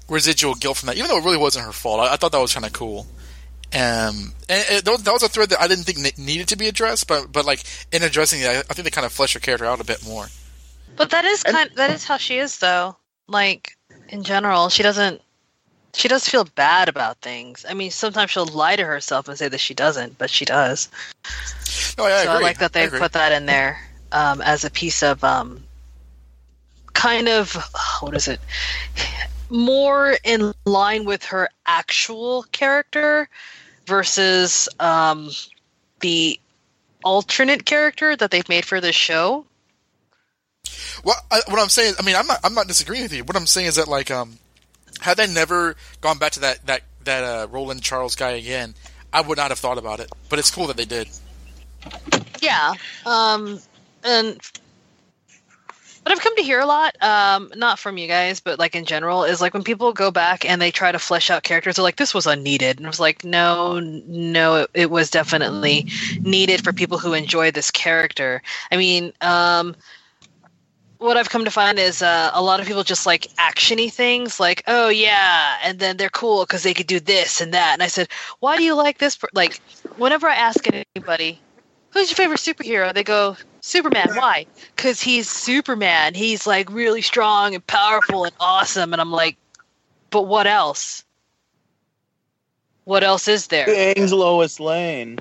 [0.08, 2.00] residual guilt from that, even though it really wasn't her fault.
[2.00, 3.06] I, I thought that was kind of cool.
[3.74, 7.06] Um, and it, that was- a thread that I didn't think needed to be addressed,
[7.06, 9.64] but but like in addressing it, I, I think they kind of flesh her character
[9.64, 10.26] out a bit more.
[10.96, 11.70] But that is kind.
[11.76, 12.96] that is how she is, though.
[13.28, 13.76] Like
[14.08, 15.22] in general, she doesn't.
[15.94, 17.66] She does feel bad about things.
[17.68, 20.88] I mean, sometimes she'll lie to herself and say that she doesn't, but she does.
[21.98, 22.44] No, yeah, I so I agree.
[22.44, 23.78] like that they put that in there
[24.10, 25.62] um, as a piece of um,
[26.94, 27.54] kind of
[28.00, 28.40] what is it?
[29.50, 33.28] More in line with her actual character
[33.86, 35.30] versus um,
[36.00, 36.38] the
[37.04, 39.44] alternate character that they've made for this show.
[41.04, 43.24] Well, I, what I'm saying, I mean, I'm not, I'm not disagreeing with you.
[43.24, 44.38] What I'm saying is that, like, um,
[45.00, 48.74] had they never gone back to that that that uh, Roland Charles guy again,
[49.12, 50.10] I would not have thought about it.
[50.28, 51.08] But it's cool that they did.
[52.40, 52.74] Yeah.
[53.04, 53.60] Um,
[54.04, 54.38] and
[56.02, 58.84] what I've come to hear a lot, um, not from you guys, but like in
[58.84, 61.84] general, is like when people go back and they try to flesh out characters, they're
[61.84, 62.78] like, this was unneeded.
[62.78, 65.86] And I was like, no, no, it, it was definitely
[66.22, 68.42] needed for people who enjoy this character.
[68.72, 69.76] I mean, um,
[70.98, 74.40] what I've come to find is uh, a lot of people just like actiony things,
[74.40, 77.74] like oh yeah, and then they're cool because they could do this and that.
[77.74, 78.08] And I said,
[78.40, 79.16] why do you like this?
[79.16, 79.60] per-" Like,
[79.96, 80.66] whenever I ask
[80.96, 81.40] anybody,
[81.90, 84.08] who's your favorite superhero, they go Superman.
[84.16, 84.44] Why?
[84.76, 86.14] Because he's Superman.
[86.14, 88.92] He's like really strong and powerful and awesome.
[88.92, 89.36] And I'm like,
[90.10, 91.04] but what else?
[92.84, 93.66] What else is there?
[93.66, 95.20] Bangs Lois Lane.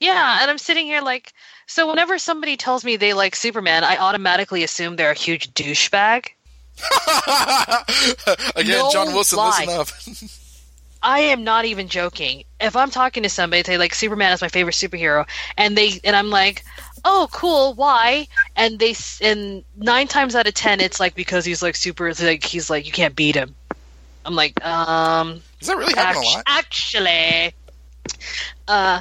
[0.00, 1.32] Yeah, and I'm sitting here like,
[1.66, 6.26] so whenever somebody tells me they like Superman, I automatically assume they're a huge douchebag.
[8.56, 9.64] Again, No John Wilson, lie.
[9.66, 10.30] listen up.
[11.02, 12.42] I am not even joking.
[12.60, 15.26] If I'm talking to somebody, say like Superman is my favorite superhero,
[15.56, 16.64] and they and I'm like,
[17.04, 18.26] oh cool, why?
[18.56, 22.12] And they and nine times out of ten, it's like because he's like super.
[22.12, 23.54] Like he's like you can't beat him.
[24.24, 26.42] I'm like, um, Is that really happening a lot?
[26.46, 27.52] actually,
[28.66, 29.00] uh,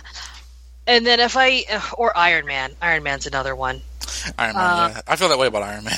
[0.85, 1.63] and then if I
[1.97, 3.81] or Iron Man, Iron Man's another one.
[4.37, 4.63] Iron Man.
[4.63, 5.97] Uh, yeah, I feel that way about Iron Man.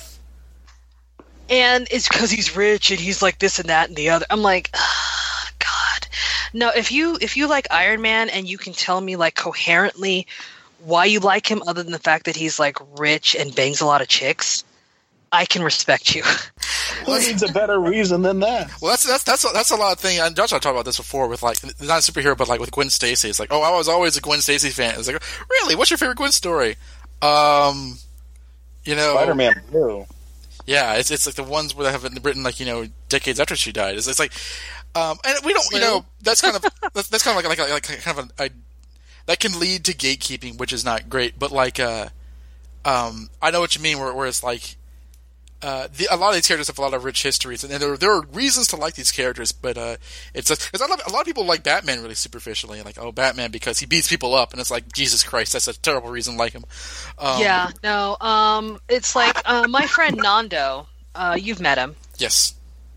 [1.50, 4.26] and it's because he's rich and he's like this and that and the other.
[4.30, 6.08] I'm like, ah, God,
[6.54, 6.70] no.
[6.70, 10.26] If you if you like Iron Man and you can tell me like coherently
[10.84, 13.86] why you like him, other than the fact that he's like rich and bangs a
[13.86, 14.64] lot of chicks,
[15.32, 16.24] I can respect you.
[17.06, 18.72] Who needs a better reason than that?
[18.82, 20.20] Well, that's that's that's a, that's a lot of thing.
[20.20, 22.72] And Josh, I talked about this before with like not a superhero, but like with
[22.72, 23.30] Gwen Stacy.
[23.30, 24.96] It's like, oh, I was always a Gwen Stacy fan.
[24.98, 26.76] It's like, really, what's your favorite Gwen story?
[27.22, 27.98] Um,
[28.84, 30.06] you know, Spider-Man Blue.
[30.66, 33.40] Yeah, it's it's like the ones where they have it written like you know decades
[33.40, 33.96] after she died.
[33.96, 34.34] It's, it's like,
[34.96, 36.62] um, and we don't, you know, that's kind of
[36.94, 38.50] that's, that's kind of like like like kind of a, a
[39.28, 41.38] that can lead to gatekeeping, which is not great.
[41.38, 42.10] But like, uh,
[42.84, 44.00] um, I know what you mean.
[44.00, 44.76] Where, where it's like,
[45.62, 47.98] uh, the, a lot of these characters have a lot of rich histories, and there
[47.98, 49.52] there are reasons to like these characters.
[49.52, 49.98] But uh,
[50.34, 53.12] it's because a, lot of- a lot of people like Batman really superficially, like oh
[53.12, 56.34] Batman because he beats people up, and it's like Jesus Christ, that's a terrible reason
[56.34, 56.66] to like him.
[57.18, 58.18] Um, yeah, no.
[58.22, 60.88] Um, it's like uh, my friend Nando.
[61.16, 61.96] Uh, you've met him.
[62.20, 62.54] Yes.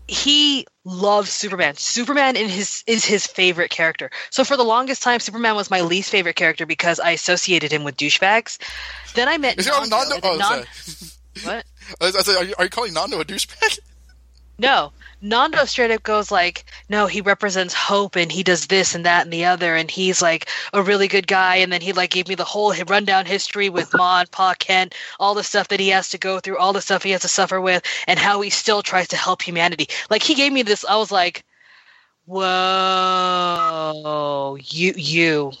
[0.07, 1.75] he loves Superman.
[1.75, 4.09] Superman in his is his favorite character.
[4.29, 7.83] So for the longest time, Superman was my least favorite character because I associated him
[7.83, 8.57] with douchebags.
[9.13, 9.97] Then I met Is Nando.
[9.97, 10.19] Nando?
[10.23, 10.37] Oh,
[11.43, 11.65] what?
[12.01, 13.79] I was- I was are, you, are you calling Nando a douchebag?
[14.57, 14.91] No,
[15.23, 19.21] Nando straight up goes like, no, he represents hope and he does this and that
[19.23, 21.57] and the other and he's like a really good guy.
[21.57, 24.95] And then he like gave me the whole rundown history with Ma and Pa Kent,
[25.19, 27.27] all the stuff that he has to go through, all the stuff he has to
[27.27, 29.87] suffer with, and how he still tries to help humanity.
[30.09, 31.45] Like he gave me this, I was like,
[32.25, 32.47] whoa,
[34.59, 35.51] you, you,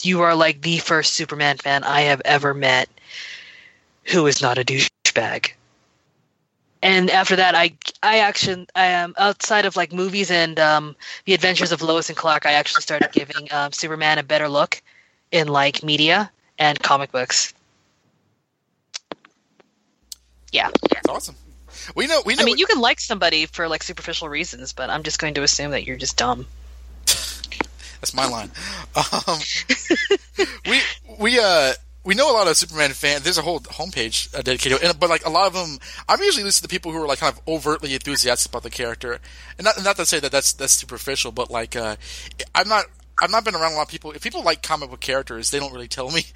[0.00, 2.88] you are like the first Superman fan I have ever met
[4.04, 5.52] who is not a douchebag
[6.82, 7.72] and after that i
[8.02, 10.94] i actually i am outside of like movies and um
[11.24, 14.80] the adventures of lois and clark i actually started giving um, superman a better look
[15.32, 17.52] in like media and comic books
[20.52, 21.34] yeah That's awesome.
[21.94, 22.22] We know.
[22.24, 22.42] We know.
[22.42, 25.42] i mean you can like somebody for like superficial reasons but i'm just going to
[25.42, 26.46] assume that you're just dumb
[28.00, 28.50] That's my line.
[28.94, 29.38] Um,
[30.68, 30.80] we
[31.18, 31.72] we uh
[32.08, 33.22] we know a lot of Superman fans.
[33.22, 35.78] There's a whole homepage uh, dedicated, to it and, but like a lot of them,
[36.08, 38.70] I'm usually listening to the people who are like kind of overtly enthusiastic about the
[38.70, 39.18] character,
[39.58, 41.96] and not not to say that that's that's superficial, but like uh,
[42.54, 42.86] I'm not.
[43.20, 44.12] I've not been around a lot of people.
[44.12, 46.24] If people like comic book characters, they don't really tell me.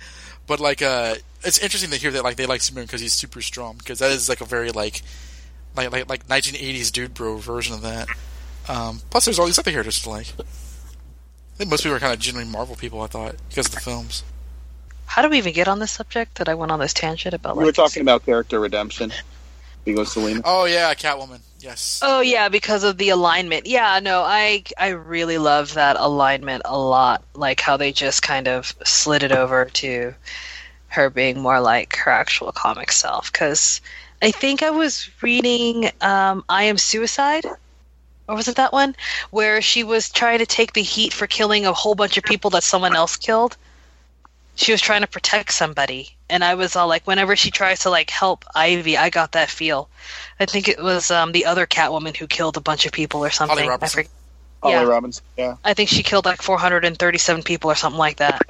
[0.48, 3.40] But like, uh, it's interesting to hear that like they like Superman because he's super
[3.40, 3.76] strong.
[3.78, 5.02] Because that is like a very like,
[5.76, 8.08] like like like 1980s dude bro version of that.
[8.68, 10.26] Um, plus, there's all these other characters to like.
[10.40, 13.00] I think most people are kind of generally Marvel people.
[13.02, 14.24] I thought because of the films.
[15.12, 17.54] How do we even get on this subject that i went on this tangent about
[17.54, 19.12] We like were talking about character redemption.
[19.84, 20.40] Because Selina.
[20.42, 21.40] Oh yeah, Catwoman.
[21.60, 22.00] Yes.
[22.02, 23.66] Oh yeah, because of the alignment.
[23.66, 27.22] Yeah, no, I I really love that alignment a lot.
[27.34, 30.14] Like how they just kind of slid it over to
[30.88, 33.30] her being more like her actual comic self.
[33.30, 33.82] Because
[34.22, 37.44] I think I was reading um, "I Am Suicide,"
[38.28, 38.96] or was it that one
[39.30, 42.48] where she was trying to take the heat for killing a whole bunch of people
[42.52, 43.58] that someone else killed.
[44.54, 47.90] She was trying to protect somebody, and I was all like, whenever she tries to
[47.90, 49.88] like help Ivy, I got that feel.
[50.38, 53.30] I think it was um, the other Catwoman who killed a bunch of people or
[53.30, 53.56] something.
[53.56, 54.04] Holly I Robinson.
[54.62, 54.84] Holly Yeah.
[54.84, 55.24] Robinson.
[55.36, 55.56] Yeah.
[55.64, 58.42] I think she killed like 437 people or something like that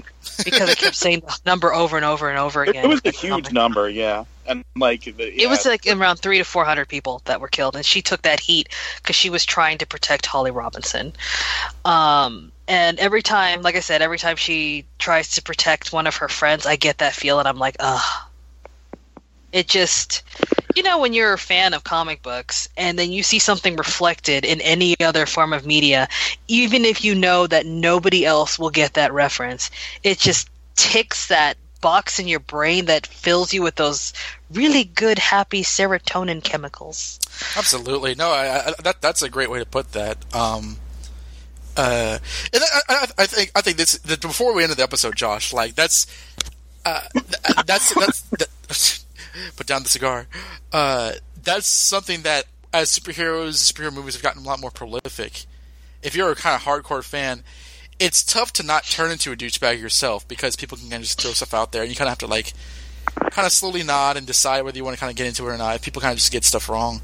[0.45, 2.85] because it kept saying the number over and over and over again.
[2.85, 6.45] it was a huge number, yeah, and like the, It was like around three to
[6.45, 9.87] 400 people that were killed, and she took that heat because she was trying to
[9.87, 11.13] protect Holly Robinson.
[11.85, 16.17] Um, and every time, like I said, every time she tries to protect one of
[16.17, 18.23] her friends, I get that feel, and I'm like, ugh.
[19.53, 20.23] It just,
[20.75, 24.47] you know, when you're a fan of comic books and then you see something reflected
[24.47, 26.09] in any other form of media,
[26.49, 29.71] even if you know that nobody else will get that reference,
[30.03, 34.15] it just ticks that box in your brain that fills you with those
[34.51, 37.21] really good, happy serotonin chemicals.
[37.55, 38.15] Absolutely.
[38.15, 40.17] No, I, I, that that's a great way to put that.
[40.35, 40.79] Um,
[41.77, 42.19] uh,
[42.53, 45.53] and I, I, I think I think this that before we end the episode, Josh,
[45.53, 46.07] like that's
[46.85, 47.03] uh,
[47.67, 49.05] that's that's that,
[49.57, 50.27] put down the cigar.
[50.73, 51.13] Uh,
[51.43, 55.45] that's something that as superheroes, superhero movies have gotten a lot more prolific.
[56.03, 57.45] If you're a kind of hardcore fan,
[57.99, 61.21] it's tough to not turn into a douchebag yourself because people can kind of just
[61.21, 62.53] throw stuff out there, and you kind of have to like
[63.31, 65.53] kind of slowly nod and decide whether you want to kind of get into it
[65.53, 65.81] or not.
[65.83, 67.01] People kind of just get stuff wrong.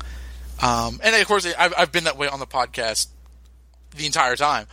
[0.60, 3.06] Um, and of course, I've, I've been that way on the podcast
[3.98, 4.66] the entire time.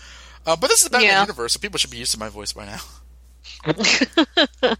[0.46, 1.22] Uh, but this is the Batman Yeah.
[1.22, 2.80] universe, so people should be used to my voice by now.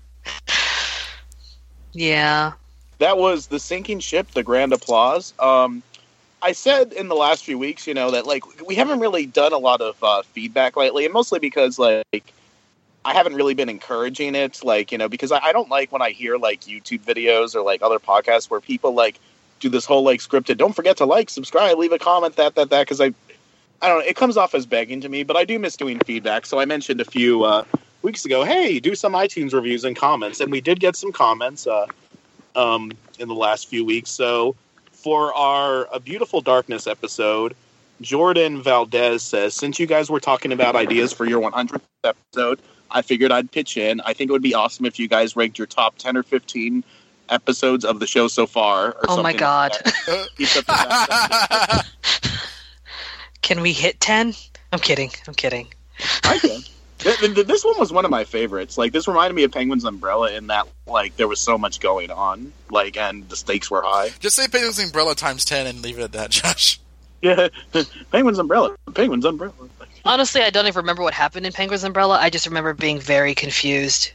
[1.94, 2.54] Yeah.
[3.00, 5.34] that was the sinking ship, the grand applause.
[5.40, 5.82] Um,
[6.42, 9.54] I said in the last few weeks, you know, that like we haven't really done
[9.54, 12.34] a lot of uh, feedback lately, and mostly because like
[13.04, 16.02] I haven't really been encouraging it, like you know, because I, I don't like when
[16.02, 19.20] I hear like YouTube videos or like other podcasts where people like
[19.60, 20.58] do this whole like scripted.
[20.58, 23.14] Don't forget to like, subscribe, leave a comment, that that that, because I
[23.82, 26.00] I don't know, it comes off as begging to me, but I do miss doing
[26.00, 26.46] feedback.
[26.46, 27.64] So I mentioned a few uh,
[28.02, 31.68] weeks ago, hey, do some iTunes reviews and comments, and we did get some comments
[31.68, 31.86] uh,
[32.56, 34.10] um, in the last few weeks.
[34.10, 34.56] So
[34.92, 37.56] for our A Beautiful Darkness episode,
[38.02, 42.60] Jordan Valdez says, since you guys were talking about ideas for your 100th episode,
[42.92, 44.02] I figured I'd pitch in.
[44.02, 46.84] I think it would be awesome if you guys ranked your top 10 or 15
[47.30, 48.90] episodes of the show so far.
[48.90, 49.72] Or Oh my god.
[49.74, 50.28] like that.
[50.38, 51.82] Keep up the
[52.22, 52.40] best.
[53.46, 54.34] Can we hit 10?
[54.74, 55.12] I'm kidding.
[55.28, 55.68] I'm kidding.
[56.24, 56.62] I can.
[56.98, 58.76] Th- th- th- This one was one of my favorites.
[58.76, 62.10] Like this reminded me of Penguin's Umbrella in that like there was so much going
[62.10, 64.10] on, like and the stakes were high.
[64.20, 66.80] Just say Penguin's Umbrella times 10 and leave it at that, Josh.
[67.22, 67.50] Yeah,
[68.12, 69.54] Penguin's Umbrella, Penguin's Umbrella.
[70.04, 72.18] Honestly, I don't even remember what happened in Penguin's Umbrella.
[72.20, 74.12] I just remember being very confused.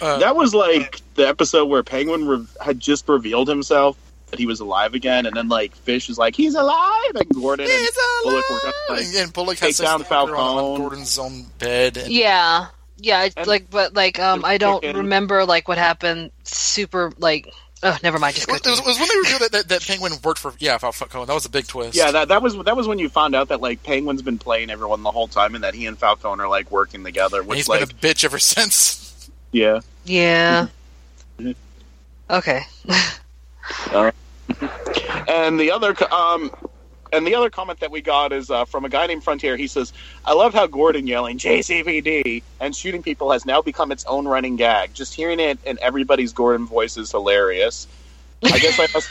[0.00, 3.96] Uh, That was like the episode where Penguin re- had just revealed himself
[4.30, 7.64] that he was alive again, and then like Fish is like he's alive, and Gordon
[7.66, 11.96] and He's Bullock were gonna like and, and Bullock take has down Gordon's own bed.
[11.96, 12.66] And, Yeah.
[13.00, 14.96] Yeah, it's And- like but like um I don't Chicken.
[14.96, 17.48] remember like what happened super like
[17.84, 20.12] oh never mind just It was, it was when they revealed that, that, that Penguin
[20.24, 21.26] worked for yeah Falcone.
[21.26, 21.96] That was a big twist.
[21.96, 24.68] Yeah, that that was that was when you found out that like Penguin's been playing
[24.70, 27.38] everyone the whole time, and that he and Falcone are like working together.
[27.38, 29.30] And Which he's like been a bitch ever since.
[29.52, 30.66] yeah, Yeah.
[31.38, 31.54] Mhm.
[33.92, 34.12] Okay.
[35.28, 36.50] And the other, um,
[37.12, 39.56] and the other comment that we got is uh, from a guy named Frontier.
[39.56, 39.92] He says,
[40.24, 44.56] "I love how Gordon yelling GCPD and shooting people has now become its own running
[44.56, 44.94] gag.
[44.94, 47.86] Just hearing it in everybody's Gordon voice is hilarious.
[48.44, 49.10] I guess I must,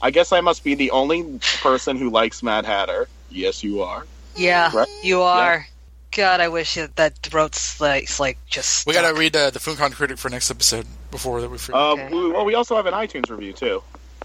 [0.00, 3.08] I guess I must be the only person who likes Mad Hatter.
[3.30, 4.06] Yes, you are.
[4.36, 4.88] Yeah, Right?
[5.02, 5.66] you are.
[6.12, 8.86] God, I wish that, that throat's like, like just.
[8.86, 11.80] We gotta read uh, the FunCon critic for next episode before that we forget.
[11.80, 12.08] Uh, Okay.
[12.12, 13.80] we, well, we also have an iTunes review too.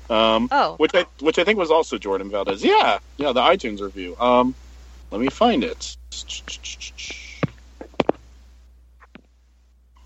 [0.10, 0.74] Um, Oh.
[0.78, 2.64] which I which I think was also Jordan Valdez.
[2.64, 4.18] Yeah, yeah, the iTunes review.
[4.20, 4.56] Um,
[5.12, 5.96] let me find it.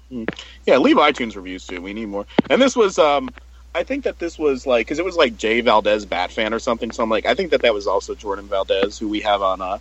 [0.10, 0.26] Hmm.
[0.66, 1.82] Yeah, leave iTunes reviews too.
[1.82, 2.26] We need more.
[2.50, 3.30] And this was, um,
[3.74, 6.60] I think that this was like because it was like Jay Valdez Bat fan or
[6.60, 6.92] something.
[6.92, 9.62] So I'm like, I think that that was also Jordan Valdez, who we have on
[9.62, 9.80] uh,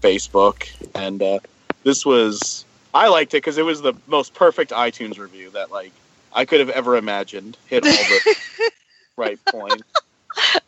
[0.00, 0.68] Facebook.
[0.94, 1.40] And uh,
[1.82, 2.64] this was,
[2.94, 5.90] I liked it because it was the most perfect iTunes review that like
[6.36, 7.56] I could have ever imagined.
[7.66, 8.36] Hit all the
[9.16, 9.82] right point.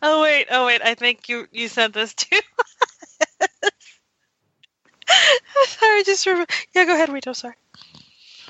[0.01, 0.81] Oh wait, oh wait.
[0.83, 2.39] I think you you sent this too.
[5.67, 6.51] sorry, just remember.
[6.73, 7.33] Yeah, go ahead, Rito.
[7.33, 7.53] Sorry.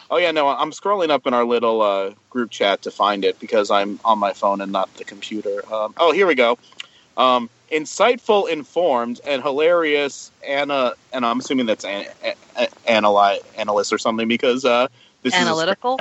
[0.10, 3.38] Oh yeah, no, I'm scrolling up in our little uh, group chat to find it
[3.40, 5.62] because I'm on my phone and not the computer.
[5.72, 6.58] Um, oh, here we go.
[7.18, 10.32] Um, insightful, informed, and hilarious.
[10.48, 14.88] Anna, and I'm assuming that's an, an, analy, analyst or something because uh,
[15.22, 16.00] this is Analytical.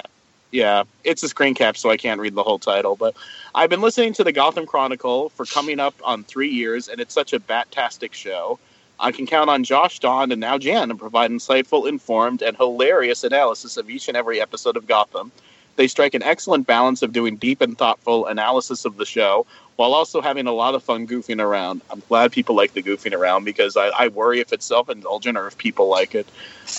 [0.50, 2.96] Yeah, it's a screen cap, so I can't read the whole title.
[2.96, 3.14] But
[3.54, 7.14] I've been listening to the Gotham Chronicle for coming up on three years, and it's
[7.14, 8.58] such a bat-tastic show.
[9.00, 13.22] I can count on Josh, Don, and now Jan to provide insightful, informed, and hilarious
[13.24, 15.30] analysis of each and every episode of Gotham.
[15.76, 19.46] They strike an excellent balance of doing deep and thoughtful analysis of the show
[19.76, 21.82] while also having a lot of fun goofing around.
[21.88, 25.38] I'm glad people like the goofing around because I, I worry if it's self indulgent
[25.38, 26.26] or if people like it.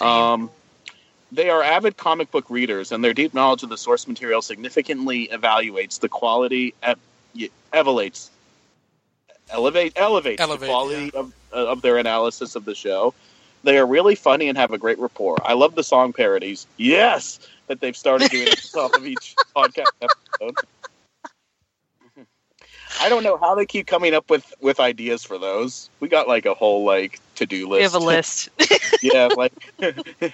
[0.02, 0.50] Um,
[1.32, 5.30] they are avid comic book readers, and their deep knowledge of the source material significantly
[5.32, 7.00] evaluates the quality, ev-
[7.74, 8.32] elevates,
[9.50, 13.14] elevate, elevates Elevate, the quality of, uh, of their analysis of the show.
[13.64, 15.38] They are really funny and have a great rapport.
[15.44, 16.66] I love the song parodies.
[16.78, 20.56] Yes, that they've started doing at the top of each podcast episode.
[23.02, 25.90] I don't know how they keep coming up with with ideas for those.
[26.00, 27.80] We got like a whole like to do list.
[27.80, 28.50] We have a list.
[29.02, 29.54] yeah, like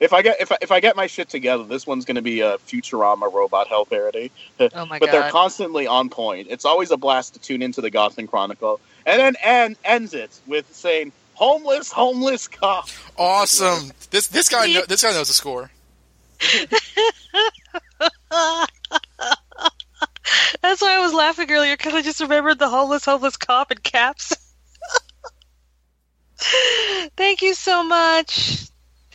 [0.00, 2.22] if I get if I, if I get my shit together, this one's going to
[2.22, 4.30] be a Futurama robot hell parody.
[4.74, 6.48] Oh my but they're constantly on point.
[6.50, 10.38] It's always a blast to tune into the Gotham Chronicle, and then and ends it
[10.46, 13.92] with saying "homeless, homeless cop." Awesome.
[14.10, 15.70] This this guy know, this guy knows the score.
[20.62, 23.78] That's why I was laughing earlier because I just remembered the homeless, homeless cop in
[23.78, 24.32] caps.
[27.16, 28.68] Thank you so much.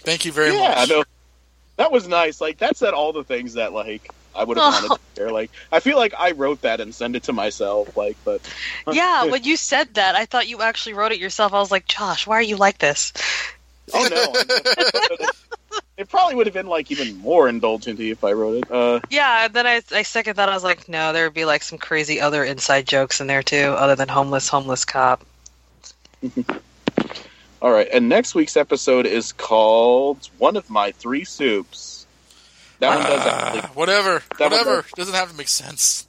[0.03, 0.89] Thank you very yeah, much.
[0.89, 1.03] no,
[1.77, 2.41] that was nice.
[2.41, 4.69] Like that said all the things that like I would have Oh.
[4.71, 5.29] wanted to hear.
[5.29, 7.95] Like I feel like I wrote that and sent it to myself.
[7.95, 8.41] Like, but
[8.91, 11.53] Yeah, when you said that, I thought you actually wrote it yourself.
[11.53, 13.13] I was like, Josh, why are you like this?
[13.93, 14.33] oh no,
[15.97, 18.71] it probably would have been like even more indulgent if I wrote it.
[18.71, 21.45] Uh, Yeah, and then I, I second thought I was like, no, there would be
[21.45, 25.25] like some crazy other inside jokes in there too, other than homeless, homeless cop.
[27.61, 32.07] All right, and next week's episode is called "One of My Three Soups."
[32.79, 33.61] That one does Ah, actually.
[33.75, 34.23] whatever.
[34.39, 34.81] That one whatever.
[34.81, 36.07] does- Doesn't have to make sense.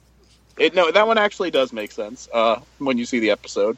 [0.57, 3.77] It, no, that one actually does make sense uh, when you see the episode.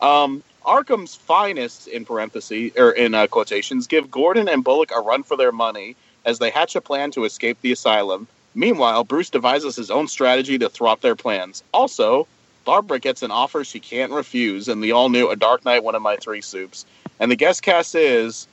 [0.00, 5.22] Um, Arkham's finest, in parentheses or in uh, quotations, give Gordon and Bullock a run
[5.22, 8.26] for their money as they hatch a plan to escape the asylum.
[8.54, 11.62] Meanwhile, Bruce devises his own strategy to thwart their plans.
[11.72, 12.26] Also,
[12.64, 16.02] Barbara gets an offer she can't refuse in the all-new A Dark Knight, One of
[16.02, 16.84] My Three Soups.
[17.20, 18.48] And the guest cast is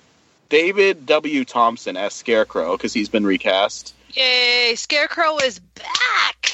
[0.49, 1.44] David W.
[1.45, 3.94] Thompson as Scarecrow because he's been recast.
[4.11, 6.53] Yay, Scarecrow is back!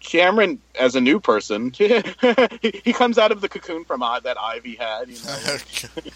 [0.00, 1.72] Cameron as a new person.
[1.76, 5.08] he he comes out of the cocoon from uh, that Ivy had.
[5.08, 5.56] You know,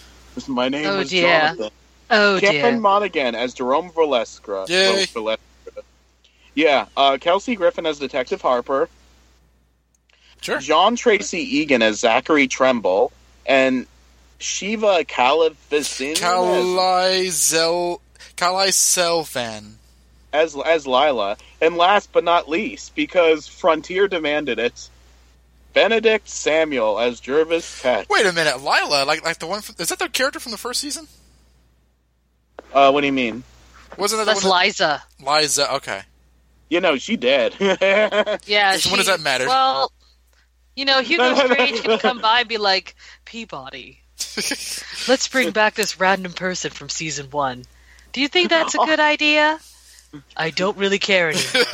[0.37, 1.27] like, my name Oh, was dear.
[1.49, 1.71] Jonathan.
[2.13, 2.81] Oh Cameron dear.
[2.81, 4.69] Monaghan as Jerome Valeska.
[4.69, 5.07] Yay.
[5.07, 5.39] Valeska.
[6.55, 8.89] Yeah, uh, Kelsey Griffin as Detective Harper.
[10.41, 10.59] Sure.
[10.59, 13.11] John Tracy Egan as Zachary Tremble,
[13.45, 13.87] and
[14.41, 18.01] Shiva Kalifazin Kalizel
[18.37, 19.73] Kalaiselvan.
[20.33, 21.37] as as Lila.
[21.61, 24.89] And last but not least, because Frontier demanded it,
[25.75, 28.09] Benedict Samuel as Jervis Tetch.
[28.09, 30.59] Wait a minute, Lila, like like the one from, is that the character from the
[30.59, 31.07] first season?
[32.73, 33.43] Uh, what do you mean?
[33.99, 35.03] Wasn't that the That's one Liza.
[35.19, 35.75] that, Liza?
[35.75, 36.01] Okay.
[36.69, 37.55] You know, she dead.
[38.47, 38.77] Yeah.
[38.77, 39.47] So when does that matter?
[39.49, 39.91] Well,
[40.77, 42.95] you know, Hugo Strange can come by and be like,
[43.25, 44.01] Peabody,
[45.09, 47.65] let's bring back this random person from season one.
[48.13, 49.59] Do you think that's a good idea?
[50.37, 51.45] I don't really care anymore.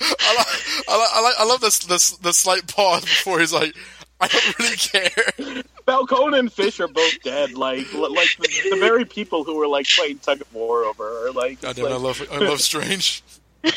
[0.00, 3.74] I, lo- I, like- I love this, this the slight pause before he's like,
[4.20, 5.64] I don't really care.
[5.86, 7.54] Falcone and Fish are both dead.
[7.54, 11.30] Like, like the, the very people who were like playing tug of war over her.
[11.32, 13.22] Like, God it's damn, I love I love Strange.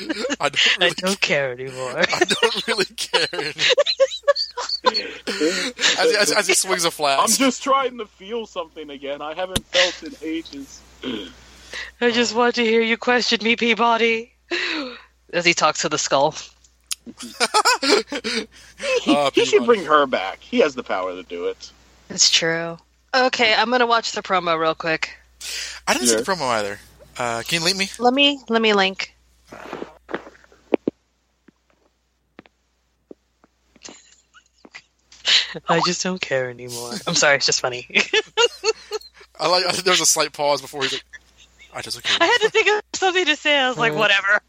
[0.40, 1.94] I don't I don't care anymore.
[1.96, 3.26] I don't really care.
[3.32, 3.52] Anymore.
[4.86, 9.22] As, he, as, as he swings a I'm just trying to feel something again.
[9.22, 10.80] I haven't felt in ages.
[12.00, 14.32] I just want to hear you question me, Peabody.
[15.32, 16.34] As he talks to the skull.
[17.80, 20.40] He, Uh, he should bring her back.
[20.40, 21.70] He has the power to do it.
[22.10, 22.78] It's true.
[23.14, 25.16] Okay, I'm gonna watch the promo real quick.
[25.86, 26.78] I didn't see the promo either.
[27.16, 27.88] Uh, can you link me?
[27.98, 29.13] Let me let me link.
[35.68, 36.92] I just don't care anymore.
[37.06, 37.86] I'm sorry, it's just funny.
[39.40, 39.64] I like.
[39.64, 41.04] I, was a slight pause before he's like,
[41.74, 42.14] I just okay.
[42.20, 43.56] I had to think of something to say.
[43.58, 44.40] I was like, whatever.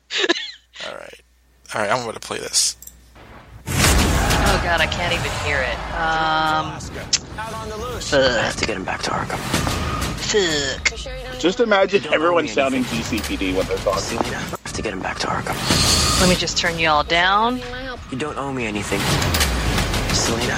[0.88, 1.22] All right,
[1.73, 1.91] all right.
[1.91, 2.77] I'm going to play this.
[3.68, 5.77] Oh god, I can't even hear it.
[5.95, 6.77] Um,
[8.14, 9.40] I have to get him back to Arkham.
[10.95, 11.24] fuck.
[11.36, 13.99] You sure you don't Just imagine everyone sounding GCPD when they're talking.
[14.02, 15.56] Selina, I have to get him back to Arkham.
[16.22, 17.57] Let me just turn you all down.
[18.12, 18.99] You don't owe me anything.
[20.14, 20.56] Selina.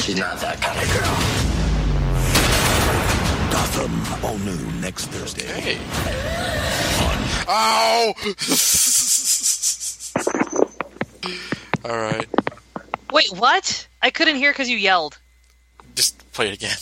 [0.00, 1.14] She's not that kind of girl.
[3.52, 5.46] Gotham, all new next Thursday.
[5.46, 5.78] Hey.
[7.50, 8.12] Ow!
[11.84, 12.26] All right,
[13.12, 13.86] Wait, what?
[14.02, 15.18] I couldn't hear because you yelled.
[15.94, 16.76] just play it again.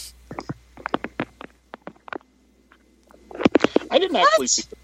[3.97, 4.63] I didn't actually see.
[4.69, 4.77] The,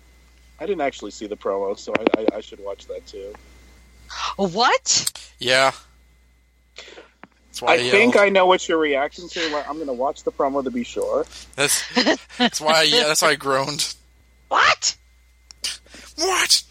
[0.61, 3.33] I didn't actually see the promo, so I, I, I should watch that too.
[4.37, 5.13] What?
[5.39, 5.73] Yeah.
[7.63, 8.17] I I, think.
[8.17, 9.41] I know what you're reacting to.
[9.53, 11.27] Well, I'm going to watch the promo to be sure.
[11.57, 11.85] That's
[12.39, 13.95] that's why I, yeah, that's why I groaned.
[14.49, 14.97] What?
[16.17, 16.63] What?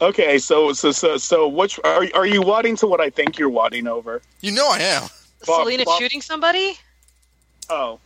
[0.00, 3.50] Okay, so so so so which are are you wadding to what I think you're
[3.50, 4.22] wadding over?
[4.40, 5.02] You know I am.
[5.46, 6.78] Bob- Selina Bob- shooting somebody?
[7.68, 8.00] Oh,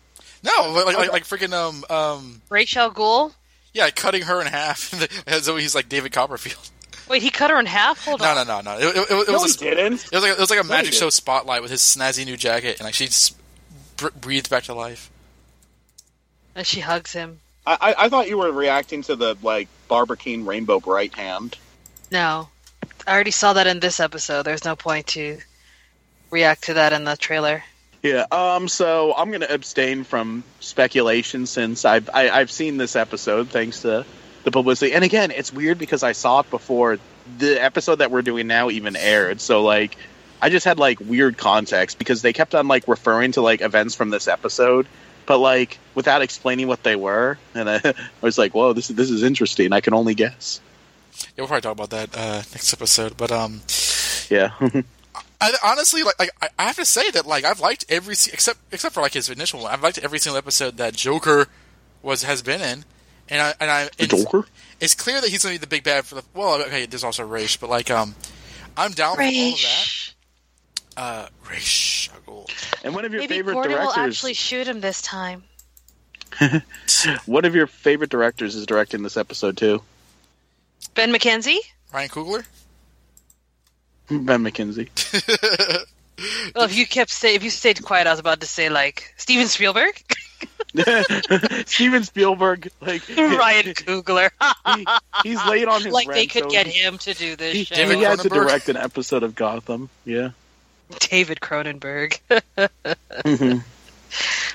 [0.44, 3.32] No, like like, like freaking um um Ra's al Ghul?
[3.72, 4.92] yeah, cutting her in half
[5.28, 6.70] as though he's like David Copperfield.
[7.08, 8.04] Wait, he cut her in half?
[8.04, 8.46] Hold No, on.
[8.46, 8.78] no, no, no.
[8.78, 10.04] It, it, it no, was he a, didn't.
[10.04, 12.36] it was like it was like a he magic show spotlight with his snazzy new
[12.36, 13.36] jacket, and like she just
[14.20, 15.10] breathed back to life.
[16.54, 17.40] And she hugs him.
[17.66, 21.56] I, I I thought you were reacting to the like Barbara Kean Rainbow Brite hand.
[22.10, 22.48] No.
[23.06, 24.44] I already saw that in this episode.
[24.44, 25.38] There's no point to
[26.30, 27.62] react to that in the trailer.
[28.04, 28.26] Yeah.
[28.30, 28.68] Um.
[28.68, 33.80] So I'm going to abstain from speculation since I've I, I've seen this episode thanks
[33.80, 34.04] to
[34.44, 34.92] the publicity.
[34.92, 36.98] And again, it's weird because I saw it before
[37.38, 39.40] the episode that we're doing now even aired.
[39.40, 39.96] So like,
[40.42, 43.94] I just had like weird context because they kept on like referring to like events
[43.94, 44.86] from this episode,
[45.24, 47.38] but like without explaining what they were.
[47.54, 49.72] And I, I was like, whoa, this is this is interesting.
[49.72, 50.60] I can only guess.
[51.14, 53.16] Yeah, we'll probably talk about that uh, next episode.
[53.16, 53.62] But um,
[54.28, 54.50] Yeah.
[55.52, 58.58] I, honestly, like, like I- I have to say that like I've liked every except
[58.72, 59.72] except for like his initial one.
[59.72, 61.46] I've liked every single episode that Joker
[62.02, 62.84] was has been in,
[63.28, 64.46] and I and I The it's, Joker?
[64.80, 66.22] It's clear that he's going to be the big bad for the.
[66.34, 68.14] Well, okay, there's also Ra's, but like um,
[68.76, 70.10] I'm down with all of that.
[70.96, 72.48] Uh, Ra's, Agul.
[72.84, 74.04] And one of your Maybe favorite Gordon will directors.
[74.16, 75.42] actually shoot him this time.
[77.26, 79.82] One of your favorite directors is directing this episode too.
[80.94, 81.58] Ben McKenzie?
[81.92, 82.44] Ryan Coogler.
[84.08, 84.88] Ben McKenzie.
[86.54, 89.12] Well, if you kept stay, if you stayed quiet, I was about to say like
[89.16, 90.00] Steven Spielberg,
[91.66, 94.30] Steven Spielberg, like Ryan Coogler.
[94.76, 94.86] he,
[95.28, 97.64] he's late on his like they could so get he- him to do this He,
[97.64, 97.74] show.
[97.74, 99.90] he had to direct an episode of Gotham.
[100.04, 100.30] Yeah.
[101.00, 102.20] David Cronenberg.
[102.56, 103.64] Mhm.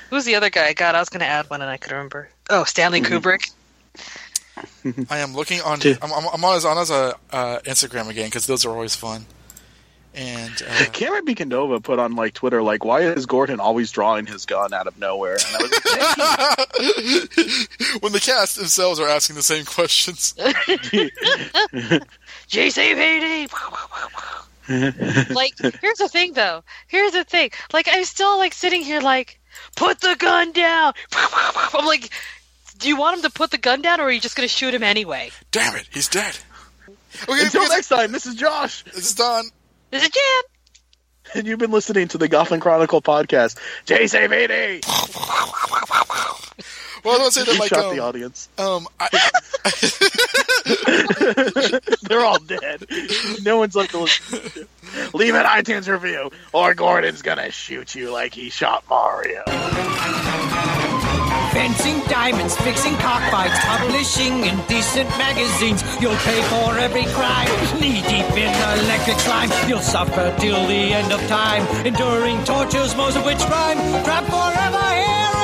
[0.08, 0.72] Who's the other guy?
[0.72, 2.30] God, I was going to add one and I could remember.
[2.48, 3.16] Oh, Stanley Mm-hmm.
[3.16, 3.50] Kubrick.
[5.10, 5.78] I am looking on.
[5.84, 8.96] I'm, I'm, I'm on his on his uh, uh, Instagram again because those are always
[8.96, 9.26] fun.
[10.12, 14.44] And uh, Camren Bicondova put on like Twitter, like, why is Gordon always drawing his
[14.44, 15.36] gun out of nowhere?
[15.36, 15.70] And I was
[17.88, 20.34] like, when the cast themselves are asking the same questions,
[22.48, 23.50] JCVD.
[25.34, 26.62] like, here's the thing, though.
[26.88, 27.50] Here's the thing.
[27.72, 29.40] Like, I'm still like sitting here, like,
[29.76, 30.92] put the gun down.
[31.12, 32.10] I'm like,
[32.78, 34.52] do you want him to put the gun down, or are you just going to
[34.54, 35.30] shoot him anyway?
[35.50, 36.36] damn it, he's dead.
[37.28, 39.44] Okay, Until because- next time, this is Josh, this is Don.
[39.90, 40.42] This is Jan.
[41.34, 43.58] and you've been listening to the Gotham Chronicle podcast.
[43.86, 44.84] JCVD!
[47.04, 48.48] Well, I want to say He that like shot the um, audience.
[48.58, 49.08] um I,
[52.08, 52.84] They're all dead.
[53.42, 54.68] No one's left to listen to.
[55.16, 59.42] Leave an iTunes review, or Gordon's gonna shoot you like he shot Mario.
[61.52, 65.82] Fencing diamonds, fixing cockfights, publishing indecent magazines.
[66.00, 67.48] You'll pay for every crime.
[67.80, 68.52] Knee deep in
[68.84, 69.50] electric slime.
[69.68, 71.62] You'll suffer till the end of time.
[71.86, 73.78] Enduring tortures, most of which rhyme.
[74.04, 75.39] Trapped forever here